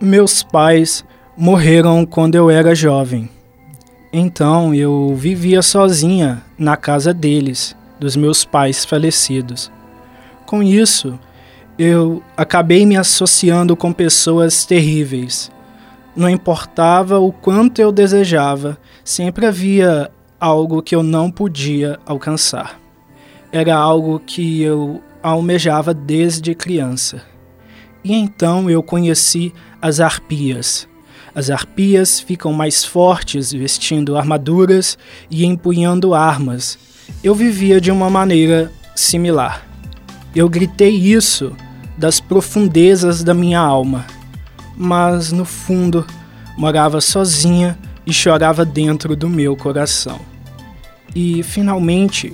Meus 0.00 0.44
pais 0.44 1.04
morreram 1.36 2.06
quando 2.06 2.36
eu 2.36 2.48
era 2.48 2.72
jovem. 2.72 3.28
Então 4.12 4.72
eu 4.72 5.12
vivia 5.16 5.60
sozinha 5.60 6.40
na 6.56 6.76
casa 6.76 7.12
deles, 7.12 7.76
dos 7.98 8.14
meus 8.14 8.44
pais 8.44 8.84
falecidos. 8.84 9.72
Com 10.46 10.62
isso, 10.62 11.18
eu 11.76 12.22
acabei 12.36 12.86
me 12.86 12.96
associando 12.96 13.76
com 13.76 13.92
pessoas 13.92 14.64
terríveis. 14.64 15.50
Não 16.14 16.30
importava 16.30 17.18
o 17.18 17.32
quanto 17.32 17.80
eu 17.80 17.90
desejava, 17.90 18.78
sempre 19.04 19.46
havia 19.46 20.12
algo 20.38 20.80
que 20.80 20.94
eu 20.94 21.02
não 21.02 21.28
podia 21.28 21.98
alcançar. 22.06 22.80
Era 23.50 23.74
algo 23.74 24.20
que 24.24 24.62
eu 24.62 25.02
almejava 25.20 25.92
desde 25.92 26.54
criança. 26.54 27.20
E 28.04 28.14
então 28.14 28.70
eu 28.70 28.80
conheci 28.80 29.52
as 29.80 30.00
arpias. 30.00 30.88
As 31.34 31.50
arpias 31.50 32.20
ficam 32.20 32.52
mais 32.52 32.84
fortes 32.84 33.52
vestindo 33.52 34.16
armaduras 34.16 34.98
e 35.30 35.44
empunhando 35.44 36.14
armas. 36.14 36.78
Eu 37.22 37.34
vivia 37.34 37.80
de 37.80 37.90
uma 37.90 38.10
maneira 38.10 38.72
similar. 38.94 39.66
Eu 40.34 40.48
gritei 40.48 40.94
isso 40.94 41.54
das 41.96 42.20
profundezas 42.20 43.22
da 43.22 43.34
minha 43.34 43.60
alma, 43.60 44.06
mas 44.76 45.32
no 45.32 45.44
fundo 45.44 46.06
morava 46.56 47.00
sozinha 47.00 47.78
e 48.06 48.12
chorava 48.12 48.64
dentro 48.64 49.14
do 49.14 49.28
meu 49.28 49.56
coração. 49.56 50.20
E 51.14 51.42
finalmente 51.42 52.32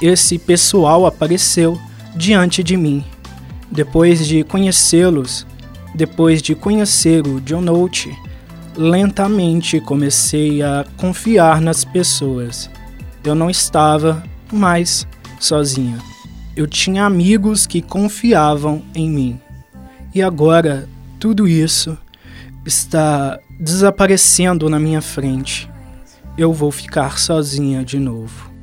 esse 0.00 0.38
pessoal 0.38 1.06
apareceu 1.06 1.80
diante 2.14 2.62
de 2.62 2.76
mim. 2.76 3.04
Depois 3.70 4.26
de 4.26 4.44
conhecê-los, 4.44 5.46
depois 5.94 6.42
de 6.42 6.54
conhecer 6.54 7.26
o 7.26 7.40
John 7.40 7.60
Note, 7.60 8.12
lentamente 8.76 9.80
comecei 9.80 10.62
a 10.62 10.84
confiar 10.96 11.60
nas 11.60 11.84
pessoas. 11.84 12.68
Eu 13.22 13.34
não 13.34 13.48
estava 13.48 14.22
mais 14.52 15.06
sozinha. 15.38 15.98
Eu 16.56 16.66
tinha 16.66 17.04
amigos 17.04 17.66
que 17.66 17.80
confiavam 17.80 18.82
em 18.94 19.08
mim. 19.08 19.40
E 20.14 20.22
agora 20.22 20.88
tudo 21.18 21.48
isso 21.48 21.96
está 22.66 23.38
desaparecendo 23.58 24.68
na 24.68 24.78
minha 24.78 25.00
frente. 25.00 25.70
Eu 26.36 26.52
vou 26.52 26.70
ficar 26.70 27.18
sozinha 27.18 27.84
de 27.84 27.98
novo. 27.98 28.53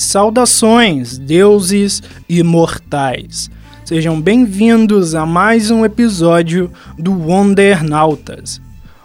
Saudações, 0.00 1.18
deuses 1.18 2.02
imortais! 2.26 3.50
Sejam 3.84 4.18
bem-vindos 4.18 5.14
a 5.14 5.26
mais 5.26 5.70
um 5.70 5.84
episódio 5.84 6.72
do 6.98 7.12
Wondernautas. 7.12 8.62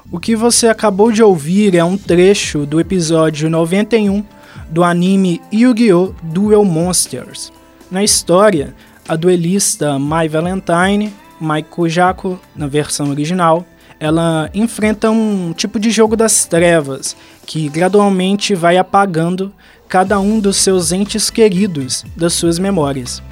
O 0.09 0.21
que 0.21 0.37
você 0.37 0.69
acabou 0.69 1.11
de 1.11 1.21
ouvir 1.21 1.75
é 1.75 1.83
um 1.83 1.97
trecho 1.97 2.65
do 2.65 2.79
episódio 2.79 3.49
91 3.49 4.23
do 4.69 4.85
anime 4.85 5.41
Yu-Gi-Oh! 5.51 6.13
Duel 6.23 6.63
Monsters. 6.63 7.51
Na 7.91 8.01
história, 8.01 8.73
a 9.05 9.17
duelista 9.17 9.99
Mai 9.99 10.29
Valentine, 10.29 11.13
Mai 11.41 11.61
Kujako, 11.61 12.39
na 12.55 12.67
versão 12.67 13.09
original, 13.09 13.65
ela 13.99 14.49
enfrenta 14.53 15.11
um 15.11 15.51
tipo 15.51 15.77
de 15.77 15.91
jogo 15.91 16.15
das 16.15 16.45
trevas 16.45 17.17
que 17.45 17.67
gradualmente 17.67 18.55
vai 18.55 18.77
apagando 18.77 19.51
cada 19.95 20.19
um 20.19 20.41
dos 20.41 20.57
seus 20.57 20.91
entes 20.91 21.29
queridos 21.29 22.03
das 22.17 22.33
suas 22.33 22.59
memórias. 22.59 23.23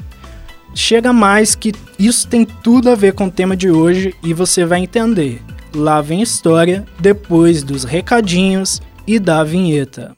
Chega 0.74 1.12
mais 1.12 1.56
que 1.56 1.74
isso 2.00 2.26
tem 2.26 2.46
tudo 2.46 2.90
a 2.90 2.96
ver 2.96 3.12
com 3.12 3.26
o 3.26 3.30
tema 3.30 3.54
de 3.54 3.70
hoje 3.70 4.16
e 4.24 4.34
você 4.34 4.64
vai 4.64 4.80
entender. 4.80 5.42
Lá 5.76 6.00
vem 6.00 6.22
história 6.22 6.86
depois 6.98 7.64
dos 7.64 7.84
recadinhos 7.84 8.82
e 9.06 9.20
da 9.20 9.44
vinheta. 9.44 10.16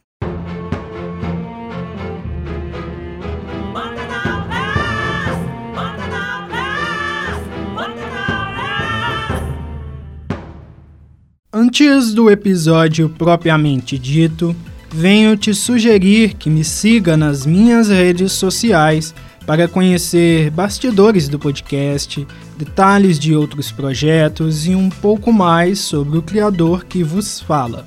Antes 11.51 12.13
do 12.13 12.29
episódio 12.29 13.09
propriamente 13.09 13.97
dito, 13.97 14.55
venho 14.95 15.35
te 15.35 15.53
sugerir 15.53 16.35
que 16.35 16.49
me 16.49 16.63
siga 16.63 17.17
nas 17.17 17.45
minhas 17.45 17.89
redes 17.89 18.31
sociais 18.31 19.13
para 19.45 19.67
conhecer 19.67 20.49
bastidores 20.49 21.27
do 21.27 21.37
podcast, 21.37 22.25
detalhes 22.57 23.19
de 23.19 23.35
outros 23.35 23.73
projetos 23.73 24.65
e 24.65 24.73
um 24.73 24.89
pouco 24.89 25.33
mais 25.33 25.79
sobre 25.79 26.17
o 26.17 26.21
criador 26.21 26.85
que 26.85 27.03
vos 27.03 27.41
fala. 27.41 27.85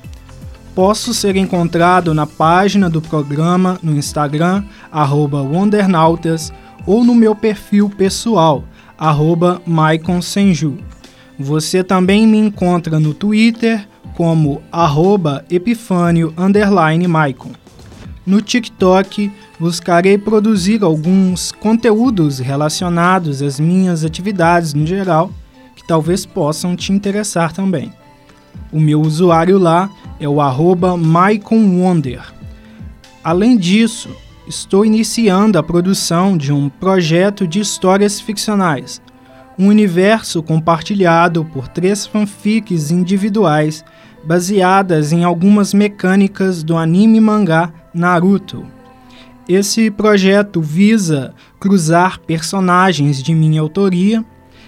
Posso 0.75 1.15
ser 1.15 1.35
encontrado 1.37 2.13
na 2.13 2.27
página 2.27 2.91
do 2.91 3.01
programa 3.01 3.81
no 3.83 3.97
Instagram, 3.97 4.65
Wondernautas, 4.93 6.53
ou 6.87 7.03
no 7.03 7.15
meu 7.15 7.35
perfil 7.35 7.89
pessoal, 7.89 8.65
arroba 8.99 9.63
Você 11.39 11.83
também 11.83 12.27
me 12.27 12.37
encontra 12.37 13.01
no 13.01 13.15
Twitter, 13.15 13.89
como 14.19 14.61
arroba 14.73 15.45
epifânio 15.49 16.35
Maicon. 17.09 17.53
No 18.27 18.43
TikTok, 18.43 19.31
buscarei 19.61 20.19
produzir 20.19 20.83
alguns 20.83 21.53
conteúdos 21.53 22.41
relacionados 22.41 23.41
às 23.41 23.61
minhas 23.61 24.05
atividades 24.05 24.75
no 24.75 24.85
geral, 24.85 25.31
que 25.77 25.87
talvez 25.87 26.27
possam 26.27 26.75
te 26.75 26.93
interessar 26.93 27.53
também. 27.53 27.93
O 28.73 28.81
meu 28.81 29.01
usuário 29.01 29.57
lá 29.57 29.89
é 30.19 30.29
o 30.29 30.41
arroba 30.41 30.97
MaiconWonder. 30.97 32.21
Além 33.23 33.57
disso, 33.57 34.11
estou 34.49 34.85
iniciando 34.85 35.61
a 35.61 35.63
produção 35.63 36.37
de 36.37 36.53
um 36.53 36.69
projeto 36.69 37.47
de 37.47 37.61
histórias 37.61 38.21
ficcionais, 38.21 39.01
um 39.57 39.69
universo 39.69 40.43
compartilhado 40.43 41.45
por 41.45 41.69
três 41.69 42.05
fanfics 42.05 42.91
individuais 42.91 43.85
baseadas 44.25 45.13
em 45.13 45.25
algumas 45.25 45.73
mecânicas 45.73 46.63
do 46.63 46.77
anime 46.77 47.21
mangá 47.21 47.73
Naruto. 47.95 48.67
Esse 49.49 49.91
projeto 49.91 50.61
visa 50.61 51.35
cruzar 51.59 52.21
personagens 52.21 53.23
de 53.23 53.35
minha 53.35 53.61
autoria, 53.61 54.25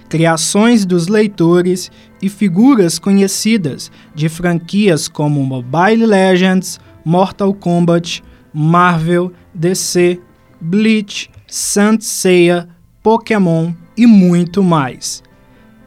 criações 0.09 0.87
dos 0.87 1.07
leitores 1.07 1.91
e 2.23 2.29
figuras 2.29 2.99
conhecidas 2.99 3.93
de 4.15 4.29
franquias 4.29 5.07
como 5.07 5.45
Mobile 5.45 6.07
Legends, 6.07 6.81
Mortal 7.05 7.53
Kombat, 7.53 8.23
Marvel, 8.53 9.33
DC, 9.55 10.19
Bleach, 10.61 11.31
Saint 11.47 12.01
Seiya, 12.01 12.69
Pokémon 13.03 13.73
e 13.97 14.07
muito 14.07 14.63
mais. 14.63 15.23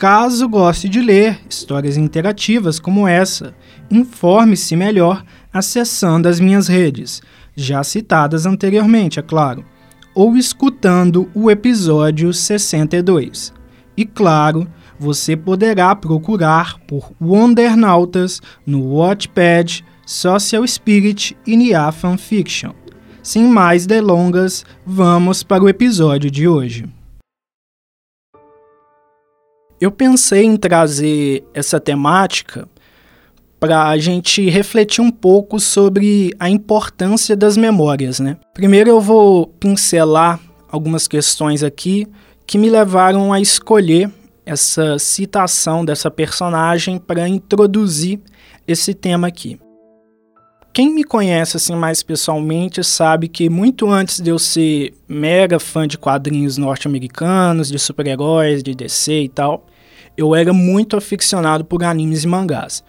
Caso 0.03 0.49
goste 0.49 0.89
de 0.89 0.99
ler 0.99 1.39
histórias 1.49 1.95
interativas 1.95 2.77
como 2.77 3.07
essa, 3.07 3.55
informe-se 3.89 4.75
melhor 4.75 5.23
acessando 5.53 6.27
as 6.27 6.41
minhas 6.41 6.67
redes, 6.67 7.21
já 7.55 7.81
citadas 7.85 8.45
anteriormente, 8.45 9.17
é 9.17 9.21
claro, 9.21 9.63
ou 10.13 10.35
escutando 10.35 11.31
o 11.33 11.49
episódio 11.49 12.33
62. 12.33 13.53
E 13.95 14.03
claro, 14.03 14.67
você 14.99 15.37
poderá 15.37 15.95
procurar 15.95 16.79
por 16.79 17.13
Wondernautas 17.21 18.41
no 18.65 18.83
Watchpad, 18.95 19.85
Social 20.05 20.67
Spirit 20.67 21.37
e 21.47 21.55
Nia 21.55 21.89
Fanfiction. 21.93 22.73
Sem 23.21 23.45
mais 23.45 23.85
delongas, 23.85 24.65
vamos 24.85 25.43
para 25.43 25.63
o 25.63 25.69
episódio 25.69 26.29
de 26.29 26.45
hoje. 26.45 26.89
Eu 29.83 29.91
pensei 29.91 30.45
em 30.45 30.55
trazer 30.55 31.43
essa 31.53 31.77
temática 31.77 32.69
para 33.59 33.89
a 33.89 33.97
gente 33.97 34.49
refletir 34.49 35.01
um 35.01 35.11
pouco 35.11 35.59
sobre 35.59 36.33
a 36.39 36.49
importância 36.49 37.35
das 37.35 37.57
memórias, 37.57 38.17
né? 38.17 38.37
Primeiro 38.53 38.89
eu 38.89 39.01
vou 39.01 39.45
pincelar 39.45 40.39
algumas 40.69 41.05
questões 41.05 41.63
aqui 41.63 42.07
que 42.47 42.57
me 42.57 42.69
levaram 42.69 43.33
a 43.33 43.41
escolher 43.41 44.09
essa 44.45 44.97
citação 44.97 45.83
dessa 45.83 46.09
personagem 46.09 46.97
para 46.97 47.27
introduzir 47.27 48.21
esse 48.65 48.93
tema 48.93 49.27
aqui. 49.27 49.59
Quem 50.71 50.95
me 50.95 51.03
conhece 51.03 51.57
assim 51.57 51.75
mais 51.75 52.01
pessoalmente 52.01 52.81
sabe 52.85 53.27
que 53.27 53.49
muito 53.49 53.89
antes 53.89 54.21
de 54.21 54.29
eu 54.29 54.39
ser 54.39 54.93
mega 55.09 55.59
fã 55.59 55.85
de 55.85 55.97
quadrinhos 55.97 56.57
norte-americanos, 56.57 57.67
de 57.67 57.77
super-heróis, 57.77 58.63
de 58.63 58.73
DC 58.73 59.23
e 59.23 59.29
tal, 59.29 59.67
eu 60.17 60.35
era 60.35 60.53
muito 60.53 60.95
aficionado 60.95 61.65
por 61.65 61.83
animes 61.83 62.23
e 62.23 62.27
mangás. 62.27 62.83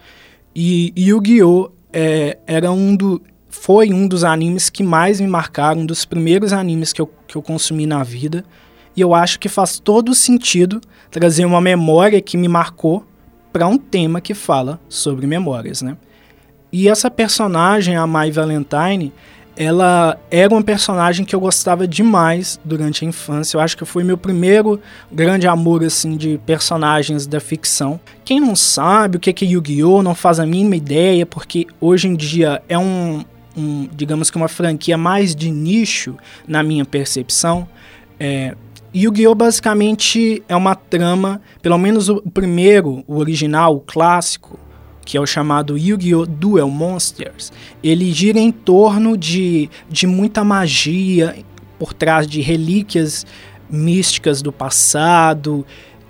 E 0.55 0.93
Yu-Gi-Oh! 0.97 1.71
É, 1.91 2.37
era 2.45 2.71
um 2.71 2.95
do. 2.95 3.21
foi 3.47 3.93
um 3.93 4.07
dos 4.07 4.25
animes 4.25 4.69
que 4.69 4.83
mais 4.83 5.21
me 5.21 5.27
marcaram, 5.27 5.81
um 5.81 5.85
dos 5.85 6.03
primeiros 6.03 6.51
animes 6.51 6.91
que 6.91 7.01
eu, 7.01 7.09
que 7.27 7.37
eu 7.37 7.41
consumi 7.41 7.85
na 7.85 8.03
vida. 8.03 8.43
E 8.95 9.01
eu 9.01 9.13
acho 9.13 9.39
que 9.39 9.49
faz 9.49 9.79
todo 9.79 10.13
sentido 10.13 10.81
trazer 11.09 11.45
uma 11.45 11.61
memória 11.61 12.21
que 12.21 12.37
me 12.37 12.47
marcou 12.47 13.05
para 13.51 13.67
um 13.67 13.77
tema 13.77 14.19
que 14.19 14.33
fala 14.33 14.79
sobre 14.89 15.25
memórias, 15.25 15.81
né? 15.81 15.97
E 16.71 16.89
essa 16.89 17.09
personagem, 17.09 17.95
a 17.95 18.05
Mai 18.05 18.31
Valentine, 18.31 19.13
ela 19.57 20.19
era 20.29 20.53
uma 20.53 20.61
personagem 20.61 21.25
que 21.25 21.35
eu 21.35 21.39
gostava 21.39 21.87
demais 21.87 22.59
durante 22.63 23.05
a 23.05 23.07
infância. 23.07 23.57
Eu 23.57 23.61
acho 23.61 23.77
que 23.77 23.85
foi 23.85 24.03
meu 24.03 24.17
primeiro 24.17 24.79
grande 25.11 25.47
amor 25.47 25.83
assim 25.83 26.17
de 26.17 26.39
personagens 26.45 27.25
da 27.25 27.39
ficção. 27.39 27.99
Quem 28.23 28.39
não 28.39 28.55
sabe 28.55 29.17
o 29.17 29.19
que 29.19 29.45
é 29.45 29.47
Yu-Gi-Oh 29.47 30.03
não 30.03 30.13
faz 30.13 30.39
a 30.39 30.45
mínima 30.45 30.75
ideia, 30.75 31.25
porque 31.25 31.67
hoje 31.79 32.07
em 32.07 32.15
dia 32.15 32.61
é 32.67 32.77
um, 32.77 33.23
um 33.55 33.87
digamos 33.93 34.29
que 34.29 34.37
uma 34.37 34.49
franquia 34.49 34.97
mais 34.97 35.35
de 35.35 35.49
nicho 35.49 36.15
na 36.47 36.61
minha 36.61 36.83
percepção. 36.83 37.67
É, 38.19 38.55
Yu-Gi-Oh! 38.93 39.35
basicamente 39.35 40.43
é 40.47 40.55
uma 40.55 40.75
trama, 40.75 41.41
pelo 41.61 41.77
menos 41.77 42.09
o 42.09 42.21
primeiro, 42.21 43.03
o 43.07 43.17
original, 43.17 43.75
o 43.75 43.81
clássico, 43.81 44.59
que 45.05 45.15
é 45.15 45.21
o 45.21 45.25
chamado 45.25 45.77
Yu-Gi-Oh! 45.77 46.25
Duel 46.25 46.69
Monsters, 46.69 47.53
ele 47.83 48.11
gira 48.11 48.39
em 48.39 48.51
torno 48.51 49.15
de, 49.15 49.69
de 49.87 50.07
muita 50.07 50.43
magia 50.43 51.37
por 51.77 51.93
trás 51.93 52.27
de 52.27 52.41
relíquias 52.41 53.25
místicas 53.69 54.41
do 54.41 54.51
passado, 54.51 55.65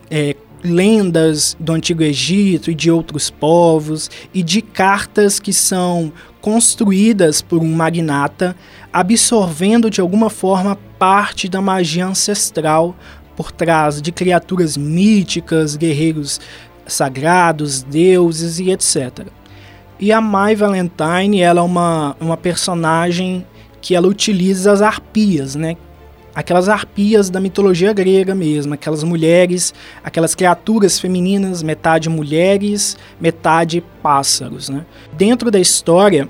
é, 0.09 0.36
lendas 0.63 1.56
do 1.59 1.74
Antigo 1.74 2.01
Egito 2.01 2.71
e 2.71 2.75
de 2.75 2.89
outros 2.89 3.30
povos, 3.30 4.09
e 4.33 4.42
de 4.42 4.62
cartas 4.62 5.39
que 5.39 5.53
são 5.53 6.12
construídas 6.42 7.42
por 7.42 7.62
um 7.62 7.75
magnata, 7.75 8.56
absorvendo 8.92 9.89
de 9.89 10.00
alguma 10.00 10.30
forma 10.30 10.77
parte 10.97 11.50
da 11.50 11.62
magia 11.62 12.06
ancestral 12.06 12.95
por 13.36 13.51
trás 13.51 14.01
de 14.01 14.12
criaturas 14.12 14.77
míticas, 14.77 15.75
guerreiros 15.75 16.39
sagrados, 16.87 17.83
deuses 17.83 18.59
e 18.59 18.71
etc. 18.71 19.27
E 19.99 20.11
a 20.11 20.19
Mai 20.19 20.55
Valentine, 20.55 21.41
ela 21.41 21.61
é 21.61 21.63
uma, 21.63 22.15
uma 22.19 22.35
personagem 22.35 23.45
que 23.81 23.95
ela 23.95 24.07
utiliza 24.07 24.71
as 24.71 24.81
arpias, 24.81 25.55
né? 25.55 25.77
Aquelas 26.33 26.67
arpias 26.67 27.29
da 27.29 27.39
mitologia 27.39 27.93
grega 27.93 28.35
mesmo, 28.35 28.73
aquelas 28.73 29.03
mulheres, 29.03 29.73
aquelas 30.03 30.35
criaturas 30.35 30.99
femininas, 30.99 31.63
metade 31.63 32.09
mulheres, 32.09 32.97
metade 33.21 33.81
pássaros, 34.03 34.67
né? 34.67 34.85
Dentro 35.13 35.49
da 35.49 35.59
história, 35.59 36.27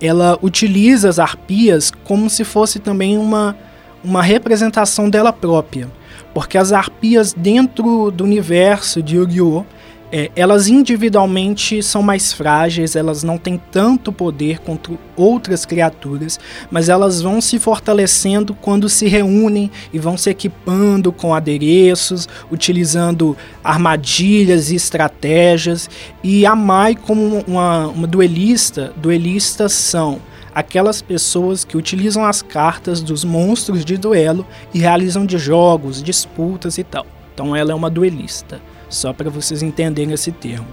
ela 0.00 0.38
utiliza 0.40 1.08
as 1.08 1.18
arpias 1.18 1.90
como 2.04 2.30
se 2.30 2.44
fosse 2.44 2.78
também 2.78 3.18
uma, 3.18 3.56
uma 4.04 4.22
representação 4.22 5.10
dela 5.10 5.32
própria. 5.32 5.88
Porque 6.32 6.58
as 6.58 6.72
arpias 6.72 7.32
dentro 7.32 8.10
do 8.10 8.24
universo 8.24 9.02
de 9.02 9.16
Yu-Gi-Oh! 9.16 9.64
É, 10.10 10.30
elas 10.34 10.68
individualmente 10.68 11.82
são 11.82 12.02
mais 12.02 12.32
frágeis, 12.32 12.96
elas 12.96 13.22
não 13.22 13.36
têm 13.36 13.60
tanto 13.70 14.10
poder 14.10 14.58
contra 14.60 14.94
outras 15.14 15.66
criaturas, 15.66 16.40
mas 16.70 16.88
elas 16.88 17.20
vão 17.20 17.42
se 17.42 17.58
fortalecendo 17.58 18.54
quando 18.54 18.88
se 18.88 19.06
reúnem 19.06 19.70
e 19.92 19.98
vão 19.98 20.16
se 20.16 20.30
equipando 20.30 21.12
com 21.12 21.34
adereços, 21.34 22.26
utilizando 22.50 23.36
armadilhas 23.62 24.70
e 24.70 24.76
estratégias. 24.76 25.90
E 26.24 26.46
a 26.46 26.56
Mai, 26.56 26.94
como 26.94 27.44
uma, 27.46 27.88
uma 27.88 28.06
duelista, 28.06 28.94
duelistas 28.96 29.74
são 29.74 30.22
aquelas 30.58 31.00
pessoas 31.00 31.64
que 31.64 31.76
utilizam 31.76 32.24
as 32.24 32.42
cartas 32.42 33.00
dos 33.00 33.22
monstros 33.22 33.84
de 33.84 33.96
duelo 33.96 34.44
e 34.74 34.80
realizam 34.80 35.24
de 35.24 35.38
jogos, 35.38 36.02
disputas 36.02 36.78
e 36.78 36.82
tal. 36.82 37.06
Então 37.32 37.54
ela 37.54 37.70
é 37.70 37.74
uma 37.76 37.88
duelista, 37.88 38.60
só 38.88 39.12
para 39.12 39.30
vocês 39.30 39.62
entenderem 39.62 40.12
esse 40.12 40.32
termo. 40.32 40.66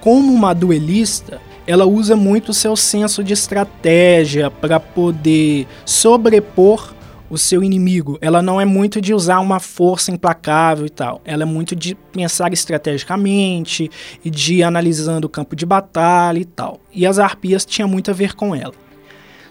Como 0.00 0.32
uma 0.32 0.54
duelista, 0.54 1.38
ela 1.66 1.84
usa 1.84 2.16
muito 2.16 2.48
o 2.48 2.54
seu 2.54 2.74
senso 2.74 3.22
de 3.22 3.34
estratégia 3.34 4.50
para 4.50 4.80
poder 4.80 5.66
sobrepor 5.84 6.94
o 7.28 7.36
seu 7.36 7.62
inimigo. 7.62 8.16
Ela 8.22 8.40
não 8.40 8.58
é 8.58 8.64
muito 8.64 9.02
de 9.02 9.12
usar 9.12 9.40
uma 9.40 9.60
força 9.60 10.10
implacável 10.10 10.86
e 10.86 10.90
tal. 10.90 11.20
Ela 11.26 11.42
é 11.42 11.46
muito 11.46 11.76
de 11.76 11.94
pensar 11.94 12.54
estrategicamente 12.54 13.90
e 14.24 14.30
de 14.30 14.54
ir 14.54 14.62
analisando 14.62 15.26
o 15.26 15.30
campo 15.30 15.54
de 15.54 15.66
batalha 15.66 16.38
e 16.38 16.44
tal. 16.46 16.80
E 16.90 17.06
as 17.06 17.18
arpias 17.18 17.66
tinham 17.66 17.86
muito 17.86 18.10
a 18.10 18.14
ver 18.14 18.34
com 18.34 18.54
ela. 18.54 18.72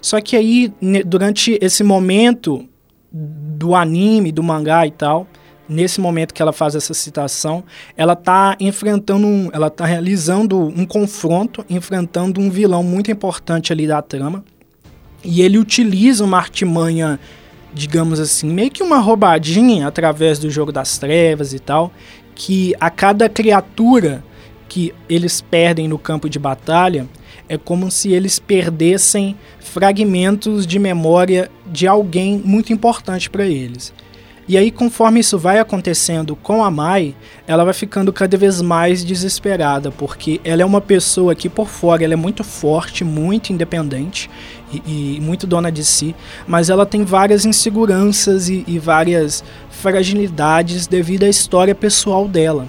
Só 0.01 0.19
que 0.21 0.35
aí, 0.35 0.73
durante 1.05 1.57
esse 1.61 1.83
momento 1.83 2.67
do 3.11 3.75
anime, 3.75 4.31
do 4.31 4.43
mangá 4.43 4.85
e 4.85 4.91
tal, 4.91 5.27
nesse 5.67 6.01
momento 6.01 6.33
que 6.33 6.41
ela 6.41 6.51
faz 6.51 6.73
essa 6.75 6.93
citação, 6.93 7.63
ela 7.95 8.13
está 8.13 8.55
enfrentando 8.59 9.27
um, 9.27 9.49
ela 9.53 9.69
tá 9.69 9.85
realizando 9.85 10.57
um 10.59 10.85
confronto, 10.85 11.65
enfrentando 11.69 12.41
um 12.41 12.49
vilão 12.49 12.81
muito 12.81 13.11
importante 13.11 13.71
ali 13.71 13.85
da 13.85 14.01
trama. 14.01 14.43
E 15.23 15.41
ele 15.41 15.57
utiliza 15.57 16.23
uma 16.23 16.37
artimanha, 16.37 17.19
digamos 17.73 18.19
assim, 18.19 18.49
meio 18.49 18.71
que 18.71 18.81
uma 18.81 18.99
roubadinha 18.99 19.87
através 19.87 20.39
do 20.39 20.49
jogo 20.49 20.71
das 20.71 20.97
trevas 20.97 21.53
e 21.53 21.59
tal, 21.59 21.91
que 22.33 22.73
a 22.79 22.89
cada 22.89 23.27
criatura 23.27 24.23
que 24.69 24.93
eles 25.09 25.41
perdem 25.41 25.87
no 25.87 25.97
campo 25.97 26.29
de 26.29 26.39
batalha, 26.39 27.07
é 27.49 27.57
como 27.57 27.89
se 27.89 28.13
eles 28.13 28.37
perdessem 28.37 29.35
fragmentos 29.69 30.65
de 30.65 30.79
memória 30.79 31.49
de 31.65 31.87
alguém 31.87 32.41
muito 32.43 32.73
importante 32.73 33.29
para 33.29 33.45
eles. 33.45 33.93
E 34.47 34.57
aí, 34.57 34.71
conforme 34.71 35.19
isso 35.19 35.37
vai 35.37 35.59
acontecendo 35.59 36.35
com 36.35 36.63
a 36.63 36.71
Mai, 36.71 37.13
ela 37.45 37.63
vai 37.63 37.73
ficando 37.73 38.11
cada 38.11 38.35
vez 38.35 38.63
mais 38.63 39.05
desesperada, 39.05 39.91
porque 39.91 40.41
ela 40.43 40.63
é 40.63 40.65
uma 40.65 40.81
pessoa 40.81 41.35
que 41.35 41.47
por 41.47 41.67
fora 41.67 42.03
ela 42.03 42.13
é 42.13 42.17
muito 42.17 42.43
forte, 42.43 43.03
muito 43.03 43.53
independente 43.53 44.27
e, 44.73 45.17
e 45.17 45.21
muito 45.21 45.45
dona 45.45 45.71
de 45.71 45.85
si, 45.85 46.15
mas 46.47 46.71
ela 46.71 46.83
tem 46.83 47.03
várias 47.03 47.45
inseguranças 47.45 48.49
e, 48.49 48.63
e 48.67 48.79
várias 48.79 49.43
fragilidades 49.69 50.87
devido 50.87 51.25
à 51.25 51.29
história 51.29 51.75
pessoal 51.75 52.27
dela. 52.27 52.67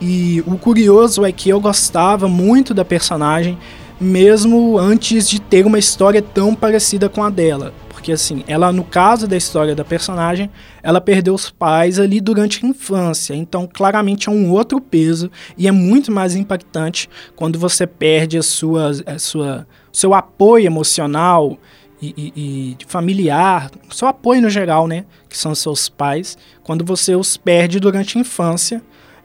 E 0.00 0.42
o 0.46 0.56
curioso 0.56 1.26
é 1.26 1.30
que 1.30 1.50
eu 1.50 1.60
gostava 1.60 2.26
muito 2.26 2.72
da 2.72 2.86
personagem, 2.86 3.58
mesmo 4.00 4.78
antes 4.78 5.28
de 5.28 5.40
ter 5.40 5.66
uma 5.66 5.78
história 5.78 6.22
tão 6.22 6.54
parecida 6.54 7.08
com 7.08 7.22
a 7.22 7.30
dela. 7.30 7.72
Porque 7.88 8.12
assim, 8.12 8.44
ela 8.46 8.72
no 8.72 8.84
caso 8.84 9.26
da 9.26 9.36
história 9.36 9.74
da 9.74 9.84
personagem, 9.84 10.50
ela 10.82 11.00
perdeu 11.00 11.34
os 11.34 11.50
pais 11.50 11.98
ali 11.98 12.20
durante 12.20 12.64
a 12.64 12.68
infância. 12.68 13.34
Então, 13.34 13.68
claramente 13.70 14.28
é 14.28 14.32
um 14.32 14.50
outro 14.52 14.80
peso 14.80 15.30
e 15.56 15.66
é 15.66 15.72
muito 15.72 16.12
mais 16.12 16.36
impactante 16.36 17.08
quando 17.34 17.58
você 17.58 17.86
perde 17.86 18.38
a 18.38 18.42
sua, 18.42 18.92
a 19.04 19.18
sua 19.18 19.66
seu 19.92 20.14
apoio 20.14 20.66
emocional 20.66 21.58
e, 22.00 22.14
e, 22.16 22.76
e 22.80 22.86
familiar, 22.86 23.70
seu 23.90 24.06
apoio 24.06 24.40
no 24.40 24.48
geral, 24.48 24.86
né, 24.86 25.04
que 25.28 25.36
são 25.36 25.54
seus 25.54 25.88
pais, 25.88 26.38
quando 26.62 26.84
você 26.84 27.16
os 27.16 27.36
perde 27.36 27.80
durante 27.80 28.16
a 28.16 28.20
infância 28.20 28.80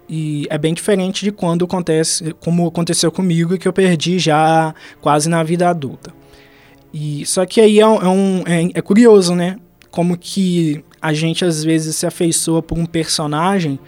e 0.08 0.46
é 0.50 0.58
bem 0.58 0.74
diferente 0.74 1.24
de 1.24 1.32
quando 1.32 1.66
acontece, 1.66 2.34
como 2.40 2.68
aconteceu 2.68 3.12
comigo, 3.12 3.58
que 3.58 3.68
eu 3.68 3.74
perdi 3.74 4.20
já 4.20 4.74
quase 5.02 5.30
na 5.30 5.44
vida 5.44 5.70
adulta. 5.70 6.14
E 6.94 7.26
só 7.26 7.46
que 7.46 7.60
aí 7.60 7.80
é, 7.80 7.88
um, 7.88 8.44
é, 8.46 8.70
é 8.76 8.82
curioso, 8.82 9.34
né? 9.34 9.58
Como 9.90 10.18
que 10.18 10.84
a 11.02 11.14
gente 11.14 11.44
às 11.44 11.64
vezes 11.64 11.96
se 11.96 12.06
afeiçoa 12.06 12.62
por 12.62 12.78
um 12.78 12.86
personagem 12.86 13.80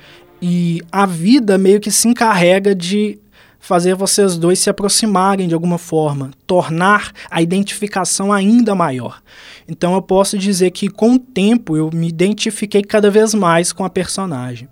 e 0.41 0.81
a 0.91 1.05
vida 1.05 1.57
meio 1.57 1.79
que 1.79 1.91
se 1.91 2.07
encarrega 2.07 2.73
de 2.73 3.19
fazer 3.65 3.95
vocês 3.95 4.37
dois 4.37 4.59
se 4.59 4.69
aproximarem 4.69 5.47
de 5.47 5.55
alguma 5.55 5.79
forma, 5.79 6.29
tornar 6.45 7.11
a 7.31 7.41
identificação 7.41 8.31
ainda 8.31 8.75
maior. 8.75 9.21
Então 9.67 9.95
eu 9.95 10.01
posso 10.01 10.37
dizer 10.37 10.69
que 10.69 10.87
com 10.87 11.15
o 11.15 11.19
tempo 11.19 11.75
eu 11.75 11.89
me 11.91 12.07
identifiquei 12.07 12.83
cada 12.83 13.09
vez 13.09 13.33
mais 13.33 13.73
com 13.73 13.83
a 13.83 13.89
personagem. 13.89 14.67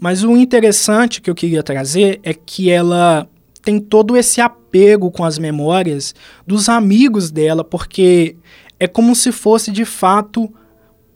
Mas 0.00 0.22
o 0.22 0.36
interessante 0.36 1.20
que 1.20 1.28
eu 1.28 1.34
queria 1.34 1.62
trazer 1.62 2.20
é 2.22 2.32
que 2.32 2.70
ela 2.70 3.28
tem 3.62 3.80
todo 3.80 4.16
esse 4.16 4.40
apego 4.40 5.10
com 5.10 5.24
as 5.24 5.38
memórias 5.38 6.14
dos 6.46 6.68
amigos 6.68 7.30
dela, 7.30 7.64
porque 7.64 8.36
é 8.78 8.86
como 8.86 9.14
se 9.14 9.32
fosse 9.32 9.70
de 9.70 9.84
fato 9.84 10.52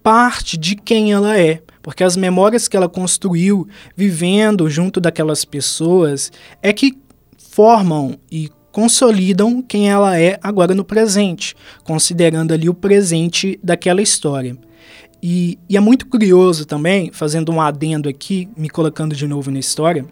parte 0.03 0.57
de 0.57 0.75
quem 0.75 1.13
ela 1.13 1.39
é. 1.39 1.63
Porque 1.81 2.05
as 2.05 2.17
memórias 2.17 2.69
que 2.69 2.77
ela 2.77 2.89
construiu 2.89 3.67
vivendo 3.97 4.69
junto 4.69 5.01
daquelas 5.01 5.45
pessoas 5.45 6.33
é 6.61 6.73
que 6.73 6.99
formam 7.37 8.19
e 8.31 8.51
consolidam 8.71 9.61
quem 9.61 9.91
ela 9.91 10.19
é 10.19 10.39
agora 10.43 10.75
no 10.75 10.85
presente, 10.85 11.55
considerando 11.85 12.53
ali 12.53 12.69
o 12.69 12.75
presente 12.75 13.59
daquela 13.63 14.01
história. 14.01 14.57
E, 15.23 15.57
e, 15.69 15.77
é 15.77 15.81
muito 15.81 16.07
curioso 16.09 16.67
também, 16.67 17.13
fazendo 17.13 17.53
um 17.53 17.61
adendo 17.61 18.09
aqui, 18.09 18.49
me 18.57 18.69
colocando 18.69 19.15
de 19.15 19.27
novo 19.29 19.53
na 19.53 19.61
história, 19.61 20.05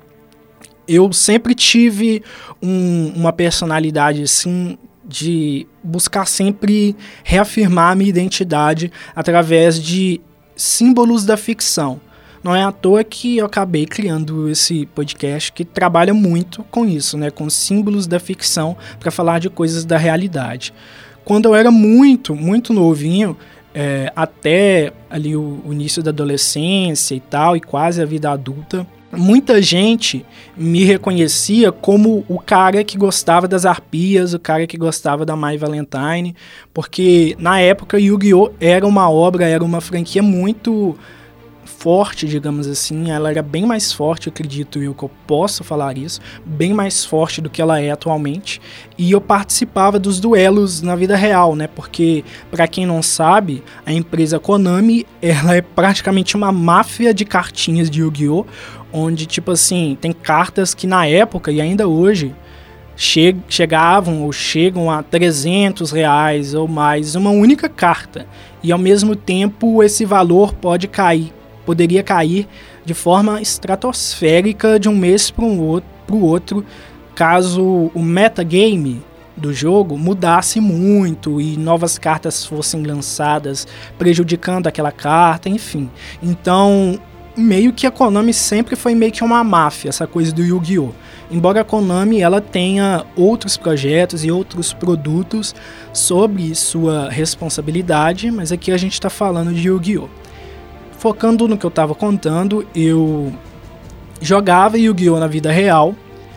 eu 0.87 1.13
sempre 1.13 1.53
tive 1.55 2.23
um, 2.63 3.13
uma 3.17 3.33
personalidade 3.33 4.23
assim 4.23 4.79
de 5.05 5.67
buscar 5.83 6.27
sempre 6.27 6.95
reafirmar 7.25 7.97
minha 7.97 8.09
identidade 8.09 8.93
através 9.15 9.83
de 9.83 10.21
símbolos 10.55 11.25
da 11.25 11.37
ficção. 11.37 12.01
Não 12.43 12.55
é 12.55 12.63
à 12.63 12.71
toa 12.71 13.03
que 13.03 13.39
eu 13.39 13.47
acabei 13.47 13.87
criando 13.87 14.49
esse 14.49 14.87
podcast 14.87 15.53
que 15.53 15.65
trabalha 15.65 16.15
muito 16.15 16.63
com 16.71 16.87
isso, 16.87 17.19
né, 17.19 17.31
com 17.31 17.51
símbolos 17.51 18.07
da 18.07 18.21
ficção 18.21 18.77
para 18.99 19.11
falar 19.11 19.41
de 19.41 19.51
coisas 19.51 19.85
da 19.85 19.99
realidade. 19.99 20.73
Quando 21.25 21.47
eu 21.47 21.55
era 21.55 21.71
muito, 21.71 22.35
muito 22.35 22.73
novinho, 22.73 23.37
é, 23.75 24.13
até 24.15 24.93
ali 25.09 25.37
o, 25.37 25.61
o 25.65 25.73
início 25.73 26.03
da 26.03 26.11
adolescência 26.11 27.15
e 27.15 27.21
tal, 27.21 27.57
e 27.57 27.61
quase 27.61 28.03
a 28.03 28.05
vida 28.05 28.31
adulta, 28.31 28.87
muita 29.13 29.61
gente 29.61 30.25
me 30.57 30.85
reconhecia 30.85 31.73
como 31.73 32.25
o 32.29 32.39
cara 32.39 32.85
que 32.85 32.97
gostava 32.97 33.49
das 33.49 33.67
arpias, 33.67 34.35
o 34.35 34.39
cara 34.39 34.67
que 34.67 34.77
gostava 34.77 35.25
da 35.25 35.37
My 35.37 35.57
Valentine, 35.57 36.35
porque 36.73 37.37
na 37.39 37.61
época 37.61 37.99
Yu-Gi-Oh! 37.99 38.53
era 38.61 38.87
uma 38.87 39.11
obra, 39.11 39.47
era 39.47 39.65
uma 39.65 39.81
franquia 39.81 40.23
muito 40.23 40.97
forte, 41.81 42.27
digamos 42.27 42.67
assim. 42.67 43.11
Ela 43.11 43.31
era 43.31 43.43
bem 43.43 43.65
mais 43.65 43.91
forte, 43.91 44.29
acredito 44.29 44.83
eu 44.83 44.95
que 44.95 45.03
eu 45.03 45.11
posso 45.27 45.65
falar 45.65 45.97
isso, 45.97 46.21
bem 46.45 46.75
mais 46.75 47.07
forte 47.07 47.41
do 47.41 47.49
que 47.49 47.61
ela 47.61 47.81
é 47.81 47.91
atualmente. 47.91 48.61
E 48.99 49.11
eu 49.11 49.21
participava 49.21 49.99
dos 49.99 50.21
duelos 50.21 50.83
na 50.83 50.95
vida 50.95 51.17
real, 51.17 51.57
né? 51.57 51.67
Porque 51.67 52.23
para 52.51 52.69
quem 52.69 52.85
não 52.85 53.03
sabe, 53.03 53.65
a 53.85 53.93
empresa 53.93 54.39
Konami, 54.39 55.07
ela 55.23 55.57
é 55.57 55.63
praticamente 55.63 56.37
uma 56.37 56.53
máfia 56.53 57.15
de 57.15 57.25
cartinhas 57.25 57.89
de 57.89 58.01
Yu-Gi-Oh, 58.01 58.45
onde 58.93 59.25
tipo 59.25 59.51
assim, 59.51 59.97
tem 59.99 60.13
cartas 60.13 60.75
que 60.75 60.87
na 60.87 61.07
época 61.07 61.51
e 61.51 61.63
ainda 61.63 61.89
hoje 61.89 62.35
che 62.95 63.35
chegavam 63.49 64.25
ou 64.25 64.33
chegam 64.33 64.91
a 64.91 65.03
300 65.03 65.91
reais 65.91 66.53
ou 66.53 66.69
mais 66.69 67.15
uma 67.15 67.31
única 67.31 67.71
carta. 67.71 68.27
E 68.63 68.71
ao 68.71 68.79
mesmo 68.79 69.17
tempo 69.17 69.83
esse 69.83 70.05
valor 70.05 70.53
pode 70.53 70.87
cair 70.87 71.40
poderia 71.71 72.03
cair 72.03 72.49
de 72.85 72.93
forma 72.95 73.41
estratosférica 73.41 74.77
de 74.77 74.89
um 74.89 74.97
mês 74.97 75.31
para 75.31 75.45
um 75.45 75.61
outro, 75.61 76.17
outro 76.21 76.67
caso 77.15 77.93
o 77.95 78.03
metagame 78.03 79.01
do 79.37 79.55
jogo 79.55 79.97
mudasse 79.97 80.61
muito 80.61 81.41
e 81.41 81.57
novas 81.57 81.97
cartas 81.97 82.45
fossem 82.45 82.83
lançadas 82.83 83.69
prejudicando 83.97 84.67
aquela 84.67 84.91
carta, 84.91 85.49
enfim. 85.49 85.89
Então, 86.21 86.99
meio 87.37 87.73
que 87.73 87.87
a 87.87 87.91
Konami 87.93 88.35
sempre 88.35 88.75
foi 88.75 88.93
meio 88.93 89.13
que 89.13 89.23
uma 89.23 89.45
máfia, 89.45 89.91
essa 89.91 90.09
coisa 90.09 90.33
do 90.33 90.43
Yu-Gi-Oh! 90.43 90.91
Embora 91.31 91.61
a 91.61 91.65
Konami 91.65 92.21
ela 92.21 92.41
tenha 92.41 93.07
outros 93.15 93.57
projetos 93.57 94.25
e 94.25 94.33
outros 94.33 94.73
produtos 94.73 95.55
sobre 95.93 96.53
sua 96.57 97.09
responsabilidade, 97.09 98.29
mas 98.29 98.51
aqui 98.51 98.73
a 98.73 98.77
gente 98.77 98.95
está 98.95 99.09
falando 99.09 99.55
de 99.55 99.69
Yu-Gi-Oh! 99.69 100.20
Focando 101.01 101.49
no 101.49 101.57
que 101.57 101.65
eu 101.65 101.71
estava 101.71 101.95
contando, 101.95 102.67
eu 102.75 103.33
jogava 104.21 104.79
Yu-Gi-Oh! 104.79 105.19
na 105.19 105.27
vida 105.27 105.51
real, 105.51 105.95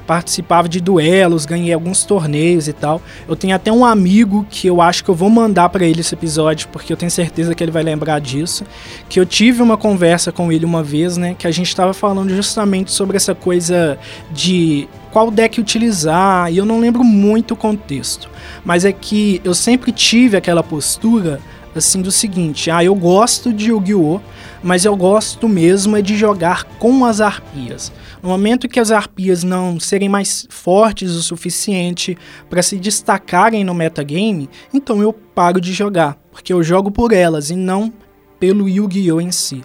participava 0.08 0.70
de 0.70 0.80
duelos, 0.80 1.46
ganhei 1.46 1.74
alguns 1.74 2.06
torneios 2.06 2.70
e 2.70 2.72
tal. 2.72 3.02
Eu 3.28 3.36
tenho 3.36 3.54
até 3.54 3.70
um 3.74 3.84
amigo 3.84 4.48
que 4.50 4.66
eu 4.66 4.82
acho 4.82 5.04
que 5.04 5.10
eu 5.10 5.16
vou 5.16 5.30
mandar 5.30 5.68
para 5.68 5.86
ele 5.86 6.00
esse 6.00 6.16
episódio, 6.16 6.70
porque 6.70 6.94
eu 6.94 6.96
tenho 6.96 7.12
certeza 7.12 7.54
que 7.54 7.62
ele 7.62 7.74
vai 7.74 7.84
lembrar 7.84 8.20
disso. 8.20 8.64
Que 9.10 9.20
eu 9.20 9.26
tive 9.26 9.62
uma 9.62 9.76
conversa 9.76 10.32
com 10.32 10.50
ele 10.50 10.64
uma 10.64 10.82
vez, 10.82 11.18
né? 11.18 11.36
Que 11.38 11.46
a 11.46 11.52
gente 11.52 11.68
estava 11.68 11.94
falando 11.94 12.34
justamente 12.34 12.90
sobre 12.90 13.18
essa 13.18 13.36
coisa 13.36 14.00
de 14.32 14.88
qual 15.12 15.30
deck 15.30 15.60
utilizar, 15.60 16.54
e 16.54 16.58
eu 16.58 16.66
não 16.66 16.80
lembro 16.80 17.04
muito 17.04 17.54
o 17.54 17.58
contexto. 17.58 18.30
Mas 18.64 18.86
é 18.86 18.94
que 18.94 19.42
eu 19.44 19.54
sempre 19.54 19.92
tive 19.92 20.38
aquela 20.38 20.64
postura 20.64 21.42
assim 21.76 22.02
do 22.02 22.12
seguinte: 22.12 22.70
ah, 22.72 22.84
eu 22.84 22.96
gosto 22.96 23.54
de 23.54 23.70
Yu-Gi-Oh! 23.70 24.20
mas 24.64 24.86
eu 24.86 24.96
gosto 24.96 25.48
mesmo 25.50 25.98
é 25.98 26.02
de 26.02 26.16
jogar 26.16 26.64
com 26.80 27.04
as 27.04 27.20
arpias. 27.20 27.92
No 28.22 28.30
momento 28.30 28.70
que 28.70 28.80
as 28.80 28.92
arpias 28.92 29.44
não 29.44 29.78
serem 29.78 30.08
mais 30.08 30.48
fortes 30.50 31.12
o 31.12 31.22
suficiente 31.22 32.18
para 32.50 32.64
se 32.64 32.78
destacarem 32.78 33.66
no 33.66 33.74
metagame, 33.74 34.50
então 34.74 35.02
eu 35.02 35.12
paro 35.12 35.60
de 35.60 35.74
jogar, 35.74 36.18
porque 36.32 36.54
eu 36.54 36.64
jogo 36.64 36.90
por 36.90 37.12
elas 37.12 37.50
e 37.50 37.56
não 37.56 37.92
pelo 38.40 38.70
Yu-Gi-Oh! 38.70 39.20
em 39.20 39.32
si. 39.32 39.62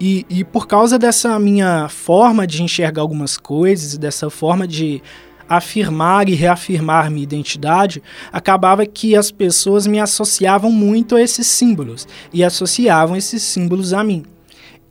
E, 0.00 0.26
e 0.28 0.42
por 0.42 0.66
causa 0.66 0.98
dessa 0.98 1.38
minha 1.38 1.88
forma 1.88 2.44
de 2.44 2.60
enxergar 2.60 3.02
algumas 3.02 3.36
coisas, 3.36 3.96
dessa 3.96 4.28
forma 4.28 4.66
de 4.66 5.00
afirmar 5.48 6.28
e 6.28 6.34
reafirmar 6.34 7.10
minha 7.10 7.22
identidade, 7.22 8.02
acabava 8.32 8.86
que 8.86 9.16
as 9.16 9.30
pessoas 9.30 9.86
me 9.86 10.00
associavam 10.00 10.70
muito 10.70 11.16
a 11.16 11.22
esses 11.22 11.46
símbolos 11.46 12.06
e 12.32 12.42
associavam 12.42 13.16
esses 13.16 13.42
símbolos 13.42 13.92
a 13.92 14.02
mim. 14.02 14.24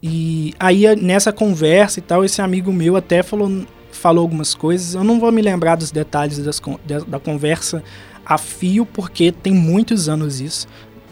E 0.01 0.53
aí 0.59 0.95
nessa 0.95 1.31
conversa 1.31 1.99
e 1.99 2.01
tal, 2.01 2.25
esse 2.25 2.41
amigo 2.41 2.73
meu 2.73 2.95
até 2.95 3.21
falou, 3.21 3.65
falou 3.91 4.23
algumas 4.23 4.55
coisas. 4.55 4.95
Eu 4.95 5.03
não 5.03 5.19
vou 5.19 5.31
me 5.31 5.41
lembrar 5.41 5.75
dos 5.75 5.91
detalhes 5.91 6.39
das, 6.39 6.59
da 7.07 7.19
conversa 7.19 7.83
a 8.25 8.37
fio, 8.37 8.85
porque 8.85 9.31
tem 9.31 9.53
muitos 9.53 10.09
anos 10.09 10.41
isso. 10.41 10.67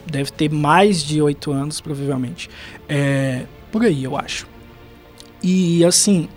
Deve 0.06 0.32
ter 0.32 0.50
mais 0.50 1.04
de 1.04 1.22
oito 1.22 1.52
anos, 1.52 1.80
provavelmente. 1.80 2.50
É, 2.88 3.44
por 3.72 3.84
aí, 3.84 4.04
eu 4.04 4.18
acho. 4.18 4.48
E 5.44 5.86
assim, 5.86 6.28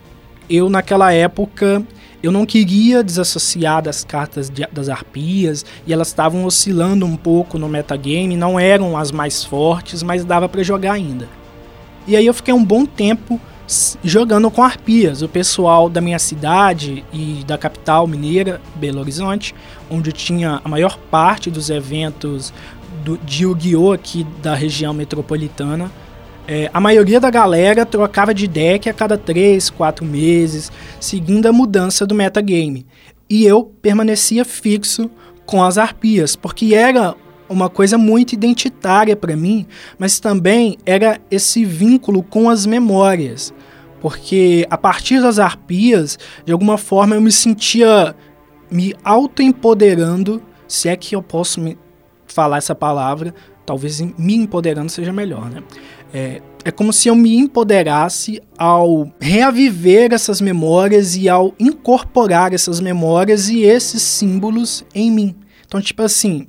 eu 0.49 0.69
naquela 0.69 1.13
época 1.13 1.83
eu 2.23 2.31
não 2.31 2.47
queria 2.47 3.03
desassociar 3.03 3.83
das 3.83 4.05
cartas 4.05 4.49
de, 4.49 4.67
das 4.73 4.89
arpias 4.89 5.65
e 5.87 5.93
elas 5.93 6.09
estavam 6.09 6.45
oscilando 6.45 7.05
um 7.05 7.17
pouco 7.17 7.59
no 7.59 7.69
metagame, 7.69 8.37
não 8.37 8.59
eram 8.59 8.97
as 8.97 9.11
mais 9.11 9.45
fortes, 9.45 10.03
mas 10.03 10.25
dava 10.25 10.49
para 10.49 10.63
jogar 10.63 10.93
ainda. 10.93 11.29
E 12.07 12.17
aí 12.17 12.27
eu 12.27 12.35
fiquei 12.35 12.55
um 12.55 12.65
bom 12.65 12.87
tempo 12.87 13.41
jogando 14.05 14.51
com 14.51 14.63
arpias. 14.63 15.23
O 15.23 15.29
pessoal 15.29 15.89
da 15.89 16.01
minha 16.01 16.19
cidade 16.19 17.05
e 17.13 17.43
da 17.47 17.57
capital 17.57 18.07
mineira, 18.07 18.61
Belo 18.75 19.01
Horizonte, 19.01 19.55
onde 19.91 20.13
tinha 20.13 20.61
a 20.65 20.69
maior 20.69 20.99
parte 21.11 21.51
dos 21.51 21.71
eventos 21.71 22.53
do, 23.05 23.17
de 23.19 23.45
Yu-Gi-Oh! 23.45 23.93
aqui 23.93 24.27
da 24.43 24.55
região 24.55 24.93
metropolitana. 24.93 25.91
É, 26.55 26.71
a 26.71 26.79
maioria 26.79 27.19
da 27.19 27.31
galera 27.31 27.87
trocava 27.87 28.35
de 28.35 28.47
deck 28.47 28.87
a 28.87 28.93
cada 28.93 29.17
3, 29.17 29.71
4 29.71 30.05
meses, 30.05 30.71
seguindo 31.01 31.47
a 31.47 31.53
mudança 31.53 32.05
do 32.05 32.15
metagame. 32.15 32.87
E 33.27 33.47
eu 33.47 33.65
permanecia 33.65 34.45
fixo 34.45 35.11
com 35.47 35.65
as 35.65 35.79
arpias, 35.79 36.37
porque 36.37 36.75
era 36.75 37.15
uma 37.49 37.71
coisa 37.71 37.97
muito 37.97 38.35
identitária 38.35 39.17
para 39.17 39.35
mim, 39.35 39.67
mas 39.99 40.21
também 40.21 40.77
era 40.85 41.19
esse 41.31 41.65
vínculo 41.65 42.23
com 42.23 42.51
as 42.51 42.67
memórias. 42.67 43.55
Porque 43.99 44.67
a 44.69 44.77
partir 44.77 45.23
das 45.23 45.39
arpias, 45.39 46.19
de 46.45 46.53
alguma 46.53 46.77
forma 46.77 47.15
eu 47.15 47.23
me 47.23 47.33
sentia 47.33 48.15
me 48.71 48.95
autoempoderando, 49.03 50.43
se 50.69 50.91
é 50.91 50.97
que 50.97 51.17
eu 51.17 51.23
posso 51.23 51.63
falar 52.27 52.59
essa 52.59 52.75
palavra, 52.75 53.35
talvez 53.65 54.01
me 54.01 54.35
empoderando 54.35 54.91
seja 54.91 55.13
melhor, 55.13 55.49
né? 55.49 55.63
É, 56.13 56.43
é 56.65 56.71
como 56.71 56.93
se 56.93 57.09
eu 57.09 57.17
me 57.17 57.37
empoderasse 57.37 58.41
ao 58.57 59.13
reaviver 59.21 60.13
essas 60.13 60.41
memórias 60.41 61.17
e 61.17 61.29
ao 61.29 61.55
incorporar 61.59 62.53
essas 62.53 62.81
memórias 62.81 63.49
e 63.49 63.63
esses 63.63 64.03
símbolos 64.03 64.85
em 64.95 65.11
mim. 65.11 65.35
Então, 65.67 65.81
tipo 65.81 66.03
assim, 66.03 66.47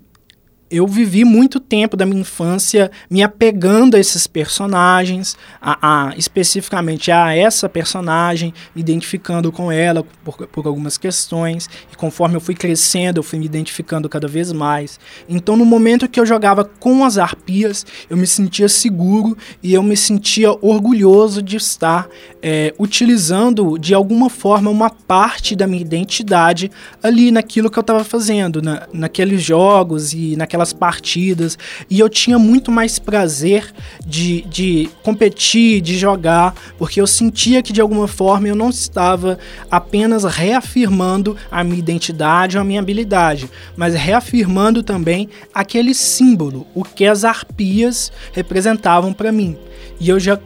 eu 0.73 0.87
vivi 0.87 1.23
muito 1.23 1.59
tempo 1.59 1.95
da 1.95 2.03
minha 2.03 2.21
infância 2.21 2.89
me 3.07 3.21
apegando 3.21 3.95
a 3.95 3.99
esses 3.99 4.25
personagens, 4.25 5.37
a, 5.61 6.09
a, 6.09 6.17
especificamente 6.17 7.11
a 7.11 7.35
essa 7.35 7.69
personagem, 7.69 8.51
me 8.75 8.81
identificando 8.81 9.51
com 9.51 9.71
ela 9.71 10.03
por, 10.23 10.47
por 10.47 10.65
algumas 10.65 10.97
questões, 10.97 11.69
e 11.91 11.95
conforme 11.95 12.35
eu 12.35 12.41
fui 12.41 12.55
crescendo, 12.55 13.19
eu 13.19 13.23
fui 13.23 13.37
me 13.37 13.45
identificando 13.45 14.09
cada 14.09 14.27
vez 14.27 14.51
mais. 14.51 14.99
Então, 15.29 15.55
no 15.55 15.63
momento 15.63 16.07
que 16.07 16.19
eu 16.19 16.25
jogava 16.25 16.63
com 16.63 17.05
as 17.05 17.19
arpias, 17.19 17.85
eu 18.09 18.17
me 18.17 18.25
sentia 18.25 18.67
seguro 18.67 19.37
e 19.61 19.73
eu 19.73 19.83
me 19.83 19.95
sentia 19.95 20.51
orgulhoso 20.59 21.41
de 21.43 21.57
estar 21.57 22.07
é, 22.41 22.73
utilizando 22.79 23.77
de 23.77 23.93
alguma 23.93 24.29
forma 24.29 24.71
uma 24.71 24.89
parte 24.89 25.55
da 25.55 25.67
minha 25.67 25.81
identidade 25.81 26.71
ali 27.01 27.31
naquilo 27.31 27.69
que 27.69 27.77
eu 27.77 27.81
estava 27.81 28.03
fazendo, 28.03 28.61
na, 28.61 28.87
naqueles 28.91 29.41
jogos 29.41 30.13
e 30.13 30.35
naquela 30.35 30.62
aquelas 30.63 30.71
partidas 30.71 31.57
e 31.89 31.99
eu 31.99 32.07
tinha 32.07 32.39
muito 32.39 32.71
mais 32.71 32.97
prazer 32.97 33.71
de, 34.05 34.41
de 34.43 34.89
competir, 35.03 35.81
de 35.81 35.97
jogar, 35.97 36.55
porque 36.77 37.01
eu 37.01 37.05
sentia 37.05 37.61
que 37.61 37.73
de 37.73 37.81
alguma 37.81 38.07
forma 38.07 38.47
eu 38.47 38.55
não 38.55 38.69
estava 38.69 39.37
apenas 39.69 40.23
reafirmando 40.23 41.35
a 41.51 41.63
minha 41.63 41.79
identidade 41.79 42.57
ou 42.57 42.61
a 42.61 42.63
minha 42.63 42.79
habilidade, 42.79 43.49
mas 43.75 43.93
reafirmando 43.93 44.81
também 44.81 45.29
aquele 45.53 45.93
símbolo, 45.93 46.65
o 46.73 46.83
que 46.83 47.05
as 47.05 47.25
arpias 47.25 48.11
representavam 48.31 49.11
para 49.11 49.31
mim. 49.31 49.57
E 49.99 50.09
eu 50.09 50.19
já 50.19 50.39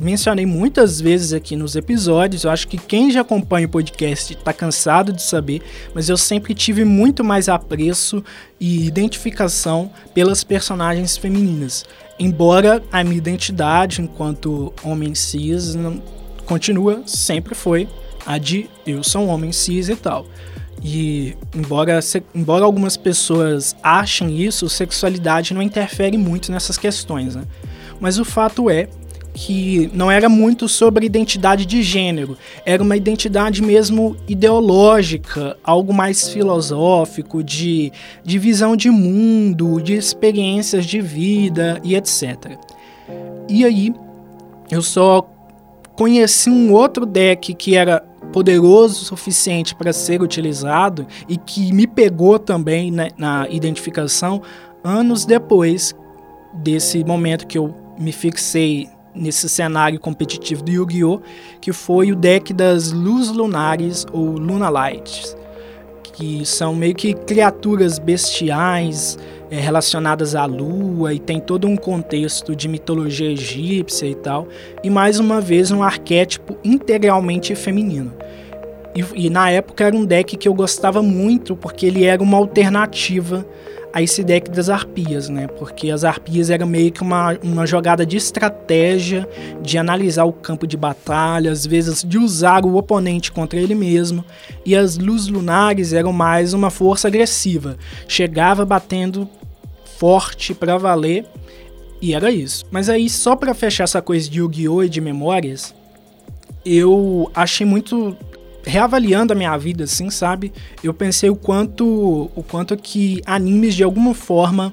mencionei 0.00 0.46
muitas 0.46 1.00
vezes 1.00 1.32
aqui 1.32 1.54
nos 1.54 1.76
episódios, 1.76 2.44
eu 2.44 2.50
acho 2.50 2.66
que 2.66 2.78
quem 2.78 3.10
já 3.10 3.20
acompanha 3.20 3.66
o 3.66 3.70
podcast 3.70 4.32
está 4.32 4.52
cansado 4.52 5.12
de 5.12 5.22
saber, 5.22 5.62
mas 5.94 6.08
eu 6.08 6.16
sempre 6.16 6.54
tive 6.54 6.84
muito 6.84 7.22
mais 7.22 7.48
apreço 7.48 8.24
e 8.58 8.86
identificação 8.86 9.90
pelas 10.14 10.42
personagens 10.42 11.16
femininas. 11.16 11.84
Embora 12.18 12.82
a 12.90 13.02
minha 13.04 13.16
identidade 13.16 14.02
enquanto 14.02 14.72
homem 14.82 15.14
cis 15.14 15.74
não, 15.74 16.02
continua, 16.46 17.02
sempre 17.06 17.54
foi 17.54 17.88
a 18.26 18.38
de 18.38 18.68
eu 18.86 19.02
sou 19.02 19.22
um 19.22 19.28
homem 19.28 19.52
cis 19.52 19.88
e 19.88 19.96
tal. 19.96 20.26
E 20.82 21.36
embora, 21.54 22.00
se, 22.00 22.22
embora 22.34 22.64
algumas 22.64 22.96
pessoas 22.96 23.76
achem 23.82 24.40
isso, 24.40 24.68
sexualidade 24.68 25.52
não 25.52 25.60
interfere 25.60 26.16
muito 26.16 26.50
nessas 26.50 26.78
questões, 26.78 27.36
né? 27.36 27.44
Mas 28.00 28.18
o 28.18 28.24
fato 28.24 28.70
é 28.70 28.88
que 29.32 29.90
não 29.92 30.10
era 30.10 30.28
muito 30.28 30.68
sobre 30.68 31.06
identidade 31.06 31.64
de 31.64 31.82
gênero, 31.82 32.36
era 32.64 32.82
uma 32.82 32.96
identidade 32.96 33.62
mesmo 33.62 34.16
ideológica, 34.28 35.56
algo 35.62 35.92
mais 35.92 36.28
filosófico, 36.28 37.42
de, 37.42 37.92
de 38.24 38.38
visão 38.38 38.76
de 38.76 38.90
mundo, 38.90 39.80
de 39.80 39.94
experiências 39.94 40.84
de 40.84 41.00
vida 41.00 41.80
e 41.84 41.94
etc. 41.94 42.58
E 43.48 43.64
aí, 43.64 43.94
eu 44.70 44.82
só 44.82 45.28
conheci 45.96 46.48
um 46.48 46.72
outro 46.72 47.04
deck 47.04 47.54
que 47.54 47.76
era 47.76 48.00
poderoso 48.32 49.02
o 49.02 49.04
suficiente 49.04 49.74
para 49.74 49.92
ser 49.92 50.22
utilizado 50.22 51.06
e 51.28 51.36
que 51.36 51.72
me 51.72 51.86
pegou 51.86 52.38
também 52.38 52.90
né, 52.90 53.10
na 53.18 53.48
identificação 53.50 54.40
anos 54.84 55.24
depois 55.24 55.94
desse 56.54 57.04
momento 57.04 57.46
que 57.46 57.58
eu 57.58 57.74
me 57.98 58.12
fixei 58.12 58.88
nesse 59.14 59.48
cenário 59.48 59.98
competitivo 59.98 60.62
do 60.62 60.70
Yu-Gi-Oh!, 60.70 61.20
que 61.60 61.72
foi 61.72 62.12
o 62.12 62.16
deck 62.16 62.52
das 62.52 62.92
Luz 62.92 63.30
Lunares 63.30 64.06
ou 64.12 64.26
Luna 64.32 64.68
Lights, 64.68 65.36
que 66.12 66.44
são 66.44 66.74
meio 66.74 66.94
que 66.94 67.14
criaturas 67.14 67.98
bestiais 67.98 69.18
é, 69.50 69.58
relacionadas 69.58 70.34
à 70.34 70.44
lua 70.44 71.12
e 71.12 71.18
tem 71.18 71.40
todo 71.40 71.66
um 71.66 71.76
contexto 71.76 72.54
de 72.54 72.68
mitologia 72.68 73.30
egípcia 73.30 74.06
e 74.06 74.14
tal, 74.14 74.46
e 74.82 74.88
mais 74.88 75.18
uma 75.18 75.40
vez 75.40 75.70
um 75.70 75.82
arquétipo 75.82 76.56
integralmente 76.62 77.54
feminino. 77.54 78.12
E, 78.94 79.26
e, 79.26 79.30
na 79.30 79.50
época 79.50 79.84
era 79.84 79.96
um 79.96 80.04
deck 80.04 80.36
que 80.36 80.48
eu 80.48 80.54
gostava 80.54 81.00
muito 81.02 81.54
porque 81.54 81.86
ele 81.86 82.04
era 82.04 82.22
uma 82.22 82.36
alternativa 82.36 83.46
a 83.92 84.00
esse 84.00 84.22
deck 84.22 84.50
das 84.50 84.68
arpias, 84.68 85.28
né? 85.28 85.46
Porque 85.46 85.90
as 85.90 86.04
arpias 86.04 86.50
era 86.50 86.64
meio 86.64 86.92
que 86.92 87.02
uma, 87.02 87.36
uma 87.42 87.66
jogada 87.66 88.06
de 88.06 88.16
estratégia, 88.16 89.28
de 89.62 89.78
analisar 89.78 90.24
o 90.24 90.32
campo 90.32 90.66
de 90.66 90.76
batalha, 90.76 91.50
às 91.50 91.66
vezes 91.66 92.04
de 92.04 92.18
usar 92.18 92.64
o 92.64 92.76
oponente 92.76 93.32
contra 93.32 93.58
ele 93.58 93.74
mesmo. 93.74 94.24
E 94.64 94.76
as 94.76 94.96
luzes 94.96 95.28
lunares 95.28 95.92
eram 95.92 96.12
mais 96.12 96.54
uma 96.54 96.70
força 96.70 97.08
agressiva, 97.08 97.76
chegava 98.06 98.64
batendo 98.64 99.28
forte 99.98 100.54
para 100.54 100.78
valer 100.78 101.26
e 102.00 102.14
era 102.14 102.30
isso. 102.30 102.64
Mas 102.70 102.88
aí 102.88 103.08
só 103.10 103.36
para 103.36 103.54
fechar 103.54 103.84
essa 103.84 104.00
coisa 104.00 104.28
de 104.28 104.38
Yu-Gi-Oh 104.38 104.84
e 104.84 104.88
de 104.88 105.00
memórias, 105.00 105.74
eu 106.64 107.30
achei 107.34 107.66
muito 107.66 108.16
reavaliando 108.64 109.32
a 109.32 109.36
minha 109.36 109.56
vida, 109.56 109.84
assim, 109.84 110.10
sabe? 110.10 110.52
Eu 110.82 110.92
pensei 110.92 111.30
o 111.30 111.36
quanto, 111.36 112.30
o 112.34 112.42
quanto 112.42 112.76
que 112.76 113.22
animes 113.24 113.74
de 113.74 113.82
alguma 113.82 114.14
forma, 114.14 114.72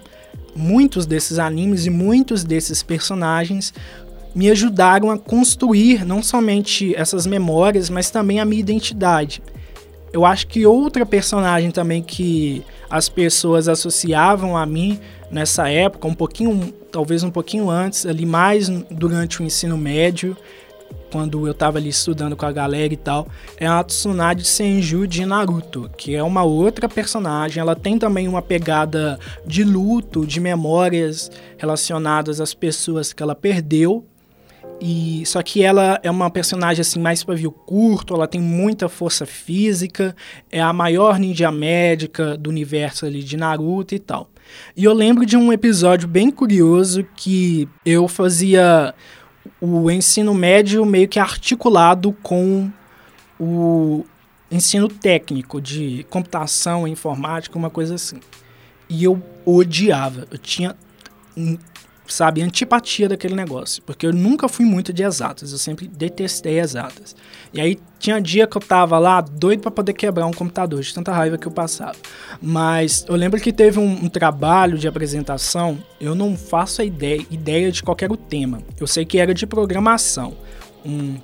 muitos 0.55 1.05
desses 1.05 1.39
animes 1.39 1.85
e 1.85 1.89
muitos 1.89 2.43
desses 2.43 2.83
personagens 2.83 3.73
me 4.35 4.49
ajudaram 4.51 5.09
a 5.09 5.17
construir 5.17 6.05
não 6.05 6.21
somente 6.21 6.95
essas 6.95 7.25
memórias, 7.25 7.89
mas 7.89 8.09
também 8.09 8.39
a 8.39 8.45
minha 8.45 8.59
identidade. 8.59 9.41
Eu 10.13 10.25
acho 10.25 10.47
que 10.47 10.65
outra 10.65 11.05
personagem 11.05 11.71
também 11.71 12.01
que 12.01 12.63
as 12.89 13.09
pessoas 13.09 13.67
associavam 13.67 14.55
a 14.55 14.65
mim 14.65 14.99
nessa 15.31 15.69
época, 15.69 16.07
um 16.07 16.13
pouquinho, 16.13 16.73
talvez 16.91 17.23
um 17.23 17.31
pouquinho 17.31 17.69
antes, 17.69 18.05
ali 18.05 18.25
mais 18.25 18.69
durante 18.89 19.41
o 19.41 19.45
ensino 19.45 19.77
médio, 19.77 20.37
quando 21.11 21.47
eu 21.47 21.53
tava 21.53 21.77
ali 21.77 21.89
estudando 21.89 22.35
com 22.35 22.45
a 22.45 22.51
galera 22.51 22.93
e 22.93 22.97
tal, 22.97 23.27
é 23.57 23.67
a 23.67 23.83
Tsunade 23.83 24.45
Senju 24.45 25.07
de 25.07 25.25
Naruto, 25.25 25.89
que 25.97 26.15
é 26.15 26.23
uma 26.23 26.43
outra 26.43 26.87
personagem. 26.89 27.61
Ela 27.61 27.75
tem 27.75 27.97
também 27.97 28.27
uma 28.27 28.41
pegada 28.41 29.19
de 29.45 29.63
luto, 29.63 30.25
de 30.25 30.39
memórias 30.39 31.31
relacionadas 31.57 32.41
às 32.41 32.53
pessoas 32.53 33.13
que 33.13 33.23
ela 33.23 33.35
perdeu. 33.35 34.05
E 34.79 35.23
só 35.25 35.41
que 35.41 35.63
ela 35.63 35.99
é 36.03 36.11
uma 36.11 36.29
personagem 36.29 36.81
assim 36.81 36.99
mais 36.99 37.23
pavio 37.23 37.51
curto, 37.51 38.13
ela 38.13 38.27
tem 38.27 38.39
muita 38.39 38.87
força 38.87 39.25
física, 39.25 40.15
é 40.51 40.61
a 40.61 40.71
maior 40.71 41.17
ninja 41.17 41.51
médica 41.51 42.37
do 42.37 42.49
universo 42.49 43.05
ali 43.05 43.23
de 43.23 43.35
Naruto 43.37 43.95
e 43.95 43.99
tal. 43.99 44.29
E 44.75 44.83
eu 44.83 44.93
lembro 44.93 45.25
de 45.25 45.35
um 45.35 45.51
episódio 45.51 46.07
bem 46.07 46.29
curioso 46.29 47.03
que 47.15 47.67
eu 47.83 48.07
fazia 48.07 48.93
o 49.59 49.89
ensino 49.89 50.33
médio 50.33 50.85
meio 50.85 51.07
que 51.07 51.19
articulado 51.19 52.13
com 52.21 52.71
o 53.39 54.05
ensino 54.51 54.87
técnico 54.87 55.61
de 55.61 56.05
computação, 56.09 56.87
informática, 56.87 57.57
uma 57.57 57.69
coisa 57.69 57.95
assim. 57.95 58.19
E 58.89 59.03
eu 59.03 59.21
odiava, 59.45 60.27
eu 60.31 60.37
tinha, 60.37 60.75
sabe, 62.07 62.41
antipatia 62.41 63.09
daquele 63.09 63.35
negócio, 63.35 63.83
porque 63.83 64.05
eu 64.07 64.13
nunca 64.13 64.47
fui 64.47 64.65
muito 64.65 64.93
de 64.93 65.03
exatas, 65.03 65.51
eu 65.51 65.57
sempre 65.57 65.87
detestei 65.87 66.59
exatas. 66.59 67.15
E 67.53 67.61
aí 67.61 67.79
tinha 67.99 68.19
dia 68.21 68.47
que 68.47 68.57
eu 68.57 68.61
tava 68.61 68.97
lá 68.99 69.21
doido 69.21 69.61
para 69.61 69.71
poder 69.71 69.93
quebrar 69.93 70.25
um 70.25 70.31
computador, 70.31 70.81
de 70.81 70.93
tanta 70.93 71.11
raiva 71.11 71.37
que 71.37 71.47
eu 71.47 71.51
passava. 71.51 71.95
Mas 72.41 73.05
eu 73.07 73.15
lembro 73.15 73.39
que 73.39 73.51
teve 73.51 73.79
um, 73.79 74.05
um 74.05 74.09
trabalho 74.09 74.77
de 74.77 74.87
apresentação, 74.87 75.77
eu 75.99 76.13
não 76.13 76.37
faço 76.37 76.81
ideia, 76.81 77.25
ideia 77.29 77.71
de 77.71 77.81
qual 77.83 77.97
era 77.99 78.11
o 78.11 78.17
tema. 78.17 78.61
Eu 78.79 78.87
sei 78.87 79.05
que 79.05 79.17
era 79.17 79.33
de 79.33 79.45
programação. 79.45 80.35
Um, 80.85 81.17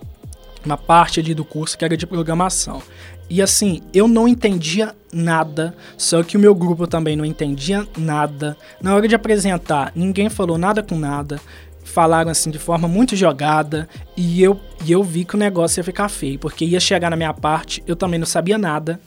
uma 0.65 0.77
parte 0.77 1.19
ali 1.19 1.33
do 1.33 1.43
curso 1.43 1.77
que 1.77 1.83
era 1.83 1.97
de 1.97 2.07
programação. 2.07 2.81
E 3.29 3.41
assim, 3.41 3.81
eu 3.93 4.07
não 4.07 4.27
entendia 4.27 4.93
nada, 5.11 5.75
só 5.97 6.21
que 6.23 6.37
o 6.37 6.39
meu 6.39 6.53
grupo 6.53 6.85
também 6.85 7.15
não 7.15 7.25
entendia 7.25 7.87
nada. 7.97 8.57
Na 8.81 8.95
hora 8.95 9.07
de 9.07 9.15
apresentar, 9.15 9.91
ninguém 9.95 10.29
falou 10.29 10.57
nada 10.57 10.83
com 10.83 10.97
nada 10.97 11.39
falaram 11.83 12.31
assim 12.31 12.49
de 12.49 12.57
forma 12.57 12.87
muito 12.87 13.15
jogada 13.15 13.87
e 14.17 14.41
eu, 14.41 14.59
e 14.83 14.91
eu 14.91 15.03
vi 15.03 15.23
que 15.23 15.35
o 15.35 15.37
negócio 15.37 15.79
ia 15.79 15.83
ficar 15.83 16.09
feio, 16.09 16.39
porque 16.39 16.65
ia 16.65 16.79
chegar 16.79 17.09
na 17.09 17.15
minha 17.15 17.33
parte, 17.33 17.83
eu 17.85 17.95
também 17.95 18.19
não 18.19 18.25
sabia 18.25 18.57
nada. 18.57 18.99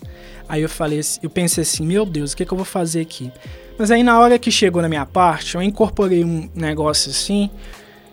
Aí 0.48 0.62
eu 0.62 0.68
falei, 0.68 1.00
eu 1.22 1.28
pensei 1.28 1.62
assim, 1.62 1.84
meu 1.84 2.06
Deus, 2.06 2.32
o 2.32 2.36
que, 2.36 2.44
que 2.44 2.52
eu 2.52 2.56
vou 2.56 2.64
fazer 2.64 3.00
aqui? 3.00 3.32
Mas 3.76 3.90
aí 3.90 4.02
na 4.02 4.18
hora 4.20 4.38
que 4.38 4.50
chegou 4.50 4.80
na 4.80 4.88
minha 4.88 5.04
parte, 5.04 5.56
eu 5.56 5.62
incorporei 5.62 6.24
um 6.24 6.48
negócio 6.54 7.10
assim 7.10 7.50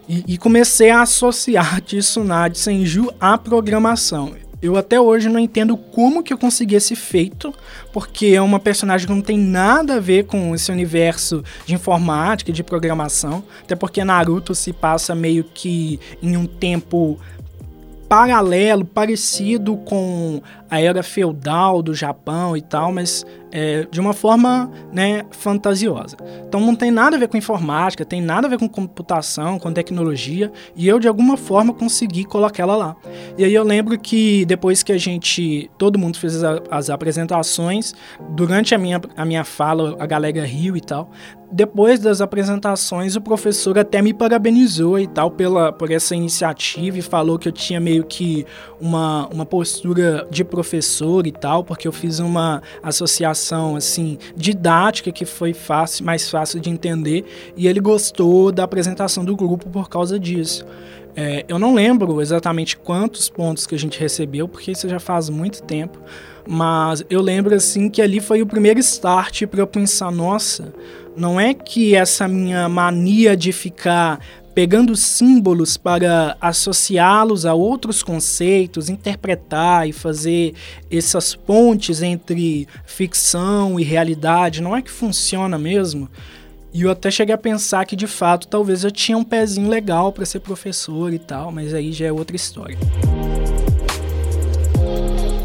e, 0.10 0.24
e 0.28 0.38
comecei 0.38 0.90
a 0.90 1.04
associar 1.04 1.80
Tsunade 1.86 2.58
Senju 2.58 3.14
à 3.20 3.38
programação. 3.38 4.34
Eu 4.64 4.78
até 4.78 4.98
hoje 4.98 5.28
não 5.28 5.42
entendo 5.42 5.76
como 5.76 6.24
que 6.24 6.32
eu 6.32 6.38
consegui 6.38 6.76
esse 6.76 6.96
feito, 6.96 7.54
porque 7.92 8.28
é 8.28 8.42
uma 8.42 8.62
personagem 8.62 9.06
que 9.06 9.14
não 9.14 9.22
tem 9.22 9.38
nada 9.38 9.96
a 9.96 10.00
ver 10.00 10.24
com 10.24 10.56
esse 10.56 10.72
universo 10.72 11.44
de 11.66 11.74
informática 11.74 12.50
de 12.50 12.64
programação, 12.64 13.44
até 13.62 13.76
porque 13.76 14.06
Naruto 14.06 14.56
se 14.56 14.72
passa 14.72 15.14
meio 15.14 15.44
que 15.44 16.00
em 16.22 16.38
um 16.38 16.46
tempo 16.46 17.20
paralelo, 18.08 18.86
parecido 18.86 19.78
com 19.78 20.42
a 20.70 20.80
era 20.80 21.04
feudal 21.04 21.82
do 21.82 21.94
Japão 21.94 22.58
e 22.58 22.62
tal, 22.62 22.92
mas 22.92 23.26
é, 23.52 23.86
de 23.92 24.00
uma 24.00 24.14
forma 24.14 24.72
né, 24.92 25.24
fantasiosa. 25.30 26.18
Então 26.48 26.60
não 26.60 26.76
tem 26.76 26.90
nada 26.90 27.16
a 27.16 27.20
ver 27.20 27.28
com 27.28 27.38
informática, 27.38 28.04
tem 28.04 28.20
nada 28.20 28.48
a 28.48 28.50
ver 28.50 28.58
com 28.58 28.68
computação, 28.68 29.60
com 29.60 29.72
tecnologia, 29.72 30.52
e 30.76 30.88
eu 30.88 31.00
de 31.00 31.08
alguma 31.08 31.38
forma 31.38 31.72
consegui 31.72 32.24
colocar 32.24 32.64
ela 32.64 32.76
lá. 32.76 32.96
E 33.38 33.46
aí 33.46 33.54
eu 33.54 33.64
lembro 33.64 34.00
que 34.00 34.44
depois 34.46 34.82
que 34.82 34.92
a 34.92 34.98
gente, 34.98 35.70
todo 35.78 36.00
mundo 36.00 36.18
fez 36.18 36.44
as, 36.44 36.62
as 36.72 36.90
apresentações, 36.90 37.94
durante 38.32 38.74
a 38.74 38.78
minha, 38.80 39.00
a 39.16 39.24
minha 39.24 39.44
fala, 39.44 39.96
a 40.00 40.06
galera 40.08 40.44
riu 40.44 40.76
e 40.76 40.82
tal, 40.82 41.12
depois 41.54 42.00
das 42.00 42.20
apresentações, 42.20 43.16
o 43.16 43.22
professor 43.22 43.78
até 43.78 44.02
me 44.02 44.12
parabenizou 44.12 44.98
e 44.98 45.06
tal 45.06 45.30
pela, 45.30 45.72
por 45.72 45.92
essa 45.92 46.16
iniciativa 46.16 46.98
e 46.98 47.02
falou 47.02 47.38
que 47.38 47.48
eu 47.48 47.52
tinha 47.52 47.80
meio 47.80 48.04
que 48.04 48.44
uma, 48.82 49.28
uma 49.28 49.46
postura 49.46 50.28
de 50.32 50.44
professor 50.44 51.28
e 51.28 51.32
tal, 51.32 51.64
porque 51.64 51.88
eu 51.88 51.92
fiz 51.92 52.18
uma 52.18 52.64
associação 52.82 53.76
assim 53.76 54.18
didática 54.36 55.12
que 55.12 55.26
foi 55.26 55.54
fácil, 55.54 56.04
mais 56.04 56.28
fácil 56.28 56.60
de 56.60 56.72
entender 56.72 57.24
e 57.56 57.68
ele 57.68 57.80
gostou 57.80 58.52
da 58.52 58.64
apresentação 58.64 59.24
do 59.24 59.36
grupo 59.36 59.70
por 59.70 59.88
causa 59.88 60.20
disso. 60.20 60.66
É, 61.16 61.46
eu 61.48 61.60
não 61.60 61.74
lembro 61.74 62.22
exatamente 62.22 62.76
quantos 62.76 63.30
pontos 63.30 63.68
que 63.68 63.76
a 63.76 63.80
gente 63.80 64.00
recebeu, 64.00 64.48
porque 64.48 64.72
isso 64.72 64.90
já 64.90 65.00
faz 65.00 65.30
muito 65.30 65.62
tempo, 65.62 66.00
mas 66.48 67.06
eu 67.10 67.22
lembro 67.22 67.54
assim 67.54 67.90
que 67.90 68.02
ali 68.02 68.20
foi 68.20 68.42
o 68.42 68.48
primeiro 68.48 68.80
start 68.80 69.46
para 69.46 69.62
eu 69.62 69.68
pensar, 69.68 70.12
nossa, 70.12 70.74
não 71.16 71.40
é 71.40 71.54
que 71.54 71.96
essa 71.96 72.28
minha 72.28 72.68
mania 72.68 73.38
de 73.38 73.52
ficar 73.52 74.20
pegando 74.54 74.96
símbolos 74.96 75.78
para 75.78 76.38
associá-los 76.40 77.46
a 77.46 77.54
outros 77.54 78.04
conceitos, 78.04 78.90
interpretar 78.90 79.88
e 79.88 79.92
fazer 79.92 80.54
essas 80.92 81.36
pontes 81.36 82.02
entre 82.02 82.68
ficção 82.86 83.80
e 83.80 83.84
realidade, 83.84 84.62
não 84.62 84.76
é 84.76 84.82
que 84.82 84.92
funciona 84.92 85.58
mesmo? 85.58 86.08
E 86.74 86.82
eu 86.82 86.90
até 86.90 87.12
cheguei 87.12 87.36
a 87.36 87.38
pensar 87.38 87.86
que 87.86 87.96
de 87.96 88.08
fato 88.08 88.48
talvez 88.48 88.84
eu 88.84 88.92
tinha 88.92 89.18
um 89.18 89.24
pezinho 89.24 89.70
legal 89.70 90.12
para 90.12 90.26
ser 90.26 90.40
professor 90.40 91.14
e 91.14 91.20
tal, 91.20 91.52
mas 91.52 91.74
aí 91.74 91.92
já 91.92 92.08
é 92.08 92.12
outra 92.12 92.36
história 92.36 92.78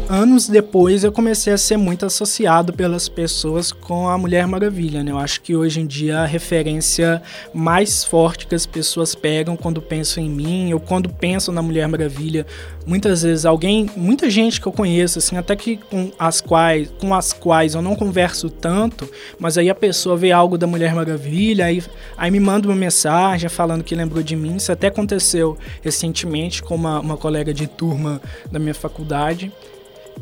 anos 0.09 0.49
depois 0.49 1.03
eu 1.03 1.11
comecei 1.11 1.53
a 1.53 1.57
ser 1.57 1.77
muito 1.77 2.03
associado 2.03 2.73
pelas 2.73 3.07
pessoas 3.07 3.71
com 3.71 4.09
a 4.09 4.17
Mulher 4.17 4.47
Maravilha, 4.47 5.03
né? 5.03 5.11
Eu 5.11 5.19
acho 5.19 5.39
que 5.41 5.55
hoje 5.55 5.81
em 5.81 5.85
dia 5.85 6.21
a 6.21 6.25
referência 6.25 7.21
mais 7.53 8.03
forte 8.03 8.47
que 8.47 8.55
as 8.55 8.65
pessoas 8.65 9.13
pegam 9.13 9.55
quando 9.55 9.79
pensam 9.79 10.23
em 10.23 10.29
mim 10.29 10.73
ou 10.73 10.79
quando 10.79 11.09
pensam 11.09 11.53
na 11.53 11.61
Mulher 11.61 11.87
Maravilha, 11.87 12.47
muitas 12.87 13.21
vezes 13.21 13.45
alguém, 13.45 13.87
muita 13.95 14.31
gente 14.31 14.59
que 14.59 14.67
eu 14.67 14.71
conheço 14.71 15.19
assim, 15.19 15.37
até 15.37 15.55
que 15.55 15.77
com 15.77 16.11
as 16.17 16.41
quais, 16.41 16.91
com 16.99 17.13
as 17.13 17.31
quais 17.31 17.75
eu 17.75 17.81
não 17.81 17.95
converso 17.95 18.49
tanto, 18.49 19.07
mas 19.37 19.59
aí 19.59 19.69
a 19.69 19.75
pessoa 19.75 20.17
vê 20.17 20.31
algo 20.31 20.57
da 20.57 20.65
Mulher 20.65 20.95
Maravilha, 20.95 21.65
aí, 21.65 21.83
aí 22.17 22.31
me 22.31 22.39
manda 22.39 22.67
uma 22.67 22.75
mensagem 22.75 23.47
falando 23.47 23.83
que 23.83 23.93
lembrou 23.93 24.23
de 24.23 24.35
mim. 24.35 24.55
Isso 24.55 24.71
até 24.71 24.87
aconteceu 24.87 25.55
recentemente 25.83 26.63
com 26.63 26.73
uma, 26.73 26.99
uma 26.99 27.15
colega 27.15 27.53
de 27.53 27.67
turma 27.67 28.19
da 28.51 28.57
minha 28.57 28.73
faculdade. 28.73 29.51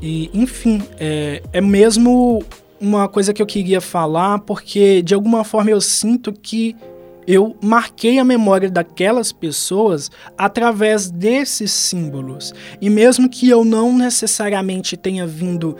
E, 0.02 0.30
enfim, 0.34 0.82
é, 1.00 1.42
é 1.52 1.62
mesmo 1.62 2.44
uma 2.80 3.08
coisa 3.08 3.34
que 3.34 3.42
eu 3.42 3.46
queria 3.46 3.82
falar, 3.82 4.40
porque 4.40 5.02
de 5.02 5.14
alguma 5.14 5.44
forma 5.44 5.72
eu 5.72 5.82
sinto 5.82 6.32
que 6.32 6.76
eu 7.28 7.58
marquei 7.62 8.20
a 8.20 8.24
memória 8.24 8.70
daquelas 8.70 9.34
pessoas 9.34 10.10
através 10.38 11.10
desses 11.10 11.72
símbolos. 11.72 12.54
E 12.80 12.90
mesmo 12.90 13.28
que 13.28 13.50
eu 13.50 13.66
não 13.66 13.92
necessariamente 13.92 14.96
tenha 14.96 15.28
vindo 15.28 15.76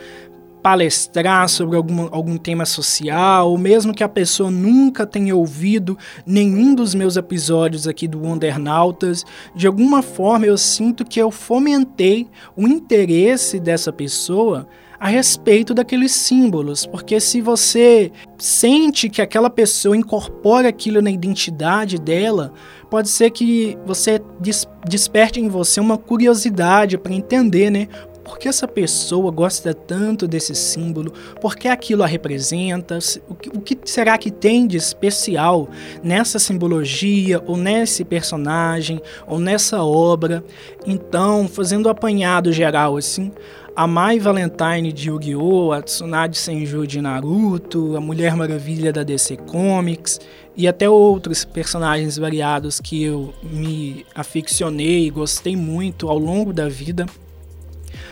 palestrar 0.62 1.48
sobre 1.48 1.76
algum, 1.76 2.08
algum 2.10 2.36
tema 2.36 2.66
social, 2.66 3.50
ou 3.50 3.58
mesmo 3.58 3.94
que 3.94 4.04
a 4.04 4.08
pessoa 4.08 4.50
nunca 4.50 5.06
tenha 5.06 5.34
ouvido 5.34 5.96
nenhum 6.26 6.74
dos 6.74 6.94
meus 6.94 7.16
episódios 7.16 7.86
aqui 7.86 8.06
do 8.06 8.20
Wondernautas, 8.20 9.24
de 9.54 9.66
alguma 9.66 10.02
forma 10.02 10.46
eu 10.46 10.58
sinto 10.58 11.04
que 11.04 11.20
eu 11.20 11.30
fomentei 11.30 12.28
o 12.56 12.66
interesse 12.66 13.58
dessa 13.60 13.92
pessoa 13.92 14.66
a 15.00 15.06
respeito 15.06 15.72
daqueles 15.72 16.10
símbolos, 16.10 16.84
porque 16.84 17.20
se 17.20 17.40
você 17.40 18.10
sente 18.36 19.08
que 19.08 19.22
aquela 19.22 19.48
pessoa 19.48 19.96
incorpora 19.96 20.68
aquilo 20.68 21.00
na 21.00 21.10
identidade 21.10 21.98
dela, 21.98 22.52
pode 22.90 23.08
ser 23.08 23.30
que 23.30 23.78
você 23.86 24.20
desperte 24.84 25.40
em 25.40 25.48
você 25.48 25.78
uma 25.78 25.96
curiosidade 25.96 26.98
para 26.98 27.12
entender, 27.12 27.70
né, 27.70 27.86
por 28.28 28.38
que 28.38 28.46
essa 28.46 28.68
pessoa 28.68 29.30
gosta 29.30 29.72
tanto 29.72 30.28
desse 30.28 30.54
símbolo? 30.54 31.14
Por 31.40 31.56
que 31.56 31.66
aquilo 31.66 32.02
a 32.02 32.06
representa? 32.06 32.98
O 33.26 33.34
que, 33.34 33.48
o 33.48 33.58
que 33.62 33.78
será 33.86 34.18
que 34.18 34.30
tem 34.30 34.66
de 34.66 34.76
especial 34.76 35.66
nessa 36.02 36.38
simbologia, 36.38 37.42
ou 37.46 37.56
nesse 37.56 38.04
personagem, 38.04 39.00
ou 39.26 39.38
nessa 39.38 39.82
obra? 39.82 40.44
Então, 40.86 41.48
fazendo 41.48 41.86
o 41.86 41.88
apanhado 41.88 42.52
geral 42.52 42.98
assim, 42.98 43.32
a 43.74 43.86
Mai 43.86 44.18
Valentine 44.18 44.92
de 44.92 45.08
Yu-Gi-Oh!, 45.08 45.72
a 45.72 45.80
Tsunade 45.80 46.36
Senju 46.36 46.86
de 46.86 47.00
Naruto, 47.00 47.96
a 47.96 48.00
Mulher 48.00 48.36
Maravilha 48.36 48.92
da 48.92 49.02
DC 49.02 49.38
Comics 49.38 50.20
e 50.54 50.68
até 50.68 50.86
outros 50.86 51.46
personagens 51.46 52.18
variados 52.18 52.78
que 52.78 53.04
eu 53.04 53.32
me 53.42 54.04
aficionei 54.14 55.06
e 55.06 55.10
gostei 55.10 55.56
muito 55.56 56.10
ao 56.10 56.18
longo 56.18 56.52
da 56.52 56.68
vida 56.68 57.06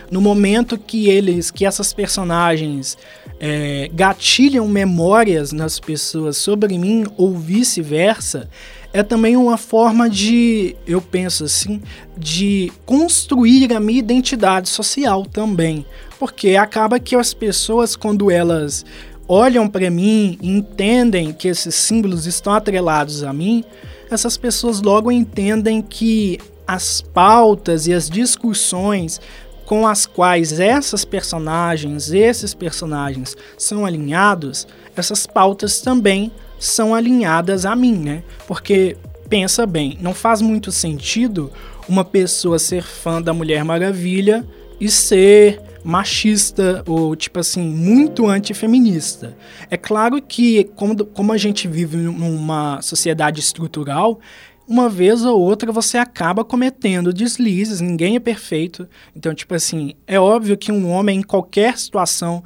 no 0.09 0.21
momento 0.21 0.77
que 0.77 1.09
eles, 1.09 1.51
que 1.51 1.65
essas 1.65 1.93
personagens 1.93 2.97
é, 3.39 3.89
gatilham 3.93 4.67
memórias 4.67 5.51
nas 5.51 5.79
pessoas 5.79 6.37
sobre 6.37 6.77
mim 6.77 7.05
ou 7.17 7.37
vice-versa, 7.37 8.49
é 8.93 9.03
também 9.03 9.35
uma 9.35 9.57
forma 9.57 10.09
de, 10.09 10.75
eu 10.87 11.01
penso 11.01 11.43
assim, 11.43 11.81
de 12.17 12.71
construir 12.85 13.73
a 13.73 13.79
minha 13.79 13.99
identidade 13.99 14.69
social 14.69 15.25
também, 15.25 15.85
porque 16.17 16.55
acaba 16.55 16.99
que 16.99 17.15
as 17.15 17.33
pessoas 17.33 17.95
quando 17.95 18.31
elas 18.31 18.85
olham 19.27 19.67
para 19.67 19.89
mim 19.89 20.37
e 20.41 20.49
entendem 20.49 21.33
que 21.33 21.49
esses 21.49 21.75
símbolos 21.75 22.25
estão 22.25 22.53
atrelados 22.53 23.23
a 23.23 23.33
mim, 23.33 23.63
essas 24.09 24.37
pessoas 24.37 24.81
logo 24.81 25.11
entendem 25.11 25.81
que 25.81 26.39
as 26.65 27.01
pautas 27.01 27.87
e 27.87 27.93
as 27.93 28.09
discussões 28.09 29.21
com 29.67 29.85
as 29.85 30.05
quais 30.05 30.61
essas 30.61 31.03
personagens, 31.03 32.09
esses 32.13 32.53
personagens 32.53 33.35
são 33.57 33.85
alinhados, 33.85 34.65
essas 34.95 35.27
pautas 35.27 35.81
também 35.81 36.31
são 36.57 36.95
alinhadas 36.95 37.65
a 37.65 37.75
mim, 37.75 37.97
né? 37.97 38.23
Porque 38.47 38.95
pensa 39.27 39.65
bem, 39.65 39.97
não 39.99 40.13
faz 40.13 40.41
muito 40.41 40.71
sentido 40.71 41.51
uma 41.87 42.05
pessoa 42.05 42.57
ser 42.57 42.81
fã 42.81 43.21
da 43.21 43.33
Mulher 43.33 43.65
Maravilha 43.65 44.47
e 44.79 44.89
ser 44.89 45.61
machista 45.83 46.81
ou 46.87 47.13
tipo 47.13 47.37
assim 47.37 47.61
muito 47.61 48.25
antifeminista. 48.25 49.35
É 49.69 49.75
claro 49.75 50.21
que 50.21 50.63
como, 50.77 51.05
como 51.05 51.33
a 51.33 51.37
gente 51.37 51.67
vive 51.67 51.97
numa 51.97 52.81
sociedade 52.81 53.41
estrutural, 53.41 54.21
uma 54.67 54.89
vez 54.89 55.23
ou 55.23 55.39
outra 55.39 55.71
você 55.71 55.97
acaba 55.97 56.43
cometendo 56.43 57.13
deslizes, 57.13 57.79
ninguém 57.79 58.15
é 58.15 58.19
perfeito. 58.19 58.87
Então, 59.15 59.33
tipo 59.33 59.55
assim, 59.55 59.93
é 60.05 60.19
óbvio 60.19 60.57
que 60.57 60.71
um 60.71 60.89
homem 60.89 61.19
em 61.19 61.23
qualquer 61.23 61.77
situação 61.77 62.43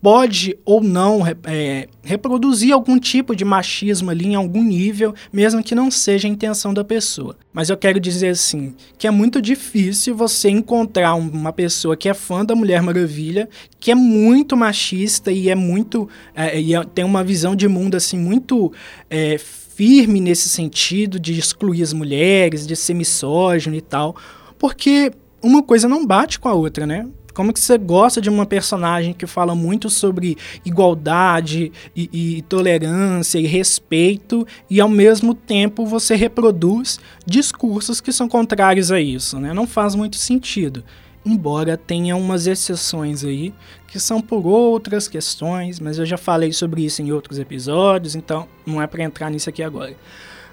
pode 0.00 0.56
ou 0.64 0.80
não 0.80 1.26
é, 1.44 1.88
reproduzir 2.02 2.72
algum 2.72 2.98
tipo 2.98 3.34
de 3.34 3.44
machismo 3.44 4.10
ali 4.10 4.28
em 4.28 4.34
algum 4.34 4.62
nível, 4.62 5.14
mesmo 5.32 5.62
que 5.62 5.74
não 5.74 5.90
seja 5.90 6.28
a 6.28 6.30
intenção 6.30 6.72
da 6.72 6.84
pessoa. 6.84 7.36
Mas 7.52 7.68
eu 7.68 7.76
quero 7.76 7.98
dizer 7.98 8.28
assim, 8.28 8.74
que 8.96 9.06
é 9.06 9.10
muito 9.10 9.42
difícil 9.42 10.14
você 10.14 10.48
encontrar 10.48 11.14
uma 11.14 11.52
pessoa 11.52 11.96
que 11.96 12.08
é 12.08 12.14
fã 12.14 12.44
da 12.44 12.54
Mulher 12.54 12.80
Maravilha, 12.82 13.48
que 13.80 13.90
é 13.90 13.94
muito 13.94 14.56
machista 14.56 15.32
e 15.32 15.48
é 15.48 15.54
muito 15.54 16.08
é, 16.34 16.60
e 16.60 16.74
é, 16.74 16.84
tem 16.84 17.04
uma 17.04 17.24
visão 17.24 17.56
de 17.56 17.66
mundo 17.66 17.96
assim 17.96 18.18
muito 18.18 18.72
é, 19.10 19.38
firme 19.78 20.20
nesse 20.20 20.48
sentido 20.48 21.20
de 21.20 21.38
excluir 21.38 21.84
as 21.84 21.92
mulheres, 21.92 22.66
de 22.66 22.74
ser 22.74 22.94
misógino 22.94 23.76
e 23.76 23.80
tal, 23.80 24.16
porque 24.58 25.12
uma 25.40 25.62
coisa 25.62 25.88
não 25.88 26.04
bate 26.04 26.40
com 26.40 26.48
a 26.48 26.52
outra, 26.52 26.84
né? 26.84 27.06
Como 27.32 27.52
que 27.52 27.60
você 27.60 27.78
gosta 27.78 28.20
de 28.20 28.28
uma 28.28 28.44
personagem 28.44 29.12
que 29.12 29.24
fala 29.24 29.54
muito 29.54 29.88
sobre 29.88 30.36
igualdade 30.64 31.70
e, 31.94 32.10
e, 32.12 32.42
tolerância 32.42 33.38
e 33.38 33.46
respeito 33.46 34.44
e 34.68 34.80
ao 34.80 34.88
mesmo 34.88 35.32
tempo 35.32 35.86
você 35.86 36.16
reproduz 36.16 36.98
discursos 37.24 38.00
que 38.00 38.10
são 38.10 38.28
contrários 38.28 38.90
a 38.90 39.00
isso, 39.00 39.38
né? 39.38 39.54
Não 39.54 39.64
faz 39.64 39.94
muito 39.94 40.16
sentido 40.16 40.82
embora 41.28 41.76
tenha 41.76 42.16
umas 42.16 42.46
exceções 42.46 43.24
aí, 43.24 43.52
que 43.86 44.00
são 44.00 44.20
por 44.20 44.46
outras 44.46 45.08
questões, 45.08 45.78
mas 45.78 45.98
eu 45.98 46.06
já 46.06 46.16
falei 46.16 46.52
sobre 46.52 46.84
isso 46.84 47.02
em 47.02 47.12
outros 47.12 47.38
episódios, 47.38 48.14
então 48.14 48.46
não 48.66 48.80
é 48.80 48.86
para 48.86 49.04
entrar 49.04 49.30
nisso 49.30 49.48
aqui 49.48 49.62
agora. 49.62 49.94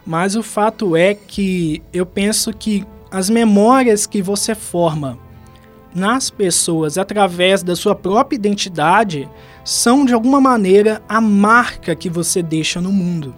Mas 0.05 0.35
o 0.35 0.43
fato 0.43 0.95
é 0.95 1.13
que 1.15 1.81
eu 1.91 2.05
penso 2.05 2.51
que 2.53 2.85
as 3.09 3.29
memórias 3.29 4.05
que 4.05 4.21
você 4.21 4.53
forma 4.53 5.17
nas 5.93 6.29
pessoas 6.29 6.97
através 6.97 7.63
da 7.63 7.75
sua 7.75 7.95
própria 7.95 8.35
identidade 8.35 9.29
são 9.63 10.05
de 10.05 10.13
alguma 10.13 10.41
maneira 10.41 11.01
a 11.07 11.21
marca 11.21 11.95
que 11.95 12.09
você 12.09 12.43
deixa 12.43 12.81
no 12.81 12.91
mundo. 12.91 13.33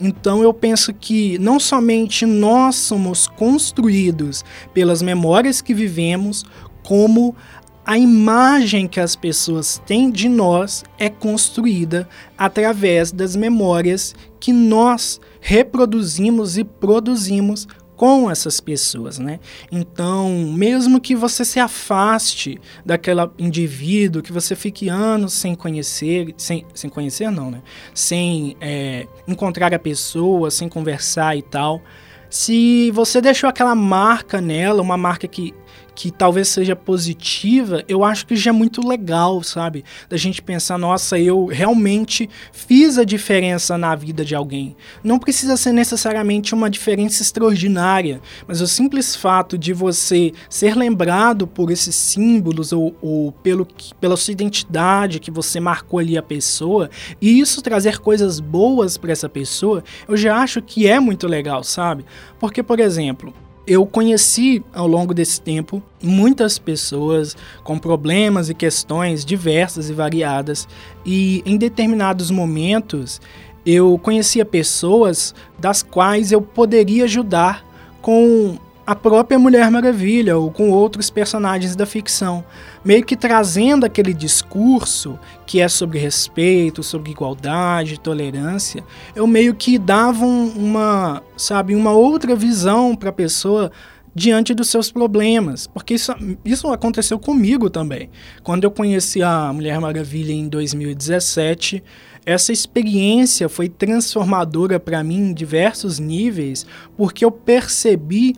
Então 0.00 0.42
eu 0.42 0.54
penso 0.54 0.94
que 0.94 1.36
não 1.38 1.58
somente 1.58 2.24
nós 2.24 2.76
somos 2.76 3.26
construídos 3.26 4.44
pelas 4.72 5.02
memórias 5.02 5.60
que 5.60 5.74
vivemos, 5.74 6.44
como 6.88 7.36
a 7.84 7.98
imagem 7.98 8.88
que 8.88 8.98
as 8.98 9.14
pessoas 9.14 9.78
têm 9.84 10.10
de 10.10 10.26
nós 10.26 10.84
é 10.98 11.10
construída 11.10 12.08
através 12.36 13.12
das 13.12 13.36
memórias 13.36 14.14
que 14.40 14.54
nós 14.54 15.20
reproduzimos 15.38 16.56
e 16.56 16.64
produzimos 16.64 17.68
com 17.94 18.30
essas 18.30 18.58
pessoas, 18.58 19.18
né? 19.18 19.38
Então, 19.70 20.30
mesmo 20.54 20.98
que 20.98 21.14
você 21.14 21.44
se 21.44 21.60
afaste 21.60 22.58
daquele 22.86 23.28
indivíduo, 23.38 24.22
que 24.22 24.32
você 24.32 24.56
fique 24.56 24.88
anos 24.88 25.34
sem 25.34 25.54
conhecer, 25.54 26.32
sem, 26.38 26.64
sem 26.72 26.88
conhecer 26.88 27.30
não, 27.30 27.50
né? 27.50 27.60
Sem 27.92 28.56
é, 28.62 29.06
encontrar 29.26 29.74
a 29.74 29.78
pessoa, 29.78 30.50
sem 30.50 30.70
conversar 30.70 31.36
e 31.36 31.42
tal, 31.42 31.82
se 32.30 32.90
você 32.90 33.20
deixou 33.20 33.48
aquela 33.48 33.74
marca 33.74 34.40
nela, 34.40 34.82
uma 34.82 34.96
marca 34.96 35.26
que 35.26 35.54
que 35.98 36.12
talvez 36.12 36.46
seja 36.46 36.76
positiva, 36.76 37.82
eu 37.88 38.04
acho 38.04 38.24
que 38.24 38.36
já 38.36 38.50
é 38.50 38.52
muito 38.52 38.86
legal, 38.86 39.42
sabe? 39.42 39.84
Da 40.08 40.16
gente 40.16 40.40
pensar, 40.40 40.78
nossa, 40.78 41.18
eu 41.18 41.46
realmente 41.46 42.30
fiz 42.52 42.98
a 42.98 43.02
diferença 43.02 43.76
na 43.76 43.96
vida 43.96 44.24
de 44.24 44.32
alguém. 44.32 44.76
Não 45.02 45.18
precisa 45.18 45.56
ser 45.56 45.72
necessariamente 45.72 46.54
uma 46.54 46.70
diferença 46.70 47.20
extraordinária, 47.20 48.20
mas 48.46 48.60
o 48.60 48.68
simples 48.68 49.16
fato 49.16 49.58
de 49.58 49.72
você 49.72 50.32
ser 50.48 50.76
lembrado 50.76 51.48
por 51.48 51.68
esses 51.68 51.96
símbolos 51.96 52.72
ou, 52.72 52.94
ou 53.02 53.32
pelo, 53.32 53.66
pela 54.00 54.16
sua 54.16 54.30
identidade 54.30 55.18
que 55.18 55.32
você 55.32 55.58
marcou 55.58 55.98
ali 55.98 56.16
a 56.16 56.22
pessoa, 56.22 56.88
e 57.20 57.40
isso 57.40 57.60
trazer 57.60 57.98
coisas 57.98 58.38
boas 58.38 58.96
para 58.96 59.10
essa 59.10 59.28
pessoa, 59.28 59.82
eu 60.06 60.16
já 60.16 60.36
acho 60.36 60.62
que 60.62 60.86
é 60.86 61.00
muito 61.00 61.26
legal, 61.26 61.64
sabe? 61.64 62.06
Porque, 62.38 62.62
por 62.62 62.78
exemplo, 62.78 63.34
eu 63.68 63.84
conheci 63.84 64.64
ao 64.72 64.86
longo 64.86 65.12
desse 65.12 65.38
tempo 65.40 65.82
muitas 66.02 66.58
pessoas 66.58 67.36
com 67.62 67.78
problemas 67.78 68.48
e 68.48 68.54
questões 68.54 69.26
diversas 69.26 69.90
e 69.90 69.92
variadas, 69.92 70.66
e 71.04 71.42
em 71.44 71.58
determinados 71.58 72.30
momentos 72.30 73.20
eu 73.66 73.98
conhecia 73.98 74.44
pessoas 74.44 75.34
das 75.58 75.82
quais 75.82 76.32
eu 76.32 76.40
poderia 76.40 77.04
ajudar 77.04 77.62
com 78.00 78.56
a 78.86 78.94
própria 78.94 79.38
Mulher 79.38 79.70
Maravilha 79.70 80.38
ou 80.38 80.50
com 80.50 80.70
outros 80.70 81.10
personagens 81.10 81.76
da 81.76 81.84
ficção, 81.84 82.42
meio 82.88 83.04
que 83.04 83.18
trazendo 83.18 83.84
aquele 83.84 84.14
discurso 84.14 85.18
que 85.44 85.60
é 85.60 85.68
sobre 85.68 85.98
respeito, 85.98 86.82
sobre 86.82 87.10
igualdade, 87.10 88.00
tolerância, 88.00 88.82
eu 89.14 89.26
meio 89.26 89.54
que 89.54 89.76
dava 89.78 90.24
uma, 90.24 91.22
sabe, 91.36 91.74
uma 91.74 91.92
outra 91.92 92.34
visão 92.34 92.96
para 92.96 93.10
a 93.10 93.12
pessoa 93.12 93.70
diante 94.14 94.54
dos 94.54 94.70
seus 94.70 94.90
problemas, 94.90 95.66
porque 95.66 95.92
isso, 95.92 96.14
isso 96.42 96.66
aconteceu 96.68 97.18
comigo 97.18 97.68
também. 97.68 98.08
Quando 98.42 98.64
eu 98.64 98.70
conheci 98.70 99.22
a 99.22 99.52
Mulher 99.52 99.78
Maravilha 99.78 100.32
em 100.32 100.48
2017, 100.48 101.84
essa 102.24 102.54
experiência 102.54 103.50
foi 103.50 103.68
transformadora 103.68 104.80
para 104.80 105.04
mim 105.04 105.28
em 105.28 105.34
diversos 105.34 105.98
níveis, 105.98 106.64
porque 106.96 107.22
eu 107.22 107.30
percebi 107.30 108.34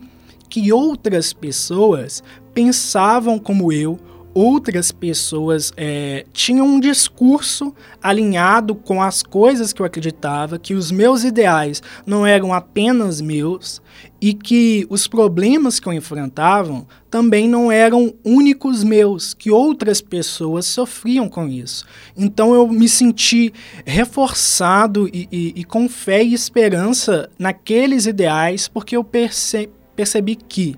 que 0.49 0.73
outras 0.73 1.33
pessoas 1.33 2.21
pensavam 2.53 3.39
como 3.39 3.73
eu, 3.73 3.97
outras 4.35 4.93
pessoas 4.93 5.73
é, 5.77 6.25
tinham 6.33 6.67
um 6.67 6.81
discurso 6.81 7.75
alinhado 8.03 8.75
com 8.75 9.03
as 9.03 9.23
coisas 9.23 9.73
que 9.73 9.83
eu 9.83 9.87
acreditava, 9.87 10.59
que 10.59 10.75
os 10.75 10.91
meus 10.91 11.25
ideais 11.25 11.83
não 12.07 12.27
eram 12.27 12.53
apenas 12.53 13.21
meus 13.21 13.83
e 14.21 14.33
que 14.35 14.87
os 14.89 15.07
problemas 15.07 15.81
que 15.81 15.89
eu 15.89 15.93
enfrentava 15.93 16.87
também 17.11 17.49
não 17.49 17.73
eram 17.73 18.15
únicos 18.25 18.85
meus, 18.85 19.35
que 19.35 19.51
outras 19.51 20.01
pessoas 20.01 20.67
sofriam 20.67 21.29
com 21.29 21.49
isso. 21.49 21.85
Então 22.17 22.55
eu 22.55 22.69
me 22.69 22.89
senti 22.89 23.53
reforçado 23.85 25.09
e, 25.09 25.29
e, 25.33 25.53
e 25.57 25.65
com 25.65 25.89
fé 25.89 26.23
e 26.23 26.35
esperança 26.35 27.29
naqueles 27.39 28.07
ideais, 28.07 28.69
porque 28.69 28.97
eu 28.97 29.03
percebi 29.03 29.81
percebi 30.01 30.35
que, 30.35 30.77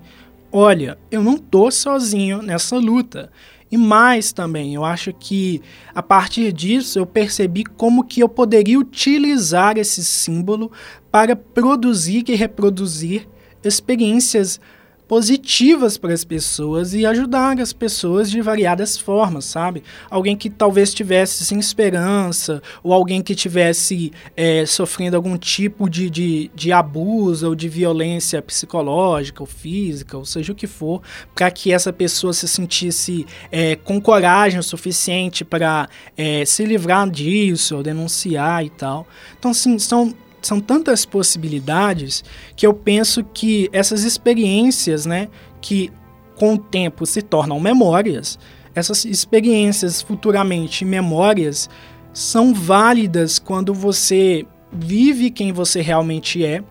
olha, 0.53 0.99
eu 1.09 1.23
não 1.23 1.35
tô 1.35 1.71
sozinho 1.71 2.43
nessa 2.43 2.77
luta. 2.77 3.31
E 3.71 3.75
mais 3.77 4.31
também, 4.31 4.75
eu 4.75 4.85
acho 4.85 5.11
que 5.11 5.59
a 5.95 6.03
partir 6.03 6.53
disso 6.53 6.99
eu 6.99 7.07
percebi 7.07 7.63
como 7.63 8.03
que 8.03 8.19
eu 8.19 8.29
poderia 8.29 8.77
utilizar 8.77 9.79
esse 9.79 10.05
símbolo 10.05 10.71
para 11.09 11.35
produzir 11.35 12.23
e 12.27 12.35
reproduzir 12.35 13.27
experiências 13.63 14.61
positivas 15.07 15.97
para 15.97 16.13
as 16.13 16.23
pessoas 16.23 16.93
e 16.93 17.05
ajudar 17.05 17.59
as 17.59 17.73
pessoas 17.73 18.31
de 18.31 18.41
variadas 18.41 18.97
formas, 18.97 19.45
sabe? 19.45 19.83
Alguém 20.09 20.35
que 20.35 20.49
talvez 20.49 20.93
tivesse 20.93 21.45
sem 21.45 21.59
esperança, 21.59 22.61
ou 22.81 22.93
alguém 22.93 23.21
que 23.21 23.35
tivesse 23.35 24.11
é, 24.35 24.65
sofrendo 24.65 25.15
algum 25.15 25.37
tipo 25.37 25.89
de, 25.89 26.09
de, 26.09 26.51
de 26.55 26.71
abuso 26.71 27.49
ou 27.49 27.55
de 27.55 27.67
violência 27.67 28.41
psicológica 28.41 29.43
ou 29.43 29.47
física, 29.47 30.17
ou 30.17 30.25
seja 30.25 30.51
o 30.53 30.55
que 30.55 30.67
for, 30.67 31.01
para 31.35 31.51
que 31.51 31.71
essa 31.71 31.91
pessoa 31.91 32.33
se 32.33 32.47
sentisse 32.47 33.25
é, 33.51 33.75
com 33.75 33.99
coragem 33.99 34.59
o 34.59 34.63
suficiente 34.63 35.43
para 35.43 35.89
é, 36.17 36.45
se 36.45 36.65
livrar 36.65 37.09
disso, 37.09 37.75
ou 37.75 37.83
denunciar 37.83 38.65
e 38.65 38.69
tal. 38.69 39.07
Então, 39.37 39.51
assim, 39.51 39.77
são 39.79 40.13
são 40.47 40.59
tantas 40.59 41.05
possibilidades 41.05 42.23
que 42.55 42.65
eu 42.65 42.73
penso 42.73 43.23
que 43.23 43.69
essas 43.71 44.03
experiências, 44.03 45.05
né, 45.05 45.29
que 45.61 45.91
com 46.35 46.55
o 46.55 46.57
tempo 46.57 47.05
se 47.05 47.21
tornam 47.21 47.59
memórias, 47.59 48.37
essas 48.75 49.05
experiências 49.05 50.01
futuramente 50.01 50.83
memórias 50.83 51.69
são 52.11 52.53
válidas 52.53 53.39
quando 53.39 53.73
você 53.73 54.45
vive 54.71 55.29
quem 55.29 55.51
você 55.51 55.81
realmente 55.81 56.43
é 56.43 56.63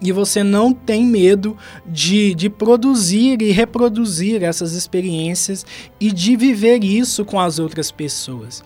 e 0.00 0.12
você 0.12 0.42
não 0.42 0.72
tem 0.72 1.04
medo 1.04 1.56
de, 1.86 2.34
de 2.34 2.48
produzir 2.48 3.42
e 3.42 3.50
reproduzir 3.50 4.42
essas 4.42 4.72
experiências 4.72 5.66
e 6.00 6.12
de 6.12 6.36
viver 6.36 6.84
isso 6.84 7.24
com 7.24 7.40
as 7.40 7.58
outras 7.58 7.90
pessoas. 7.90 8.62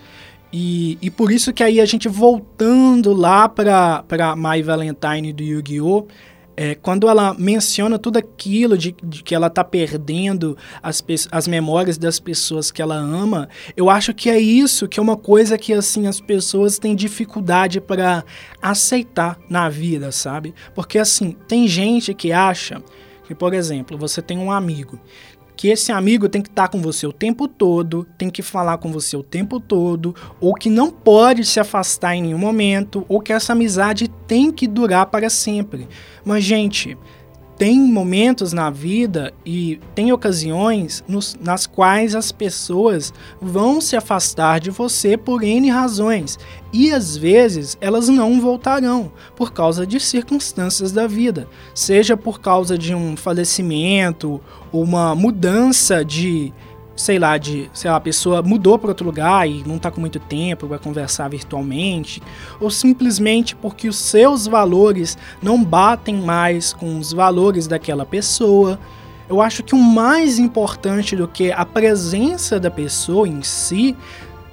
E, 0.55 0.99
e 1.01 1.09
por 1.09 1.31
isso 1.31 1.51
que 1.51 1.63
aí 1.63 1.81
a 1.81 1.85
gente 1.85 2.07
voltando 2.07 3.11
lá 3.11 3.49
para 3.49 4.35
My 4.37 4.61
Valentine 4.61 5.33
do 5.33 5.41
Yu-Gi-Oh! 5.41 6.05
É, 6.55 6.75
quando 6.75 7.09
ela 7.09 7.33
menciona 7.33 7.97
tudo 7.97 8.17
aquilo 8.17 8.77
de, 8.77 8.95
de 9.03 9.23
que 9.23 9.33
ela 9.33 9.47
está 9.47 9.63
perdendo 9.63 10.55
as, 10.83 11.03
as 11.31 11.47
memórias 11.47 11.97
das 11.97 12.19
pessoas 12.19 12.69
que 12.69 12.79
ela 12.79 12.95
ama, 12.95 13.49
eu 13.75 13.89
acho 13.89 14.13
que 14.13 14.29
é 14.29 14.37
isso 14.37 14.87
que 14.87 14.99
é 14.99 15.03
uma 15.03 15.17
coisa 15.17 15.57
que 15.57 15.73
assim 15.73 16.05
as 16.05 16.21
pessoas 16.21 16.77
têm 16.77 16.95
dificuldade 16.95 17.81
para 17.81 18.23
aceitar 18.61 19.39
na 19.49 19.67
vida, 19.67 20.11
sabe? 20.11 20.53
Porque 20.75 20.99
assim, 20.99 21.35
tem 21.47 21.67
gente 21.67 22.13
que 22.13 22.31
acha 22.31 22.83
que, 23.25 23.33
por 23.33 23.55
exemplo, 23.55 23.97
você 23.97 24.21
tem 24.21 24.37
um 24.37 24.51
amigo 24.51 24.99
que 25.63 25.69
esse 25.69 25.93
amigo 25.93 26.27
tem 26.27 26.41
que 26.41 26.49
estar 26.49 26.63
tá 26.63 26.67
com 26.67 26.81
você 26.81 27.07
o 27.07 27.13
tempo 27.13 27.47
todo, 27.47 28.05
tem 28.17 28.29
que 28.29 28.41
falar 28.41 28.77
com 28.79 28.91
você 28.91 29.15
o 29.15 29.23
tempo 29.23 29.61
todo, 29.61 30.13
ou 30.41 30.53
que 30.53 30.69
não 30.69 30.91
pode 30.91 31.45
se 31.45 31.57
afastar 31.57 32.17
em 32.17 32.21
nenhum 32.23 32.37
momento, 32.37 33.05
ou 33.07 33.21
que 33.21 33.31
essa 33.31 33.53
amizade 33.53 34.09
tem 34.27 34.51
que 34.51 34.67
durar 34.67 35.05
para 35.05 35.29
sempre. 35.29 35.87
Mas, 36.25 36.43
gente, 36.43 36.97
tem 37.63 37.79
momentos 37.79 38.51
na 38.51 38.69
vida 38.69 39.33
e 39.45 39.79
tem 39.95 40.11
ocasiões 40.11 41.01
nos, 41.07 41.37
nas 41.41 41.65
quais 41.65 42.13
as 42.13 42.29
pessoas 42.29 43.13
vão 43.41 43.79
se 43.79 43.95
afastar 43.95 44.59
de 44.59 44.69
você 44.69 45.15
por 45.15 45.41
N 45.41 45.69
razões. 45.69 46.37
E 46.73 46.91
às 46.91 47.15
vezes 47.15 47.77
elas 47.79 48.09
não 48.09 48.41
voltarão 48.41 49.13
por 49.33 49.53
causa 49.53 49.87
de 49.87 49.97
circunstâncias 49.97 50.91
da 50.91 51.07
vida, 51.07 51.47
seja 51.73 52.17
por 52.17 52.41
causa 52.41 52.77
de 52.77 52.93
um 52.93 53.15
falecimento, 53.15 54.41
uma 54.69 55.15
mudança 55.15 56.03
de 56.03 56.51
sei 56.95 57.17
lá, 57.17 57.37
de, 57.37 57.69
sei 57.73 57.89
lá, 57.89 57.97
a 57.97 58.01
pessoa 58.01 58.41
mudou 58.41 58.77
para 58.77 58.89
outro 58.89 59.05
lugar 59.05 59.47
e 59.47 59.63
não 59.65 59.77
está 59.77 59.89
com 59.89 59.99
muito 59.99 60.19
tempo 60.19 60.67
para 60.67 60.77
conversar 60.77 61.27
virtualmente, 61.27 62.21
ou 62.59 62.69
simplesmente 62.69 63.55
porque 63.55 63.87
os 63.87 63.97
seus 63.97 64.47
valores 64.47 65.17
não 65.41 65.63
batem 65.63 66.15
mais 66.15 66.73
com 66.73 66.99
os 66.99 67.11
valores 67.11 67.67
daquela 67.67 68.05
pessoa. 68.05 68.79
Eu 69.27 69.41
acho 69.41 69.63
que 69.63 69.73
o 69.73 69.79
mais 69.79 70.37
importante 70.37 71.15
do 71.15 71.27
que 71.27 71.51
a 71.51 71.65
presença 71.65 72.59
da 72.59 72.69
pessoa 72.69 73.27
em 73.27 73.41
si 73.41 73.95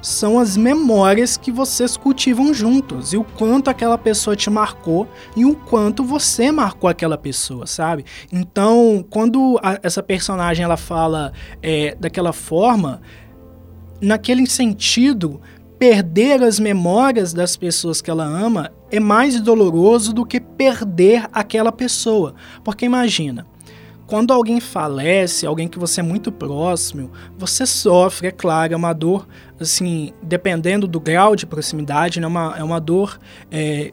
são 0.03 0.39
as 0.39 0.57
memórias 0.57 1.37
que 1.37 1.53
vocês 1.53 1.97
cultivam 1.97 2.55
juntos 2.55 3.13
e 3.13 3.17
o 3.17 3.25
quanto 3.25 3.69
aquela 3.69 3.99
pessoa 3.99 4.35
te 4.35 4.49
marcou 4.49 5.09
e 5.37 5.45
o 5.45 5.55
quanto 5.55 6.03
você 6.03 6.51
marcou 6.51 6.89
aquela 6.89 7.19
pessoa, 7.19 7.67
sabe? 7.67 8.05
Então, 8.33 9.05
quando 9.11 9.59
a, 9.63 9.79
essa 9.83 10.03
personagem 10.03 10.65
ela 10.65 10.77
fala 10.77 11.33
é, 11.63 11.95
daquela 11.99 12.33
forma, 12.33 13.01
naquele 14.01 14.47
sentido, 14.47 15.41
perder 15.79 16.43
as 16.43 16.59
memórias 16.59 17.33
das 17.33 17.57
pessoas 17.57 18.01
que 18.01 18.11
ela 18.11 18.25
ama 18.25 18.71
é 18.91 19.01
mais 19.01 19.41
doloroso 19.41 20.13
do 20.13 20.27
que 20.27 20.41
perder 20.41 21.27
aquela 21.33 21.73
pessoa, 21.73 22.35
porque 22.65 22.85
imagina 22.85 23.47
quando 24.11 24.33
alguém 24.33 24.59
falece, 24.59 25.47
alguém 25.47 25.69
que 25.69 25.79
você 25.79 26.01
é 26.01 26.03
muito 26.03 26.33
próximo, 26.33 27.13
você 27.39 27.65
sofre, 27.65 28.27
é 28.27 28.33
claro, 28.33 28.75
é 28.75 28.77
uma 28.77 28.93
dor, 28.93 29.29
assim, 29.61 30.13
dependendo 30.21 30.89
do 30.89 30.99
grau 30.99 31.37
de 31.37 31.47
proximidade, 31.47 32.19
né, 32.19 32.27
uma, 32.27 32.57
é 32.59 32.65
uma 32.65 32.81
dor 32.81 33.21
é, 33.53 33.93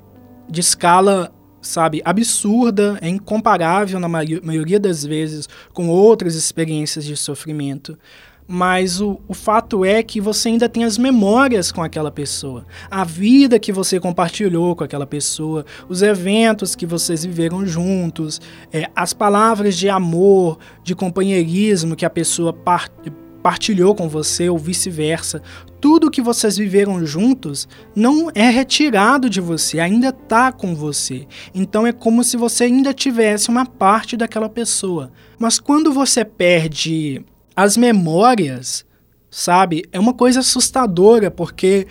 de 0.49 0.60
escala 0.60 1.32
sabe, 1.62 2.01
absurda, 2.03 2.97
é 3.01 3.10
incomparável 3.10 3.99
na 3.99 4.08
maioria 4.08 4.80
das 4.80 5.03
vezes 5.06 5.47
com 5.73 5.88
outras 5.88 6.34
experiências 6.34 7.06
de 7.06 7.15
sofrimento. 7.15 7.97
Mas 8.47 9.01
o, 9.01 9.19
o 9.27 9.33
fato 9.33 9.83
é 9.83 10.01
que 10.01 10.21
você 10.21 10.49
ainda 10.49 10.69
tem 10.69 10.83
as 10.83 10.97
memórias 10.97 11.71
com 11.71 11.83
aquela 11.83 12.10
pessoa, 12.10 12.65
a 12.89 13.03
vida 13.03 13.60
que 13.60 13.73
você 13.73 13.99
compartilhou 13.99 14.75
com 14.75 14.83
aquela 14.83 15.05
pessoa, 15.05 15.65
os 15.89 16.01
eventos 16.01 16.75
que 16.75 16.86
vocês 16.86 17.25
viveram 17.25 17.65
juntos, 17.65 18.39
é, 18.71 18.89
as 18.95 19.13
palavras 19.13 19.77
de 19.77 19.89
amor, 19.89 20.57
de 20.83 20.95
companheirismo 20.95 21.95
que 21.95 22.05
a 22.05 22.10
pessoa 22.10 22.53
part, 22.53 22.91
partilhou 23.43 23.95
com 23.95 24.10
você 24.10 24.49
ou 24.49 24.57
vice-versa. 24.57 25.41
Tudo 25.79 26.12
que 26.12 26.21
vocês 26.21 26.57
viveram 26.57 27.05
juntos 27.05 27.67
não 27.95 28.29
é 28.33 28.49
retirado 28.49 29.29
de 29.29 29.39
você, 29.39 29.79
ainda 29.79 30.10
está 30.10 30.51
com 30.51 30.75
você. 30.75 31.27
Então 31.53 31.86
é 31.86 31.91
como 31.91 32.23
se 32.23 32.36
você 32.36 32.65
ainda 32.65 32.93
tivesse 32.93 33.49
uma 33.49 33.65
parte 33.65 34.17
daquela 34.17 34.49
pessoa. 34.49 35.12
Mas 35.39 35.60
quando 35.60 35.93
você 35.93 36.25
perde 36.25 37.23
as 37.57 37.75
memórias, 37.75 38.85
sabe? 39.31 39.83
É 39.91 39.99
uma 39.99 40.13
coisa 40.13 40.41
assustadora, 40.41 41.31
porque 41.31 41.87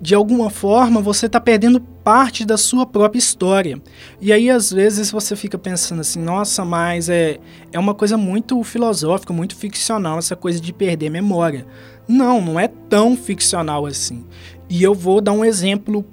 de 0.00 0.14
alguma 0.14 0.48
forma 0.48 1.02
você 1.02 1.26
está 1.26 1.38
perdendo 1.38 1.78
parte 1.78 2.46
da 2.46 2.56
sua 2.56 2.86
própria 2.86 3.18
história. 3.18 3.80
E 4.22 4.32
aí 4.32 4.48
às 4.48 4.72
vezes 4.72 5.10
você 5.10 5.36
fica 5.36 5.58
pensando 5.58 6.00
assim, 6.00 6.18
nossa, 6.18 6.64
mas 6.64 7.10
é, 7.10 7.38
é 7.70 7.78
uma 7.78 7.94
coisa 7.94 8.16
muito 8.16 8.60
filosófica, 8.64 9.34
muito 9.34 9.54
ficcional 9.54 10.18
essa 10.18 10.34
coisa 10.34 10.58
de 10.58 10.72
perder 10.72 11.10
memória. 11.10 11.66
Não, 12.08 12.40
não 12.40 12.58
é 12.58 12.66
tão 12.66 13.14
ficcional 13.14 13.84
assim. 13.84 14.24
E 14.66 14.82
eu 14.82 14.94
vou 14.94 15.20
dar 15.20 15.32
um 15.32 15.44
exemplo 15.44 16.06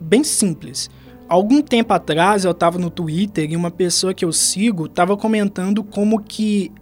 bem 0.00 0.24
simples. 0.24 0.90
Algum 1.28 1.62
tempo 1.62 1.94
atrás 1.94 2.44
eu 2.44 2.50
estava 2.50 2.76
no 2.76 2.90
Twitter 2.90 3.50
e 3.50 3.56
uma 3.56 3.70
pessoa 3.70 4.12
que 4.12 4.24
eu 4.24 4.32
sigo 4.32 4.86
estava 4.86 5.16
comentando 5.16 5.84
como 5.84 6.20
que 6.20 6.72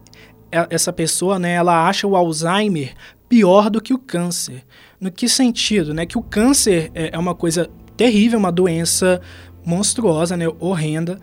essa 0.51 0.93
pessoa, 0.93 1.39
né, 1.39 1.53
ela 1.55 1.87
acha 1.89 2.07
o 2.07 2.17
Alzheimer 2.17 2.95
pior 3.29 3.71
do 3.71 3.81
que 3.81 3.95
o 3.95 3.99
câncer. 3.99 4.65
No 5.01 5.11
que 5.11 5.29
sentido, 5.29 5.95
né? 5.95 6.05
Que 6.05 6.19
o 6.19 6.23
câncer 6.23 6.91
é, 6.95 7.11
é 7.15 7.19
uma 7.19 7.35
coisa 7.35 7.71
terrível, 7.97 8.39
uma 8.39 8.53
doença 8.53 9.21
monstruosa, 9.65 10.37
né, 10.37 10.47
horrenda, 10.59 11.19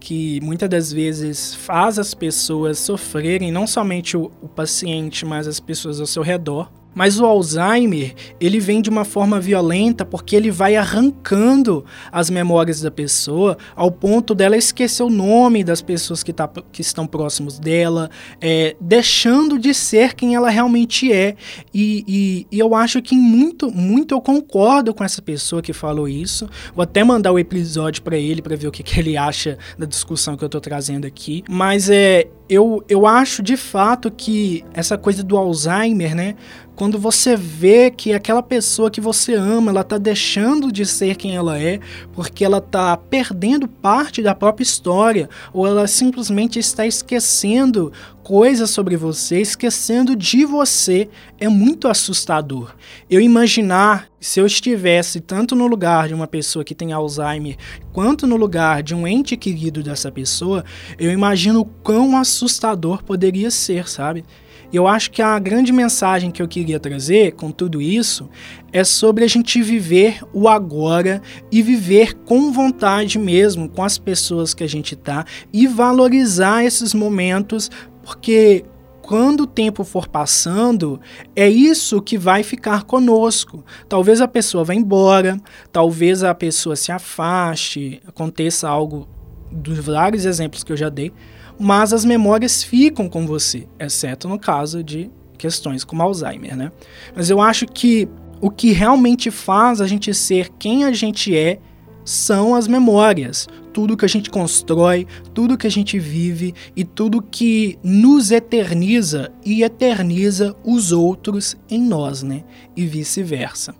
que 0.00 0.40
muitas 0.42 0.68
das 0.68 0.92
vezes 0.92 1.54
faz 1.54 1.98
as 1.98 2.14
pessoas 2.14 2.78
sofrerem, 2.78 3.52
não 3.52 3.66
somente 3.66 4.16
o, 4.16 4.30
o 4.40 4.48
paciente, 4.48 5.26
mas 5.26 5.46
as 5.46 5.60
pessoas 5.60 6.00
ao 6.00 6.06
seu 6.06 6.22
redor. 6.22 6.70
Mas 6.94 7.20
o 7.20 7.24
Alzheimer, 7.24 8.14
ele 8.40 8.58
vem 8.58 8.82
de 8.82 8.90
uma 8.90 9.04
forma 9.04 9.40
violenta 9.40 10.04
porque 10.04 10.34
ele 10.34 10.50
vai 10.50 10.76
arrancando 10.76 11.84
as 12.10 12.30
memórias 12.30 12.80
da 12.80 12.90
pessoa 12.90 13.56
ao 13.76 13.90
ponto 13.90 14.34
dela 14.34 14.56
esquecer 14.56 15.02
o 15.02 15.10
nome 15.10 15.62
das 15.62 15.80
pessoas 15.80 16.22
que, 16.22 16.32
tá, 16.32 16.48
que 16.72 16.80
estão 16.80 17.06
próximos 17.06 17.58
dela, 17.58 18.10
é, 18.40 18.76
deixando 18.80 19.58
de 19.58 19.72
ser 19.72 20.14
quem 20.14 20.34
ela 20.34 20.50
realmente 20.50 21.12
é. 21.12 21.36
E, 21.72 22.04
e, 22.06 22.46
e, 22.50 22.58
eu 22.58 22.74
acho 22.74 23.00
que 23.00 23.14
muito, 23.14 23.70
muito 23.70 24.14
eu 24.14 24.20
concordo 24.20 24.92
com 24.92 25.04
essa 25.04 25.22
pessoa 25.22 25.62
que 25.62 25.72
falou 25.72 26.08
isso. 26.08 26.48
Vou 26.74 26.82
até 26.82 27.04
mandar 27.04 27.32
o 27.32 27.38
episódio 27.38 28.02
para 28.02 28.16
ele 28.16 28.42
para 28.42 28.56
ver 28.56 28.66
o 28.66 28.72
que, 28.72 28.82
que 28.82 28.98
ele 28.98 29.16
acha 29.16 29.58
da 29.78 29.86
discussão 29.86 30.36
que 30.36 30.44
eu 30.44 30.46
estou 30.46 30.60
trazendo 30.60 31.06
aqui. 31.06 31.44
Mas 31.48 31.88
é, 31.88 32.26
eu, 32.50 32.84
eu 32.88 33.06
acho 33.06 33.44
de 33.44 33.56
fato 33.56 34.10
que 34.10 34.64
essa 34.74 34.98
coisa 34.98 35.22
do 35.22 35.36
Alzheimer, 35.36 36.16
né? 36.16 36.34
Quando 36.74 36.98
você 36.98 37.36
vê 37.36 37.92
que 37.92 38.12
aquela 38.12 38.42
pessoa 38.42 38.90
que 38.90 39.00
você 39.00 39.34
ama, 39.34 39.70
ela 39.70 39.84
tá 39.84 39.98
deixando 39.98 40.72
de 40.72 40.84
ser 40.84 41.14
quem 41.14 41.36
ela 41.36 41.60
é, 41.60 41.78
porque 42.12 42.44
ela 42.44 42.60
tá 42.60 42.96
perdendo 42.96 43.68
parte 43.68 44.20
da 44.20 44.34
própria 44.34 44.64
história, 44.64 45.28
ou 45.52 45.64
ela 45.64 45.86
simplesmente 45.86 46.58
está 46.58 46.84
esquecendo 46.84 47.92
coisas 48.30 48.70
sobre 48.70 48.96
você, 48.96 49.40
esquecendo 49.40 50.14
de 50.14 50.44
você, 50.44 51.08
é 51.36 51.48
muito 51.48 51.88
assustador. 51.88 52.76
Eu 53.10 53.20
imaginar 53.20 54.06
se 54.20 54.38
eu 54.38 54.46
estivesse 54.46 55.18
tanto 55.18 55.56
no 55.56 55.66
lugar 55.66 56.06
de 56.06 56.14
uma 56.14 56.28
pessoa 56.28 56.64
que 56.64 56.72
tem 56.72 56.92
Alzheimer, 56.92 57.56
quanto 57.92 58.28
no 58.28 58.36
lugar 58.36 58.84
de 58.84 58.94
um 58.94 59.04
ente 59.04 59.36
querido 59.36 59.82
dessa 59.82 60.12
pessoa, 60.12 60.64
eu 60.96 61.10
imagino 61.10 61.64
quão 61.82 62.16
assustador 62.16 63.02
poderia 63.02 63.50
ser, 63.50 63.88
sabe? 63.88 64.24
Eu 64.72 64.86
acho 64.86 65.10
que 65.10 65.20
a 65.20 65.36
grande 65.40 65.72
mensagem 65.72 66.30
que 66.30 66.40
eu 66.40 66.46
queria 66.46 66.78
trazer 66.78 67.32
com 67.32 67.50
tudo 67.50 67.82
isso 67.82 68.30
é 68.72 68.84
sobre 68.84 69.24
a 69.24 69.26
gente 69.26 69.60
viver 69.60 70.22
o 70.32 70.48
agora 70.48 71.20
e 71.50 71.60
viver 71.60 72.14
com 72.14 72.52
vontade 72.52 73.18
mesmo 73.18 73.68
com 73.68 73.82
as 73.82 73.98
pessoas 73.98 74.54
que 74.54 74.62
a 74.62 74.68
gente 74.68 74.94
tá 74.94 75.24
e 75.52 75.66
valorizar 75.66 76.64
esses 76.64 76.94
momentos, 76.94 77.68
porque 78.02 78.64
quando 79.02 79.40
o 79.40 79.46
tempo 79.46 79.82
for 79.82 80.06
passando, 80.06 81.00
é 81.34 81.48
isso 81.48 82.00
que 82.00 82.16
vai 82.16 82.42
ficar 82.42 82.84
conosco. 82.84 83.64
Talvez 83.88 84.20
a 84.20 84.28
pessoa 84.28 84.62
vá 84.62 84.74
embora, 84.74 85.36
talvez 85.72 86.22
a 86.22 86.34
pessoa 86.34 86.76
se 86.76 86.92
afaste, 86.92 88.00
aconteça 88.06 88.68
algo 88.68 89.08
dos 89.50 89.78
vários 89.80 90.24
exemplos 90.24 90.62
que 90.62 90.72
eu 90.72 90.76
já 90.76 90.88
dei, 90.88 91.12
mas 91.58 91.92
as 91.92 92.04
memórias 92.04 92.62
ficam 92.62 93.08
com 93.08 93.26
você, 93.26 93.66
exceto 93.78 94.28
no 94.28 94.38
caso 94.38 94.82
de 94.82 95.10
questões 95.36 95.82
como 95.82 96.02
Alzheimer, 96.02 96.56
né? 96.56 96.70
Mas 97.14 97.30
eu 97.30 97.40
acho 97.40 97.66
que 97.66 98.08
o 98.40 98.50
que 98.50 98.72
realmente 98.72 99.30
faz 99.30 99.80
a 99.80 99.86
gente 99.86 100.14
ser 100.14 100.50
quem 100.58 100.84
a 100.84 100.92
gente 100.92 101.36
é 101.36 101.58
são 102.04 102.54
as 102.54 102.66
memórias, 102.66 103.46
tudo 103.72 103.96
que 103.96 104.04
a 104.04 104.08
gente 104.08 104.30
constrói, 104.30 105.06
tudo 105.34 105.56
que 105.56 105.66
a 105.66 105.70
gente 105.70 105.98
vive 105.98 106.54
e 106.74 106.84
tudo 106.84 107.22
que 107.22 107.78
nos 107.82 108.30
eterniza 108.30 109.30
e 109.44 109.62
eterniza 109.62 110.56
os 110.64 110.92
outros 110.92 111.56
em 111.68 111.80
nós, 111.80 112.22
né? 112.22 112.44
E 112.76 112.86
vice-versa. 112.86 113.74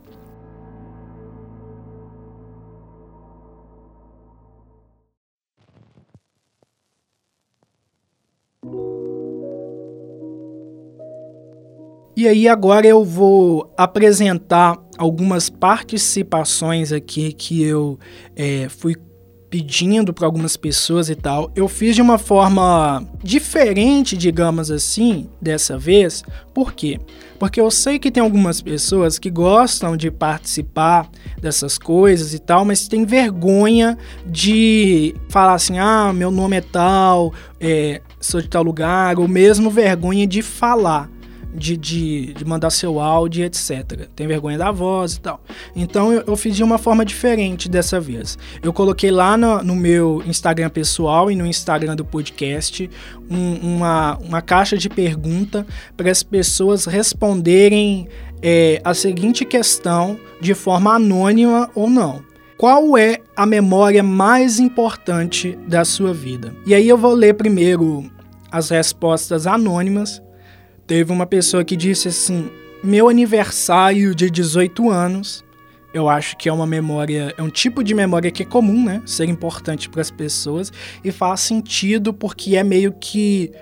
E 12.20 12.28
aí 12.28 12.46
agora 12.46 12.86
eu 12.86 13.02
vou 13.02 13.72
apresentar 13.78 14.76
algumas 15.00 15.48
participações 15.48 16.92
aqui 16.92 17.32
que 17.32 17.62
eu 17.62 17.98
é, 18.36 18.68
fui 18.68 18.94
pedindo 19.48 20.12
para 20.12 20.26
algumas 20.26 20.58
pessoas 20.58 21.08
e 21.08 21.14
tal. 21.14 21.50
Eu 21.56 21.66
fiz 21.68 21.96
de 21.96 22.02
uma 22.02 22.18
forma 22.18 23.02
diferente, 23.24 24.14
digamos 24.14 24.70
assim, 24.70 25.26
dessa 25.40 25.78
vez. 25.78 26.22
Por 26.52 26.74
quê? 26.74 27.00
Porque 27.38 27.58
eu 27.58 27.70
sei 27.70 27.98
que 27.98 28.10
tem 28.10 28.22
algumas 28.22 28.60
pessoas 28.60 29.18
que 29.18 29.30
gostam 29.30 29.96
de 29.96 30.10
participar 30.10 31.08
dessas 31.40 31.78
coisas 31.78 32.34
e 32.34 32.38
tal, 32.38 32.66
mas 32.66 32.86
tem 32.86 33.06
vergonha 33.06 33.96
de 34.26 35.14
falar 35.30 35.54
assim: 35.54 35.78
ah, 35.78 36.12
meu 36.12 36.30
nome 36.30 36.58
é 36.58 36.60
tal, 36.60 37.32
é, 37.58 38.02
sou 38.20 38.42
de 38.42 38.50
tal 38.50 38.62
lugar, 38.62 39.18
ou 39.18 39.26
mesmo 39.26 39.70
vergonha 39.70 40.26
de 40.26 40.42
falar 40.42 41.10
de, 41.54 41.76
de, 41.76 42.32
de, 42.34 42.44
mandar 42.44 42.70
seu 42.70 43.00
áudio, 43.00 43.44
etc. 43.44 44.08
Tem 44.14 44.26
vergonha 44.26 44.58
da 44.58 44.70
voz 44.70 45.14
e 45.14 45.20
tal. 45.20 45.40
Então 45.74 46.12
eu, 46.12 46.22
eu 46.26 46.36
fiz 46.36 46.56
de 46.56 46.62
uma 46.62 46.78
forma 46.78 47.04
diferente 47.04 47.68
dessa 47.68 48.00
vez. 48.00 48.38
Eu 48.62 48.72
coloquei 48.72 49.10
lá 49.10 49.36
no, 49.36 49.62
no 49.62 49.76
meu 49.76 50.22
Instagram 50.26 50.70
pessoal 50.70 51.30
e 51.30 51.36
no 51.36 51.46
Instagram 51.46 51.96
do 51.96 52.04
podcast 52.04 52.88
um, 53.30 53.76
uma, 53.76 54.16
uma 54.18 54.42
caixa 54.42 54.76
de 54.76 54.88
pergunta 54.88 55.66
para 55.96 56.10
as 56.10 56.22
pessoas 56.22 56.84
responderem 56.84 58.08
é, 58.42 58.80
a 58.84 58.94
seguinte 58.94 59.44
questão 59.44 60.18
de 60.40 60.54
forma 60.54 60.94
anônima 60.94 61.70
ou 61.74 61.88
não. 61.88 62.22
Qual 62.56 62.96
é 62.98 63.18
a 63.34 63.46
memória 63.46 64.02
mais 64.02 64.58
importante 64.60 65.58
da 65.66 65.82
sua 65.84 66.12
vida? 66.12 66.54
E 66.66 66.74
aí 66.74 66.86
eu 66.88 66.98
vou 66.98 67.14
ler 67.14 67.34
primeiro 67.34 68.04
as 68.52 68.68
respostas 68.68 69.46
anônimas 69.46 70.20
Teve 70.90 71.12
uma 71.12 71.24
pessoa 71.24 71.64
que 71.64 71.76
disse 71.76 72.08
assim: 72.08 72.50
meu 72.82 73.08
aniversário 73.08 74.12
de 74.12 74.28
18 74.28 74.90
anos. 74.90 75.44
Eu 75.94 76.08
acho 76.08 76.36
que 76.36 76.48
é 76.48 76.52
uma 76.52 76.66
memória, 76.66 77.32
é 77.38 77.42
um 77.42 77.48
tipo 77.48 77.84
de 77.84 77.94
memória 77.94 78.30
que 78.30 78.42
é 78.42 78.46
comum, 78.46 78.84
né? 78.84 79.00
Ser 79.06 79.28
importante 79.28 79.88
para 79.88 80.00
as 80.00 80.10
pessoas 80.10 80.72
e 81.04 81.12
faz 81.12 81.40
sentido 81.42 82.12
porque 82.12 82.56
é 82.56 82.64
meio 82.64 82.92
que 82.92 83.52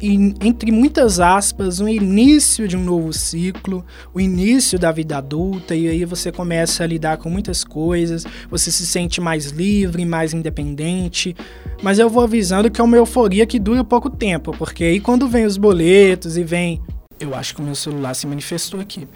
entre 0.00 0.72
muitas 0.72 1.20
aspas, 1.20 1.80
o 1.80 1.88
início 1.88 2.66
de 2.66 2.76
um 2.76 2.82
novo 2.82 3.12
ciclo, 3.12 3.84
o 4.14 4.20
início 4.20 4.78
da 4.78 4.90
vida 4.90 5.18
adulta, 5.18 5.74
e 5.74 5.88
aí 5.88 6.04
você 6.04 6.32
começa 6.32 6.82
a 6.82 6.86
lidar 6.86 7.18
com 7.18 7.28
muitas 7.28 7.62
coisas, 7.62 8.24
você 8.50 8.70
se 8.70 8.86
sente 8.86 9.20
mais 9.20 9.50
livre, 9.50 10.04
mais 10.06 10.32
independente. 10.32 11.36
Mas 11.82 11.98
eu 11.98 12.08
vou 12.08 12.22
avisando 12.22 12.70
que 12.70 12.80
é 12.80 12.84
uma 12.84 12.96
euforia 12.96 13.46
que 13.46 13.58
dura 13.58 13.84
pouco 13.84 14.08
tempo, 14.08 14.56
porque 14.56 14.84
aí 14.84 15.00
quando 15.00 15.28
vem 15.28 15.44
os 15.44 15.56
boletos 15.56 16.36
e 16.36 16.44
vem. 16.44 16.80
Eu 17.18 17.34
acho 17.34 17.54
que 17.54 17.60
o 17.60 17.64
meu 17.64 17.74
celular 17.74 18.14
se 18.14 18.26
manifestou 18.26 18.80
aqui. 18.80 19.06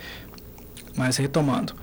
Mas 0.96 1.16
retomando. 1.16 1.74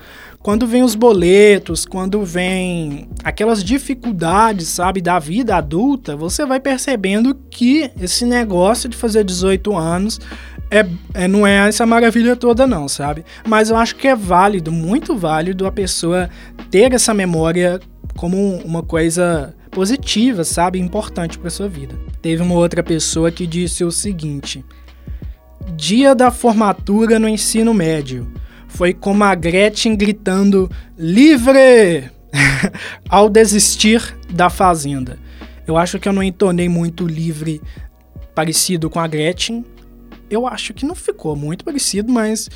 Quando 0.42 0.66
vem 0.66 0.82
os 0.82 0.96
boletos, 0.96 1.86
quando 1.86 2.24
vem 2.24 3.08
aquelas 3.22 3.62
dificuldades, 3.62 4.68
sabe, 4.68 5.00
da 5.00 5.18
vida 5.18 5.56
adulta, 5.56 6.16
você 6.16 6.44
vai 6.44 6.58
percebendo 6.58 7.34
que 7.48 7.90
esse 8.00 8.24
negócio 8.24 8.88
de 8.88 8.96
fazer 8.96 9.22
18 9.22 9.76
anos 9.76 10.20
é, 10.68 10.86
é, 11.14 11.28
não 11.28 11.46
é 11.46 11.68
essa 11.68 11.86
maravilha 11.86 12.34
toda, 12.34 12.66
não, 12.66 12.88
sabe? 12.88 13.24
Mas 13.46 13.70
eu 13.70 13.76
acho 13.76 13.94
que 13.94 14.08
é 14.08 14.16
válido, 14.16 14.72
muito 14.72 15.16
válido 15.16 15.66
a 15.66 15.70
pessoa 15.70 16.28
ter 16.70 16.92
essa 16.92 17.14
memória 17.14 17.78
como 18.16 18.56
uma 18.64 18.82
coisa 18.82 19.54
positiva, 19.70 20.42
sabe? 20.42 20.80
Importante 20.80 21.38
para 21.38 21.50
sua 21.50 21.68
vida. 21.68 21.94
Teve 22.20 22.42
uma 22.42 22.54
outra 22.54 22.82
pessoa 22.82 23.30
que 23.30 23.46
disse 23.46 23.84
o 23.84 23.92
seguinte: 23.92 24.64
Dia 25.76 26.14
da 26.14 26.30
formatura 26.30 27.18
no 27.18 27.28
ensino 27.28 27.72
médio. 27.72 28.32
Foi 28.72 28.94
como 28.94 29.22
a 29.22 29.34
Gretchen 29.34 29.94
gritando 29.94 30.70
livre 30.98 32.10
ao 33.08 33.28
desistir 33.28 34.16
da 34.30 34.48
fazenda. 34.48 35.18
Eu 35.66 35.76
acho 35.76 35.98
que 35.98 36.08
eu 36.08 36.12
não 36.12 36.22
entonei 36.22 36.68
muito 36.68 37.06
livre 37.06 37.60
parecido 38.34 38.88
com 38.88 38.98
a 38.98 39.06
Gretchen. 39.06 39.64
Eu 40.30 40.46
acho 40.46 40.72
que 40.72 40.86
não 40.86 40.94
ficou 40.94 41.36
muito 41.36 41.64
parecido, 41.64 42.10
mas 42.10 42.48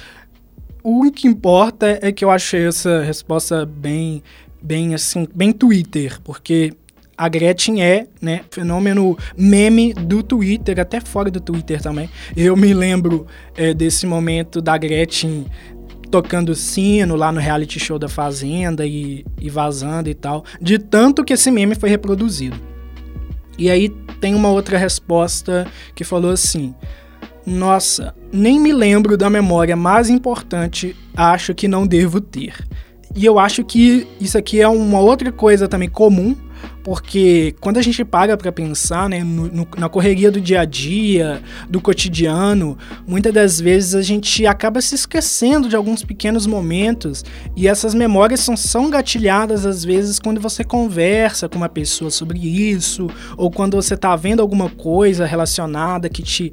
o 0.83 1.11
que 1.13 1.29
importa 1.29 1.99
é 2.01 2.11
que 2.11 2.25
eu 2.25 2.31
achei 2.31 2.67
essa 2.67 3.03
resposta 3.03 3.67
bem, 3.67 4.23
bem 4.63 4.95
assim, 4.95 5.29
bem 5.35 5.53
Twitter, 5.53 6.19
porque 6.25 6.73
a 7.17 7.29
Gretchen 7.29 7.83
é, 7.83 8.07
né, 8.21 8.43
fenômeno 8.51 9.17
meme 9.37 9.95
do 9.95 10.23
Twitter, 10.23 10.79
até 10.79 11.01
fora 11.01 11.31
do 11.31 11.41
Twitter 11.41 11.81
também. 11.81 12.11
Eu 12.37 12.57
me 12.57 12.75
lembro 12.75 13.27
é, 13.57 13.73
desse 13.73 14.07
momento 14.07 14.61
da 14.61 14.77
Gretchen 14.77 15.47
tocando 16.23 16.55
sino 16.55 17.15
lá 17.15 17.31
no 17.31 17.39
reality 17.39 17.79
show 17.79 17.99
da 17.99 18.09
Fazenda 18.09 18.87
e, 18.87 19.23
e 19.39 19.51
vazando 19.51 20.09
e 20.09 20.15
tal, 20.15 20.47
de 20.59 20.79
tanto 20.79 21.23
que 21.23 21.35
esse 21.35 21.51
meme 21.51 21.75
foi 21.75 21.91
reproduzido. 21.91 22.57
E 23.59 23.71
aí 23.71 23.91
tem 24.19 24.35
uma 24.35 24.49
outra 24.49 24.79
resposta 24.79 25.67
que 25.95 26.05
falou 26.05 26.31
assim: 26.31 26.75
Nossa, 27.45 28.15
nem 28.33 28.59
me 28.59 28.73
lembro 28.73 29.15
da 29.15 29.29
memória 29.29 29.77
mais 29.77 30.09
importante, 30.09 30.97
acho 31.15 31.55
que 31.55 31.69
não 31.69 31.87
devo 31.87 32.19
ter. 32.19 32.67
E 33.15 33.23
eu 33.27 33.39
acho 33.39 33.63
que 33.63 34.07
isso 34.19 34.39
aqui 34.39 34.63
é 34.63 34.69
uma 34.69 35.01
outra 35.01 35.31
coisa 35.31 35.69
também 35.69 35.89
comum 35.89 36.35
porque 36.87 37.53
quando 37.61 37.79
a 37.79 37.83
gente 37.83 38.05
para 38.05 38.37
para 38.37 38.53
pensar, 38.53 39.09
né, 39.09 39.25
no, 39.25 39.49
no, 39.49 39.69
na 39.77 39.89
correria 39.89 40.31
do 40.31 40.41
dia 40.41 40.61
a 40.61 40.65
dia, 40.65 41.43
do 41.69 41.81
cotidiano, 41.81 42.79
muitas 43.05 43.35
das 43.35 43.61
vezes 43.61 43.93
a 43.97 44.03
gente 44.03 44.47
acaba 44.47 44.81
se 44.81 44.95
esquecendo 44.95 45.69
de 45.69 45.75
alguns 45.75 46.05
pequenos 46.05 46.47
momentos 46.47 47.25
e 47.57 47.67
essas 47.67 47.93
memórias 47.93 48.39
são, 48.39 48.57
são 48.57 48.89
gatilhadas 48.89 49.67
às 49.67 49.83
vezes 49.83 50.21
quando 50.21 50.41
você 50.41 50.63
conversa 50.63 51.49
com 51.49 51.57
uma 51.57 51.69
pessoa 51.69 52.09
sobre 52.09 52.39
isso 52.39 53.09
ou 53.37 53.51
quando 53.51 53.75
você 53.75 53.95
está 53.95 54.15
vendo 54.15 54.41
alguma 54.41 54.71
coisa 54.71 55.27
relacionada 55.27 56.09
que 56.09 56.23
te 56.23 56.53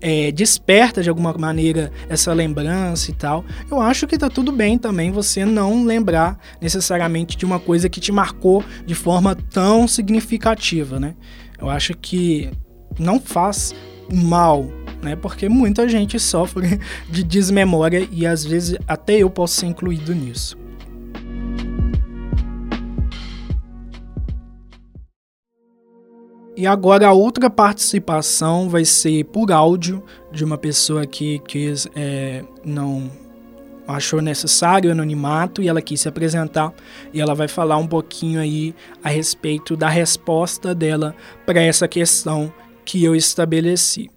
é, 0.00 0.30
desperta 0.30 1.02
de 1.02 1.08
alguma 1.08 1.32
maneira 1.32 1.90
essa 2.08 2.32
lembrança 2.32 3.10
e 3.10 3.14
tal, 3.14 3.44
eu 3.68 3.80
acho 3.80 4.06
que 4.06 4.16
tá 4.16 4.28
tudo 4.28 4.52
bem 4.52 4.78
também 4.78 5.10
você 5.10 5.44
não 5.44 5.84
lembrar 5.84 6.38
necessariamente 6.60 7.36
de 7.36 7.44
uma 7.44 7.58
coisa 7.58 7.88
que 7.88 8.00
te 8.00 8.12
marcou 8.12 8.64
de 8.86 8.94
forma 8.94 9.34
tão 9.34 9.71
significativa, 9.88 10.98
né? 10.98 11.14
Eu 11.58 11.68
acho 11.68 11.94
que 11.94 12.50
não 12.98 13.20
faz 13.20 13.74
mal, 14.12 14.64
né? 15.02 15.16
Porque 15.16 15.48
muita 15.48 15.88
gente 15.88 16.18
sofre 16.18 16.80
de 17.08 17.22
desmemória 17.22 18.08
e 18.10 18.26
às 18.26 18.44
vezes 18.44 18.76
até 18.86 19.18
eu 19.18 19.30
posso 19.30 19.56
ser 19.56 19.66
incluído 19.66 20.14
nisso. 20.14 20.56
E 26.54 26.66
agora 26.66 27.08
a 27.08 27.12
outra 27.12 27.48
participação 27.48 28.68
vai 28.68 28.84
ser 28.84 29.24
por 29.24 29.50
áudio 29.50 30.04
de 30.30 30.44
uma 30.44 30.58
pessoa 30.58 31.06
que 31.06 31.38
quis 31.40 31.88
é, 31.94 32.44
não 32.64 33.10
achou 33.86 34.20
necessário 34.20 34.90
o 34.90 34.92
anonimato 34.92 35.62
e 35.62 35.68
ela 35.68 35.82
quis 35.82 36.00
se 36.00 36.08
apresentar 36.08 36.72
e 37.12 37.20
ela 37.20 37.34
vai 37.34 37.48
falar 37.48 37.76
um 37.76 37.86
pouquinho 37.86 38.40
aí 38.40 38.74
a 39.02 39.08
respeito 39.08 39.76
da 39.76 39.88
resposta 39.88 40.74
dela 40.74 41.14
para 41.44 41.60
essa 41.60 41.88
questão 41.88 42.52
que 42.84 43.02
eu 43.04 43.14
estabeleci. 43.14 44.10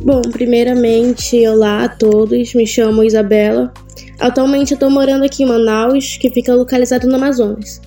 Bom, 0.00 0.22
primeiramente, 0.22 1.46
olá 1.48 1.84
a 1.84 1.88
todos, 1.88 2.54
me 2.54 2.66
chamo 2.66 3.02
Isabela. 3.02 3.72
Atualmente 4.20 4.72
eu 4.72 4.76
estou 4.76 4.90
morando 4.90 5.24
aqui 5.24 5.42
em 5.42 5.46
Manaus, 5.46 6.16
que 6.16 6.30
fica 6.30 6.54
localizado 6.54 7.08
no 7.08 7.16
Amazonas. 7.16 7.80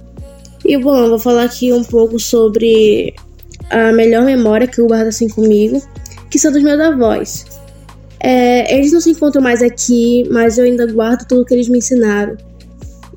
E 0.63 0.77
bom, 0.77 1.09
vou 1.09 1.19
falar 1.19 1.45
aqui 1.45 1.71
um 1.73 1.83
pouco 1.83 2.19
sobre 2.19 3.13
a 3.69 3.91
melhor 3.93 4.25
memória 4.25 4.67
que 4.67 4.79
eu 4.79 4.87
guardo 4.87 5.07
assim 5.07 5.27
comigo, 5.27 5.81
que 6.29 6.37
são 6.37 6.51
dos 6.51 6.61
meus 6.61 6.79
avós. 6.79 7.45
É, 8.23 8.75
eles 8.75 8.91
não 8.91 9.01
se 9.01 9.09
encontram 9.09 9.41
mais 9.41 9.61
aqui, 9.61 10.27
mas 10.29 10.57
eu 10.57 10.65
ainda 10.65 10.85
guardo 10.85 11.27
tudo 11.27 11.45
que 11.45 11.53
eles 11.53 11.67
me 11.67 11.79
ensinaram. 11.79 12.37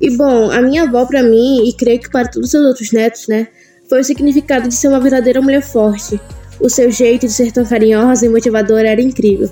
E 0.01 0.09
bom, 0.09 0.51
a 0.51 0.61
minha 0.61 0.83
avó 0.83 1.05
para 1.05 1.21
mim, 1.21 1.67
e 1.67 1.73
creio 1.73 1.99
que 1.99 2.09
para 2.09 2.27
todos 2.27 2.47
os 2.47 2.51
seus 2.51 2.65
outros 2.65 2.91
netos, 2.91 3.27
né, 3.27 3.47
foi 3.87 4.01
o 4.01 4.03
significado 4.03 4.67
de 4.67 4.75
ser 4.75 4.87
uma 4.87 4.99
verdadeira 4.99 5.41
mulher 5.41 5.61
forte. 5.61 6.19
O 6.59 6.69
seu 6.69 6.89
jeito 6.89 7.27
de 7.27 7.33
ser 7.33 7.51
tão 7.51 7.65
carinhosa 7.65 8.25
e 8.25 8.29
motivadora 8.29 8.89
era 8.89 9.01
incrível. 9.01 9.49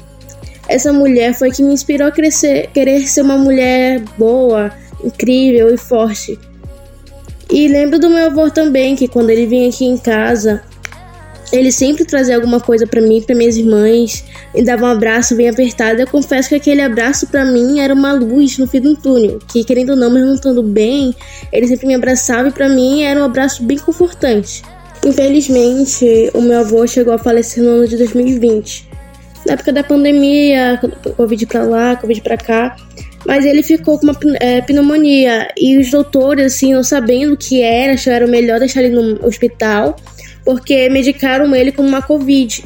Essa 0.68 0.92
mulher 0.92 1.34
foi 1.34 1.52
que 1.52 1.62
me 1.62 1.74
inspirou 1.74 2.08
a 2.08 2.12
crescer, 2.12 2.70
querer 2.74 3.08
ser 3.08 3.22
uma 3.22 3.38
mulher 3.38 4.02
boa, 4.18 4.72
incrível 5.04 5.74
e 5.74 5.78
forte. 5.78 6.40
E 7.50 7.68
lembro 7.68 8.00
do 8.00 8.10
meu 8.10 8.28
avô 8.28 8.50
também, 8.50 8.96
que 8.96 9.08
quando 9.08 9.30
ele 9.30 9.46
vinha 9.46 9.70
aqui 9.70 9.86
em 9.86 9.98
casa, 9.98 10.64
ele 11.54 11.72
sempre 11.72 12.04
trazia 12.04 12.36
alguma 12.36 12.60
coisa 12.60 12.88
para 12.88 13.00
mim, 13.00 13.22
para 13.22 13.36
minhas 13.36 13.56
irmãs, 13.56 14.26
me 14.56 14.64
dava 14.64 14.86
um 14.86 14.88
abraço 14.88 15.36
bem 15.36 15.48
apertado. 15.48 16.02
Eu 16.02 16.08
confesso 16.08 16.50
que 16.50 16.56
aquele 16.56 16.82
abraço 16.82 17.28
para 17.28 17.46
mim 17.46 17.80
era 17.80 17.94
uma 17.94 18.12
luz 18.12 18.58
no 18.58 18.66
fim 18.66 18.82
do 18.82 18.98
túnel, 18.98 19.38
que 19.48 19.64
querendo 19.64 19.92
ou 19.92 19.96
não, 19.96 20.10
mesmo 20.10 20.30
não 20.30 20.36
estando 20.36 20.64
bem, 20.64 21.16
ele 21.52 21.68
sempre 21.68 21.86
me 21.86 21.94
abraçava 21.94 22.50
e 22.50 22.52
para 22.52 22.68
mim 22.68 23.04
era 23.04 23.20
um 23.20 23.24
abraço 23.24 23.62
bem 23.62 23.78
confortante. 23.78 24.64
Infelizmente, 25.06 26.32
o 26.34 26.42
meu 26.42 26.62
avô 26.62 26.88
chegou 26.88 27.14
a 27.14 27.20
falecer 27.20 27.64
no 27.64 27.70
ano 27.70 27.88
de 27.88 27.98
2020. 27.98 28.90
Na 29.46 29.54
época 29.54 29.72
da 29.72 29.84
pandemia, 29.84 30.82
Covid 31.16 31.46
pra 31.46 31.64
lá, 31.64 31.96
Covid 31.98 32.22
pra 32.22 32.38
cá, 32.38 32.76
mas 33.28 33.46
ele 33.46 33.62
ficou 33.62 34.00
com 34.00 34.06
uma 34.06 34.18
é, 34.40 34.62
pneumonia 34.62 35.50
e 35.56 35.78
os 35.78 35.92
doutores, 35.92 36.46
assim, 36.48 36.74
não 36.74 36.84
sabendo 36.84 37.34
o 37.34 37.38
que 37.38 37.62
era, 37.62 37.94
acharam 37.94 38.28
melhor 38.28 38.60
deixar 38.60 38.82
ele 38.82 38.96
no 38.96 39.24
hospital 39.24 39.96
porque 40.44 40.90
medicaram 40.90 41.56
ele 41.56 41.72
com 41.72 41.84
uma 41.84 42.02
Covid. 42.02 42.64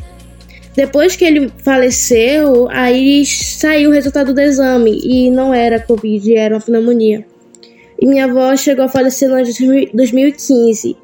Depois 0.76 1.16
que 1.16 1.26
ele 1.26 1.52
faleceu, 1.64 2.68
aí 2.70 3.26
saiu 3.26 3.90
o 3.90 3.94
resultado 3.94 4.34
do 4.34 4.40
exame 4.40 5.00
e 5.04 5.32
não 5.32 5.54
era 5.54 5.80
Covid, 5.80 6.36
era 6.36 6.56
uma 6.56 6.62
pneumonia. 6.62 7.26
E 8.00 8.06
minha 8.06 8.26
avó 8.26 8.56
chegou 8.56 8.86
a 8.86 8.88
falecer 8.88 9.28
no 9.28 9.36
ano 9.36 9.46
de 9.46 9.90
2015. 9.92 10.96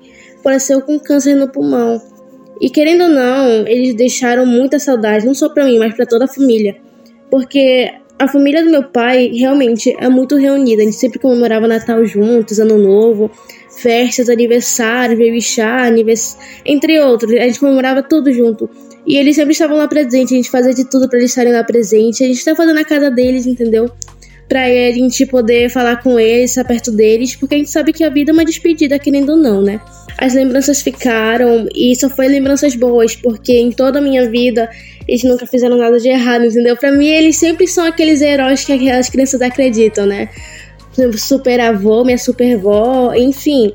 Faleceu 0.44 0.82
com 0.82 1.00
câncer 1.00 1.34
no 1.34 1.50
pulmão. 1.50 2.00
E 2.62 2.70
querendo 2.70 3.06
ou 3.06 3.10
não, 3.10 3.68
eles 3.68 3.96
deixaram 3.96 4.46
muita 4.46 4.78
saudade, 4.78 5.26
não 5.26 5.34
só 5.34 5.50
para 5.50 5.66
mim, 5.66 5.80
mas 5.80 5.96
para 5.96 6.06
toda 6.06 6.26
a 6.26 6.28
família. 6.28 6.76
Porque 7.32 7.92
a 8.20 8.28
família 8.28 8.64
do 8.64 8.70
meu 8.70 8.84
pai 8.84 9.32
realmente 9.34 9.96
é 10.00 10.08
muito 10.08 10.36
reunida. 10.36 10.84
A 10.84 10.86
gente 10.86 10.98
sempre 10.98 11.20
comemorava 11.20 11.68
Natal 11.68 12.06
juntos, 12.06 12.60
Ano 12.60 12.78
Novo 12.78 13.32
festas, 13.82 14.30
aniversários, 14.30 15.18
baby 15.18 15.42
chá, 15.42 15.86
anivers... 15.86 16.38
entre 16.66 17.00
outros. 17.00 17.32
A 17.34 17.48
gente 17.48 17.60
comemorava 17.60 18.04
tudo 18.04 18.32
junto. 18.32 18.70
E 19.06 19.18
eles 19.18 19.36
sempre 19.36 19.52
estavam 19.52 19.78
lá 19.78 19.88
presentes, 19.88 20.32
a 20.32 20.36
gente 20.36 20.50
fazia 20.50 20.74
de 20.74 20.90
tudo 20.90 21.10
para 21.10 21.20
eles 21.20 21.32
estarem 21.32 21.52
lá 21.52 21.64
presentes. 21.64 22.22
A 22.22 22.26
gente 22.26 22.44
tá 22.44 22.56
fazendo 22.56 22.80
a 22.80 22.86
casa 22.86 23.12
deles, 23.12 23.46
entendeu? 23.46 23.90
Pra 24.48 24.64
a 24.64 24.92
gente 24.92 25.26
poder 25.26 25.70
falar 25.70 26.02
com 26.02 26.20
eles, 26.20 26.52
estar 26.52 26.64
perto 26.64 26.92
deles, 26.92 27.36
porque 27.36 27.56
a 27.56 27.58
gente 27.58 27.70
sabe 27.70 27.92
que 27.92 28.04
a 28.04 28.10
vida 28.10 28.32
é 28.32 28.34
uma 28.34 28.46
despedida, 28.46 28.98
querendo 29.00 29.32
ou 29.32 29.38
não, 29.38 29.62
né? 29.62 29.82
As 30.18 30.34
lembranças 30.34 30.82
ficaram 30.82 31.68
e 31.74 31.96
só 31.96 32.10
foi 32.10 32.28
lembranças 32.28 32.76
boas, 32.76 33.16
porque 33.16 33.54
em 33.54 33.72
toda 33.72 34.00
a 34.00 34.02
minha 34.02 34.30
vida 34.30 34.70
eles 35.08 35.24
nunca 35.24 35.46
fizeram 35.46 35.78
nada 35.78 36.00
de 36.00 36.08
errado, 36.08 36.46
entendeu? 36.46 36.78
Para 36.78 36.92
mim, 36.92 37.08
eles 37.08 37.36
sempre 37.38 37.68
são 37.68 37.86
aqueles 37.86 38.22
heróis 38.22 38.64
que 38.64 38.90
as 38.90 39.10
crianças 39.10 39.42
acreditam, 39.42 40.06
né? 40.06 40.30
Super 41.18 41.60
avô, 41.60 42.04
minha 42.04 42.18
super 42.18 42.58
vó, 42.58 43.14
enfim. 43.14 43.74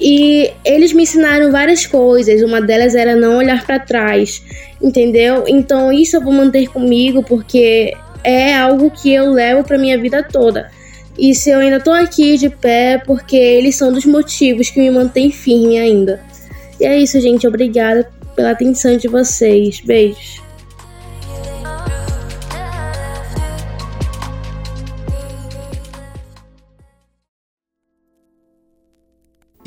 E 0.00 0.50
eles 0.64 0.92
me 0.92 1.02
ensinaram 1.02 1.50
várias 1.50 1.86
coisas, 1.86 2.42
uma 2.42 2.60
delas 2.60 2.94
era 2.94 3.16
não 3.16 3.36
olhar 3.36 3.64
para 3.66 3.78
trás, 3.78 4.42
entendeu? 4.80 5.44
Então 5.46 5.92
isso 5.92 6.16
eu 6.16 6.20
vou 6.20 6.32
manter 6.32 6.68
comigo 6.68 7.22
porque 7.22 7.94
é 8.24 8.54
algo 8.54 8.90
que 8.90 9.12
eu 9.12 9.30
levo 9.30 9.64
para 9.64 9.78
minha 9.78 9.98
vida 9.98 10.22
toda. 10.22 10.70
E 11.18 11.34
se 11.34 11.50
eu 11.50 11.58
ainda 11.58 11.80
tô 11.80 11.90
aqui 11.90 12.38
de 12.38 12.48
pé, 12.48 13.02
porque 13.04 13.36
eles 13.36 13.76
são 13.76 13.92
dos 13.92 14.06
motivos 14.06 14.70
que 14.70 14.80
me 14.80 14.90
mantêm 14.90 15.30
firme 15.30 15.78
ainda. 15.78 16.20
E 16.80 16.86
é 16.86 16.98
isso, 16.98 17.20
gente. 17.20 17.46
Obrigada 17.46 18.08
pela 18.34 18.52
atenção 18.52 18.96
de 18.96 19.06
vocês. 19.06 19.80
Beijos. 19.80 20.40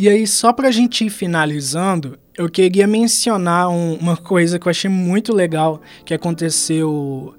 E 0.04 0.10
aí, 0.10 0.28
só 0.28 0.52
pra 0.52 0.70
gente 0.70 1.06
ir 1.06 1.10
finalizando, 1.10 2.20
eu 2.38 2.50
queria 2.50 2.86
mencionar 2.86 3.70
um, 3.70 3.94
uma 3.94 4.18
coisa 4.18 4.60
que 4.60 4.68
eu 4.68 4.70
achei 4.70 4.90
muito 4.90 5.34
legal 5.34 5.82
que 6.04 6.14
aconteceu 6.14 7.34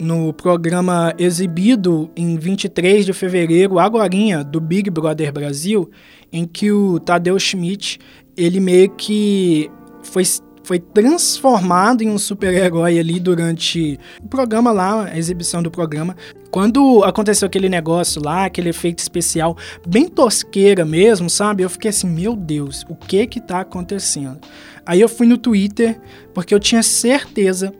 no 0.00 0.32
programa 0.32 1.14
exibido 1.18 2.10
em 2.16 2.38
23 2.38 3.04
de 3.04 3.12
fevereiro, 3.12 3.78
agorinha, 3.78 4.42
do 4.42 4.58
Big 4.58 4.88
Brother 4.88 5.30
Brasil, 5.30 5.90
em 6.32 6.46
que 6.46 6.72
o 6.72 6.98
Tadeu 6.98 7.38
Schmidt, 7.38 7.98
ele 8.34 8.58
meio 8.58 8.88
que 8.92 9.70
foi 10.02 10.22
foi 10.68 10.78
transformado 10.78 12.02
em 12.02 12.10
um 12.10 12.18
super-herói 12.18 12.98
ali 12.98 13.18
durante 13.18 13.98
o 14.22 14.28
programa 14.28 14.70
lá, 14.70 15.06
a 15.06 15.16
exibição 15.16 15.62
do 15.62 15.70
programa. 15.70 16.14
Quando 16.50 17.02
aconteceu 17.04 17.46
aquele 17.46 17.70
negócio 17.70 18.22
lá, 18.22 18.44
aquele 18.44 18.68
efeito 18.68 18.98
especial, 18.98 19.56
bem 19.86 20.06
tosqueira 20.10 20.84
mesmo, 20.84 21.30
sabe? 21.30 21.62
Eu 21.62 21.70
fiquei 21.70 21.88
assim, 21.88 22.06
meu 22.06 22.36
Deus, 22.36 22.84
o 22.86 22.94
que 22.94 23.26
que 23.26 23.40
tá 23.40 23.60
acontecendo? 23.60 24.40
Aí 24.84 25.00
eu 25.00 25.08
fui 25.08 25.26
no 25.26 25.38
Twitter, 25.38 25.98
porque 26.34 26.54
eu 26.54 26.60
tinha 26.60 26.82
certeza 26.82 27.72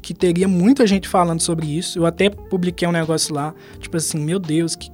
que 0.00 0.14
teria 0.14 0.46
muita 0.46 0.86
gente 0.86 1.08
falando 1.08 1.40
sobre 1.40 1.76
isso. 1.76 1.98
Eu 1.98 2.06
até 2.06 2.30
publiquei 2.30 2.86
um 2.86 2.92
negócio 2.92 3.34
lá, 3.34 3.52
tipo 3.80 3.96
assim, 3.96 4.20
meu 4.20 4.38
Deus, 4.38 4.76
que 4.76 4.92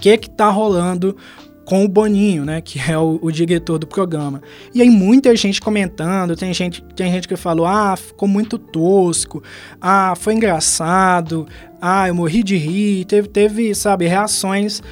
que 0.00 0.18
que 0.18 0.28
tá 0.28 0.50
rolando 0.50 1.16
com 1.64 1.84
o 1.84 1.88
Boninho, 1.88 2.44
né, 2.44 2.60
que 2.60 2.78
é 2.78 2.98
o, 2.98 3.18
o, 3.22 3.30
diretor 3.32 3.78
do 3.78 3.86
programa. 3.86 4.42
E 4.74 4.82
aí 4.82 4.90
muita 4.90 5.34
gente 5.34 5.60
comentando, 5.60 6.36
tem 6.36 6.52
gente, 6.52 6.82
tem 6.94 7.10
gente 7.10 7.26
que 7.26 7.36
falou: 7.36 7.66
"Ah, 7.66 7.96
ficou 7.96 8.28
muito 8.28 8.58
tosco. 8.58 9.42
Ah, 9.80 10.14
foi 10.16 10.34
engraçado. 10.34 11.46
Ah, 11.80 12.08
eu 12.08 12.14
morri 12.14 12.42
de 12.42 12.56
rir". 12.56 13.04
Teve, 13.06 13.28
teve, 13.28 13.74
sabe, 13.74 14.06
reações 14.06 14.82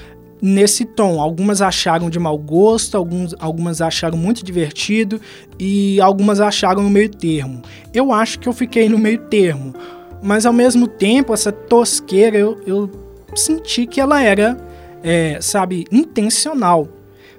nesse 0.41 0.85
tom. 0.85 1.20
Algumas 1.20 1.62
acharam 1.62 2.11
de 2.11 2.18
mau 2.18 2.37
gosto, 2.37 2.97
alguns, 2.97 3.35
algumas 3.39 3.81
acharam 3.81 4.18
muito 4.18 4.45
divertido 4.45 5.20
e 5.59 6.01
algumas 6.01 6.41
acharam 6.41 6.83
no 6.83 6.91
meio 6.91 7.09
termo. 7.09 7.62
Eu 7.95 8.12
acho 8.12 8.41
que 8.41 8.49
eu 8.49 8.53
fiquei 8.53 8.89
no 8.89 8.99
meio 8.99 9.18
termo, 9.18 9.73
mas 10.23 10.45
ao 10.45 10.53
mesmo 10.53 10.89
tempo 10.89 11.33
essa 11.33 11.53
tosqueira 11.53 12.37
eu, 12.37 12.61
eu 12.66 12.91
senti 13.37 13.87
que 13.87 14.01
ela 14.01 14.23
era 14.23 14.72
é, 15.03 15.38
sabe, 15.40 15.84
intencional. 15.90 16.88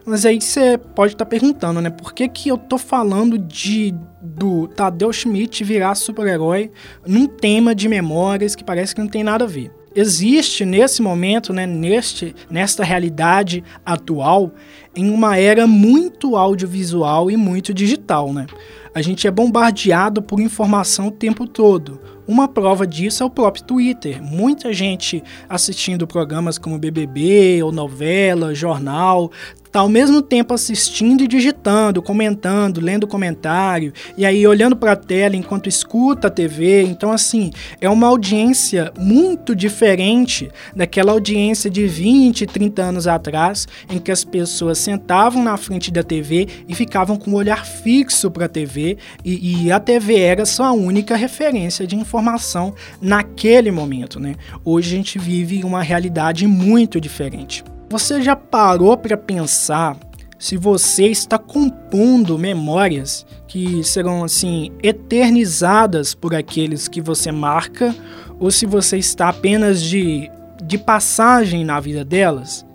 Mas 0.06 0.26
aí 0.26 0.40
você 0.42 0.78
pode 0.78 1.14
estar 1.14 1.26
tá 1.26 1.30
perguntando, 1.30 1.80
né? 1.80 1.90
Por 1.90 2.14
que, 2.14 2.28
que 2.28 2.50
eu 2.50 2.58
tô 2.58 2.78
falando 2.78 3.38
de 3.38 3.94
do 4.22 4.68
Tadeu 4.68 5.12
Schmidt 5.12 5.64
virar 5.64 5.96
super-herói 5.96 6.72
num 7.06 7.28
tema 7.28 7.76
de 7.76 7.90
memórias 7.90 8.56
que 8.56 8.64
parece 8.64 8.96
que 8.96 9.02
não 9.02 9.08
tem 9.08 9.24
nada 9.24 9.46
a 9.46 9.48
ver? 9.48 9.72
Existe 9.96 10.66
nesse 10.66 11.02
momento, 11.02 11.54
né, 11.54 11.68
neste, 11.68 12.36
nesta 12.50 12.84
realidade 12.84 13.64
atual, 13.86 14.52
em 14.96 15.10
uma 15.10 15.38
era 15.38 15.68
muito 15.68 16.36
audiovisual 16.36 17.30
e 17.30 17.38
muito 17.38 17.74
digital, 17.74 18.34
né? 18.34 18.48
A 18.96 19.02
gente 19.02 19.28
é 19.28 19.32
bombardeado 19.32 20.22
por 20.22 20.40
informação 20.40 21.08
o 21.08 21.12
tempo 21.12 21.48
todo. 21.48 22.00
Uma 22.28 22.48
prova 22.48 22.88
disso 22.88 23.22
é 23.22 23.26
o 23.26 23.30
próprio 23.30 23.64
Twitter. 23.66 24.24
Muita 24.24 24.72
gente 24.72 25.22
assistindo 25.50 26.08
programas 26.08 26.58
como 26.58 26.80
BBB 26.80 27.62
ou 27.62 27.72
novela, 27.72 28.56
jornal, 28.56 29.30
tá 29.74 29.80
ao 29.80 29.90
mesmo 29.90 30.22
tempo 30.22 30.54
assistindo 30.54 31.24
e 31.24 31.28
digitando, 31.28 32.00
comentando, 32.00 32.80
lendo 32.80 33.08
comentário, 33.08 33.92
e 34.16 34.24
aí 34.24 34.46
olhando 34.46 34.76
para 34.76 34.92
a 34.92 34.96
tela 34.96 35.36
enquanto 35.36 35.68
escuta 35.68 36.28
a 36.28 36.30
TV. 36.32 36.84
Então, 36.84 37.12
assim, 37.12 37.52
é 37.82 37.90
uma 37.90 38.06
audiência 38.06 38.94
muito 38.96 39.56
diferente 39.56 40.48
daquela 40.76 41.12
audiência 41.12 41.72
de 41.72 41.88
20, 41.88 42.46
30 42.46 42.84
anos 42.84 43.08
atrás, 43.08 43.68
em 43.90 43.98
que 43.98 44.12
as 44.12 44.24
pessoas 44.24 44.78
sentavam 44.78 45.44
na 45.44 45.58
frente 45.58 45.90
da 45.92 46.04
TV 46.04 46.48
e 46.68 46.76
ficavam 46.76 47.18
com 47.18 47.32
o 47.32 47.36
olhar 47.36 47.66
fixo 47.66 48.30
para 48.30 48.46
a 48.46 48.50
TV, 48.50 49.00
e, 49.26 49.66
e 49.66 49.72
a 49.72 49.80
TV 49.80 50.20
era 50.20 50.46
sua 50.46 50.72
única 50.72 51.16
referência 51.16 51.88
de 51.88 51.96
informação 51.96 52.76
naquele 53.02 53.72
momento, 53.72 54.20
né? 54.20 54.36
Hoje 54.64 54.94
a 54.94 54.98
gente 54.98 55.18
vive 55.18 55.64
uma 55.64 55.82
realidade 55.82 56.46
muito 56.46 57.02
diferente. 57.02 57.64
Você 57.94 58.24
já 58.24 58.36
parou 58.36 58.98
para 58.98 59.16
pensar 59.16 59.96
se 60.40 60.58
você 60.58 61.10
está 61.10 61.38
compondo 61.38 62.40
memórias 62.40 63.24
que 63.48 63.84
serão 63.84 64.24
assim 64.24 64.72
eternizadas 64.82 66.16
por 66.16 66.34
aqueles 66.34 66.88
que 66.88 67.00
você 67.00 67.32
marca 67.32 67.96
ou 68.40 68.50
se 68.50 68.66
você 68.66 68.98
está 68.98 69.30
apenas 69.30 69.80
de, 69.80 70.28
de 70.64 70.76
passagem 70.76 71.64
na 71.64 71.80
vida 71.80 72.04
delas? 72.04 72.66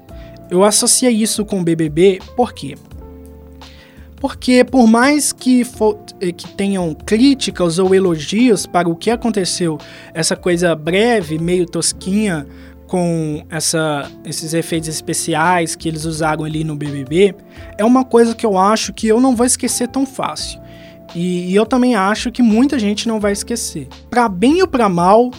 Eu 0.49 0.63
associei 0.63 1.11
isso 1.11 1.45
com 1.45 1.59
o 1.59 1.65
BBB, 1.65 2.21
por 2.37 2.53
quê? 2.53 2.77
Porque 4.21 4.63
por 4.63 4.87
mais 4.87 5.33
que, 5.33 5.65
for, 5.65 5.99
eh, 6.21 6.31
que 6.31 6.49
tenham 6.53 6.95
críticas 6.95 7.81
ou 7.81 7.93
elogios 7.93 8.67
para 8.67 8.89
o 8.89 8.95
que 8.95 9.11
aconteceu, 9.11 9.79
essa 10.15 10.37
coisa 10.37 10.77
breve, 10.77 11.41
meio 11.41 11.67
tosquinha, 11.67 12.47
com 12.89 13.45
essa, 13.51 14.11
esses 14.25 14.55
efeitos 14.55 14.89
especiais 14.89 15.77
que 15.77 15.89
eles 15.89 16.05
usaram 16.05 16.45
ali 16.45 16.65
no 16.65 16.75
BBB, 16.75 17.35
é 17.77 17.85
uma 17.85 18.05
coisa 18.05 18.35
que 18.35 18.45
eu 18.45 18.59
acho 18.59 18.93
que 18.93 19.07
eu 19.07 19.21
não 19.21 19.37
vou 19.37 19.47
esquecer 19.47 19.87
tão 19.89 20.05
fácil. 20.05 20.61
E, 21.15 21.51
e 21.51 21.55
eu 21.55 21.65
também 21.65 21.95
acho 21.95 22.33
que 22.33 22.43
muita 22.43 22.79
gente 22.79 23.07
não 23.07 23.21
vai 23.21 23.33
esquecer. 23.33 23.87
Para 24.11 24.29
bem 24.29 24.61
ou 24.63 24.69
para 24.69 24.89
mal, 24.89 25.31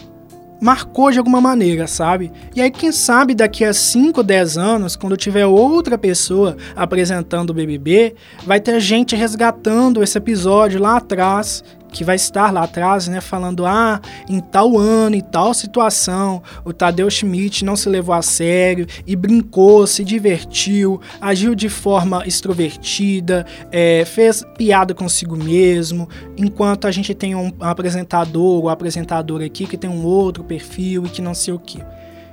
marcou 0.60 1.10
de 1.10 1.18
alguma 1.18 1.40
maneira, 1.40 1.86
sabe? 1.86 2.30
E 2.54 2.60
aí, 2.60 2.70
quem 2.70 2.92
sabe 2.92 3.34
daqui 3.34 3.64
a 3.64 3.72
5, 3.72 4.22
10 4.22 4.58
anos, 4.58 4.94
quando 4.94 5.16
tiver 5.16 5.46
outra 5.46 5.98
pessoa 5.98 6.56
apresentando 6.76 7.50
o 7.50 7.54
BBB, 7.54 8.14
vai 8.44 8.60
ter 8.60 8.78
gente 8.80 9.16
resgatando 9.16 10.02
esse 10.02 10.16
episódio 10.18 10.80
lá 10.80 10.98
atrás 10.98 11.64
que 11.90 12.04
vai 12.04 12.16
estar 12.16 12.52
lá 12.52 12.64
atrás, 12.64 13.08
né, 13.08 13.20
falando 13.20 13.66
ah, 13.66 14.00
em 14.28 14.40
tal 14.40 14.78
ano, 14.78 15.16
em 15.16 15.20
tal 15.20 15.52
situação, 15.54 16.42
o 16.64 16.72
Tadeu 16.72 17.10
Schmidt 17.10 17.64
não 17.64 17.76
se 17.76 17.88
levou 17.88 18.14
a 18.14 18.22
sério 18.22 18.86
e 19.06 19.16
brincou, 19.16 19.86
se 19.86 20.04
divertiu, 20.04 21.00
agiu 21.20 21.54
de 21.54 21.68
forma 21.68 22.26
extrovertida, 22.26 23.46
é, 23.70 24.04
fez 24.04 24.44
piada 24.56 24.94
consigo 24.94 25.36
mesmo, 25.36 26.08
enquanto 26.36 26.86
a 26.86 26.90
gente 26.90 27.14
tem 27.14 27.34
um 27.34 27.52
apresentador 27.60 28.64
ou 28.64 28.68
apresentadora 28.68 29.44
aqui 29.44 29.66
que 29.66 29.76
tem 29.76 29.90
um 29.90 30.04
outro 30.04 30.44
perfil 30.44 31.06
e 31.06 31.08
que 31.08 31.22
não 31.22 31.34
sei 31.34 31.54
o 31.54 31.58
que. 31.58 31.82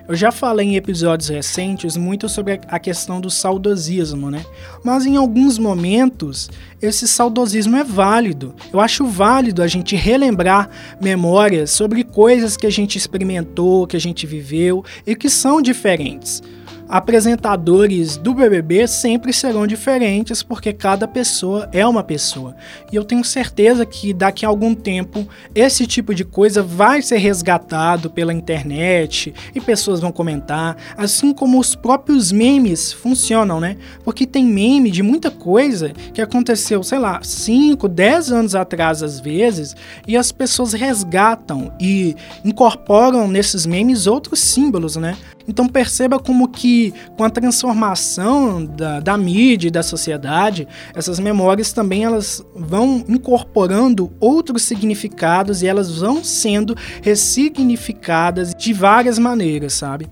Eu 0.08 0.16
já 0.16 0.32
falei 0.32 0.68
em 0.68 0.76
episódios 0.78 1.28
recentes 1.28 1.98
muito 1.98 2.30
sobre 2.30 2.62
a 2.70 2.80
questão 2.80 3.20
do 3.20 3.30
saudosismo, 3.30 4.32
né? 4.32 4.46
Mas 4.82 5.06
em 5.06 5.18
alguns 5.18 5.58
momentos 5.60 6.50
esse 6.82 7.06
saudosismo 7.06 7.76
é 7.76 7.84
válido. 7.84 8.56
Eu 8.72 8.80
acho 8.80 9.06
válido 9.06 9.62
a 9.62 9.68
gente 9.68 9.98
relembrar 9.98 10.70
memórias 11.02 11.72
sobre 11.72 12.06
coisas 12.06 12.56
que 12.56 12.66
a 12.66 12.70
gente 12.70 12.98
experimentou, 12.98 13.86
que 13.86 13.98
a 13.98 14.00
gente 14.00 14.26
viveu 14.26 14.82
e 15.06 15.14
que 15.14 15.30
são 15.30 15.62
diferentes 15.62 16.42
apresentadores 16.88 18.18
do 18.18 18.34
BBB 18.34 18.88
sempre 18.88 19.34
serão 19.34 19.68
diferentes 19.68 20.42
porque 20.44 20.72
cada 20.72 21.08
pessoa 21.08 21.70
é 21.72 21.86
uma 21.86 22.04
pessoa. 22.04 22.56
E 22.92 22.96
eu 22.96 23.04
tenho 23.04 23.24
certeza 23.24 23.86
que 23.86 24.14
daqui 24.14 24.46
a 24.46 24.50
algum 24.50 24.74
tempo 24.74 25.28
esse 25.54 25.86
tipo 25.86 26.14
de 26.14 26.24
coisa 26.24 26.64
vai 26.64 27.02
ser 27.02 27.18
resgatado 27.18 28.10
pela 28.10 28.34
internet 28.34 29.34
e 29.54 29.60
pessoas 29.60 30.00
vão 30.00 30.12
comentar, 30.12 30.78
assim 30.98 31.34
como 31.34 31.60
os 31.60 31.76
próprios 31.76 32.32
memes 32.32 32.94
funcionam, 32.94 33.60
né? 33.60 33.78
Porque 34.04 34.26
tem 34.26 34.46
meme 34.46 34.92
de 34.92 35.04
muita 35.04 35.30
coisa 35.30 35.92
que 36.14 36.22
aconteceu, 36.22 36.84
sei 36.84 37.00
lá, 37.00 37.20
5, 37.22 37.88
10 37.88 38.32
anos 38.32 38.56
atrás 38.56 39.04
às 39.04 39.20
vezes, 39.20 39.76
e 40.08 40.16
as 40.16 40.32
pessoas 40.32 40.74
resgatam 40.74 41.72
e 41.80 42.16
incorporam 42.44 43.28
nesses 43.28 43.66
memes 43.66 44.08
outros 44.08 44.40
símbolos, 44.40 44.96
né? 44.96 45.18
Então 45.48 45.68
perceba 45.68 46.20
como 46.20 46.50
que 46.50 46.94
com 47.16 47.24
a 47.24 47.30
transformação 47.30 48.66
da, 48.66 49.00
da 49.00 49.18
mídia 49.18 49.70
e 49.70 49.72
da 49.72 49.82
sociedade, 49.82 50.68
essas 50.94 51.20
memórias 51.20 51.72
também 51.72 52.04
elas 52.04 52.44
vão 52.54 53.04
incorporando 53.08 54.12
outros 54.20 54.64
significados 54.64 55.62
e 55.62 55.68
elas 55.68 56.00
vão 56.00 56.24
sendo 56.24 56.76
ressignificadas 57.02 58.54
de 58.54 58.74
várias 58.74 59.18
maneiras, 59.18 59.74
sabe? 59.74 60.08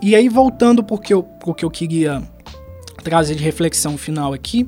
E 0.00 0.16
aí 0.16 0.28
voltando 0.28 0.82
porque 0.82 1.12
eu, 1.12 1.22
porque 1.22 1.64
eu 1.64 1.70
queria 1.70 2.22
trazer 3.04 3.34
de 3.34 3.44
reflexão 3.44 3.98
final 3.98 4.32
aqui, 4.32 4.66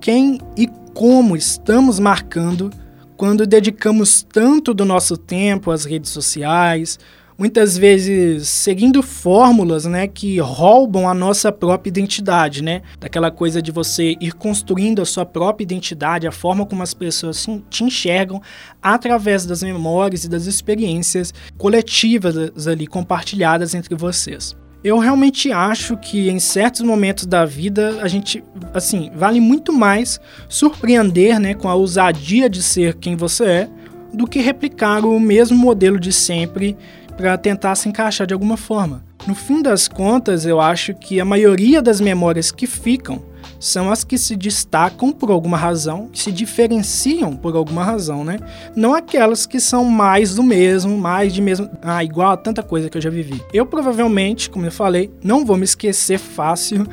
quem 0.00 0.40
e 0.56 0.66
como 0.94 1.36
estamos 1.36 1.98
marcando 1.98 2.70
quando 3.16 3.46
dedicamos 3.46 4.22
tanto 4.22 4.74
do 4.74 4.84
nosso 4.84 5.16
tempo 5.16 5.70
às 5.70 5.84
redes 5.84 6.10
sociais, 6.10 6.98
muitas 7.42 7.76
vezes 7.76 8.48
seguindo 8.48 9.02
fórmulas, 9.02 9.84
né, 9.84 10.06
que 10.06 10.38
roubam 10.38 11.08
a 11.08 11.12
nossa 11.12 11.50
própria 11.50 11.90
identidade, 11.90 12.62
né? 12.62 12.82
Daquela 13.00 13.32
coisa 13.32 13.60
de 13.60 13.72
você 13.72 14.16
ir 14.20 14.32
construindo 14.32 15.02
a 15.02 15.04
sua 15.04 15.26
própria 15.26 15.64
identidade, 15.64 16.28
a 16.28 16.30
forma 16.30 16.64
como 16.64 16.84
as 16.84 16.94
pessoas 16.94 17.44
te 17.68 17.82
enxergam 17.82 18.40
através 18.80 19.44
das 19.44 19.60
memórias 19.60 20.22
e 20.22 20.28
das 20.28 20.46
experiências 20.46 21.34
coletivas 21.58 22.68
ali 22.68 22.86
compartilhadas 22.86 23.74
entre 23.74 23.96
vocês. 23.96 24.54
Eu 24.84 25.00
realmente 25.00 25.50
acho 25.50 25.96
que 25.96 26.30
em 26.30 26.38
certos 26.38 26.82
momentos 26.82 27.26
da 27.26 27.44
vida 27.44 27.98
a 28.02 28.06
gente, 28.06 28.44
assim, 28.72 29.10
vale 29.16 29.40
muito 29.40 29.72
mais 29.72 30.20
surpreender, 30.48 31.40
né, 31.40 31.54
com 31.54 31.68
a 31.68 31.74
ousadia 31.74 32.48
de 32.48 32.62
ser 32.62 32.94
quem 32.94 33.16
você 33.16 33.44
é, 33.44 33.68
do 34.12 34.26
que 34.26 34.40
replicar 34.40 35.04
o 35.04 35.18
mesmo 35.18 35.56
modelo 35.56 35.98
de 35.98 36.12
sempre 36.12 36.76
para 37.16 37.36
tentar 37.36 37.74
se 37.74 37.88
encaixar 37.88 38.26
de 38.26 38.34
alguma 38.34 38.56
forma. 38.56 39.04
No 39.26 39.34
fim 39.34 39.62
das 39.62 39.86
contas, 39.86 40.44
eu 40.44 40.60
acho 40.60 40.94
que 40.94 41.20
a 41.20 41.24
maioria 41.24 41.80
das 41.80 42.00
memórias 42.00 42.50
que 42.50 42.66
ficam 42.66 43.22
são 43.60 43.92
as 43.92 44.02
que 44.02 44.18
se 44.18 44.34
destacam 44.34 45.12
por 45.12 45.30
alguma 45.30 45.56
razão, 45.56 46.10
se 46.12 46.32
diferenciam 46.32 47.36
por 47.36 47.54
alguma 47.54 47.84
razão, 47.84 48.24
né? 48.24 48.38
Não 48.74 48.92
aquelas 48.92 49.46
que 49.46 49.60
são 49.60 49.84
mais 49.84 50.34
do 50.34 50.42
mesmo, 50.42 50.98
mais 50.98 51.32
de 51.32 51.40
mesmo, 51.40 51.70
ah, 51.80 52.02
igual 52.02 52.32
a 52.32 52.36
tanta 52.36 52.62
coisa 52.62 52.90
que 52.90 52.98
eu 52.98 53.02
já 53.02 53.10
vivi. 53.10 53.40
Eu 53.52 53.64
provavelmente, 53.64 54.50
como 54.50 54.66
eu 54.66 54.72
falei, 54.72 55.12
não 55.22 55.44
vou 55.44 55.56
me 55.56 55.64
esquecer 55.64 56.18
fácil 56.18 56.84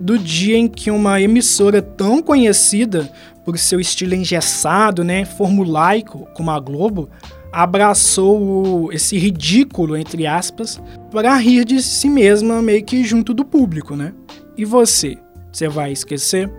do 0.00 0.18
dia 0.18 0.56
em 0.56 0.66
que 0.66 0.90
uma 0.90 1.20
emissora 1.20 1.82
tão 1.82 2.22
conhecida 2.22 3.10
por 3.44 3.58
seu 3.58 3.78
estilo 3.78 4.14
engessado, 4.14 5.04
né, 5.04 5.26
formulaico, 5.26 6.26
como 6.32 6.50
a 6.50 6.58
Globo, 6.58 7.10
abraçou 7.54 8.92
esse 8.92 9.16
ridículo, 9.16 9.96
entre 9.96 10.26
aspas, 10.26 10.82
para 11.10 11.36
rir 11.36 11.64
de 11.64 11.80
si 11.80 12.10
mesma 12.10 12.60
meio 12.60 12.84
que 12.84 13.04
junto 13.04 13.32
do 13.32 13.44
público, 13.44 13.94
né? 13.94 14.12
E 14.56 14.64
você? 14.64 15.16
Você 15.52 15.68
vai 15.68 15.92
esquecer? 15.92 16.50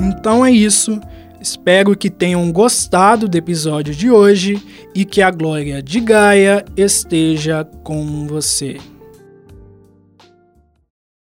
Então 0.00 0.44
é 0.44 0.50
isso. 0.50 0.98
Espero 1.38 1.94
que 1.94 2.08
tenham 2.08 2.50
gostado 2.50 3.28
do 3.28 3.36
episódio 3.36 3.94
de 3.94 4.10
hoje 4.10 4.60
e 4.94 5.04
que 5.04 5.20
a 5.20 5.30
glória 5.30 5.82
de 5.82 6.00
Gaia 6.00 6.64
esteja 6.74 7.64
com 7.84 8.26
você. 8.26 8.78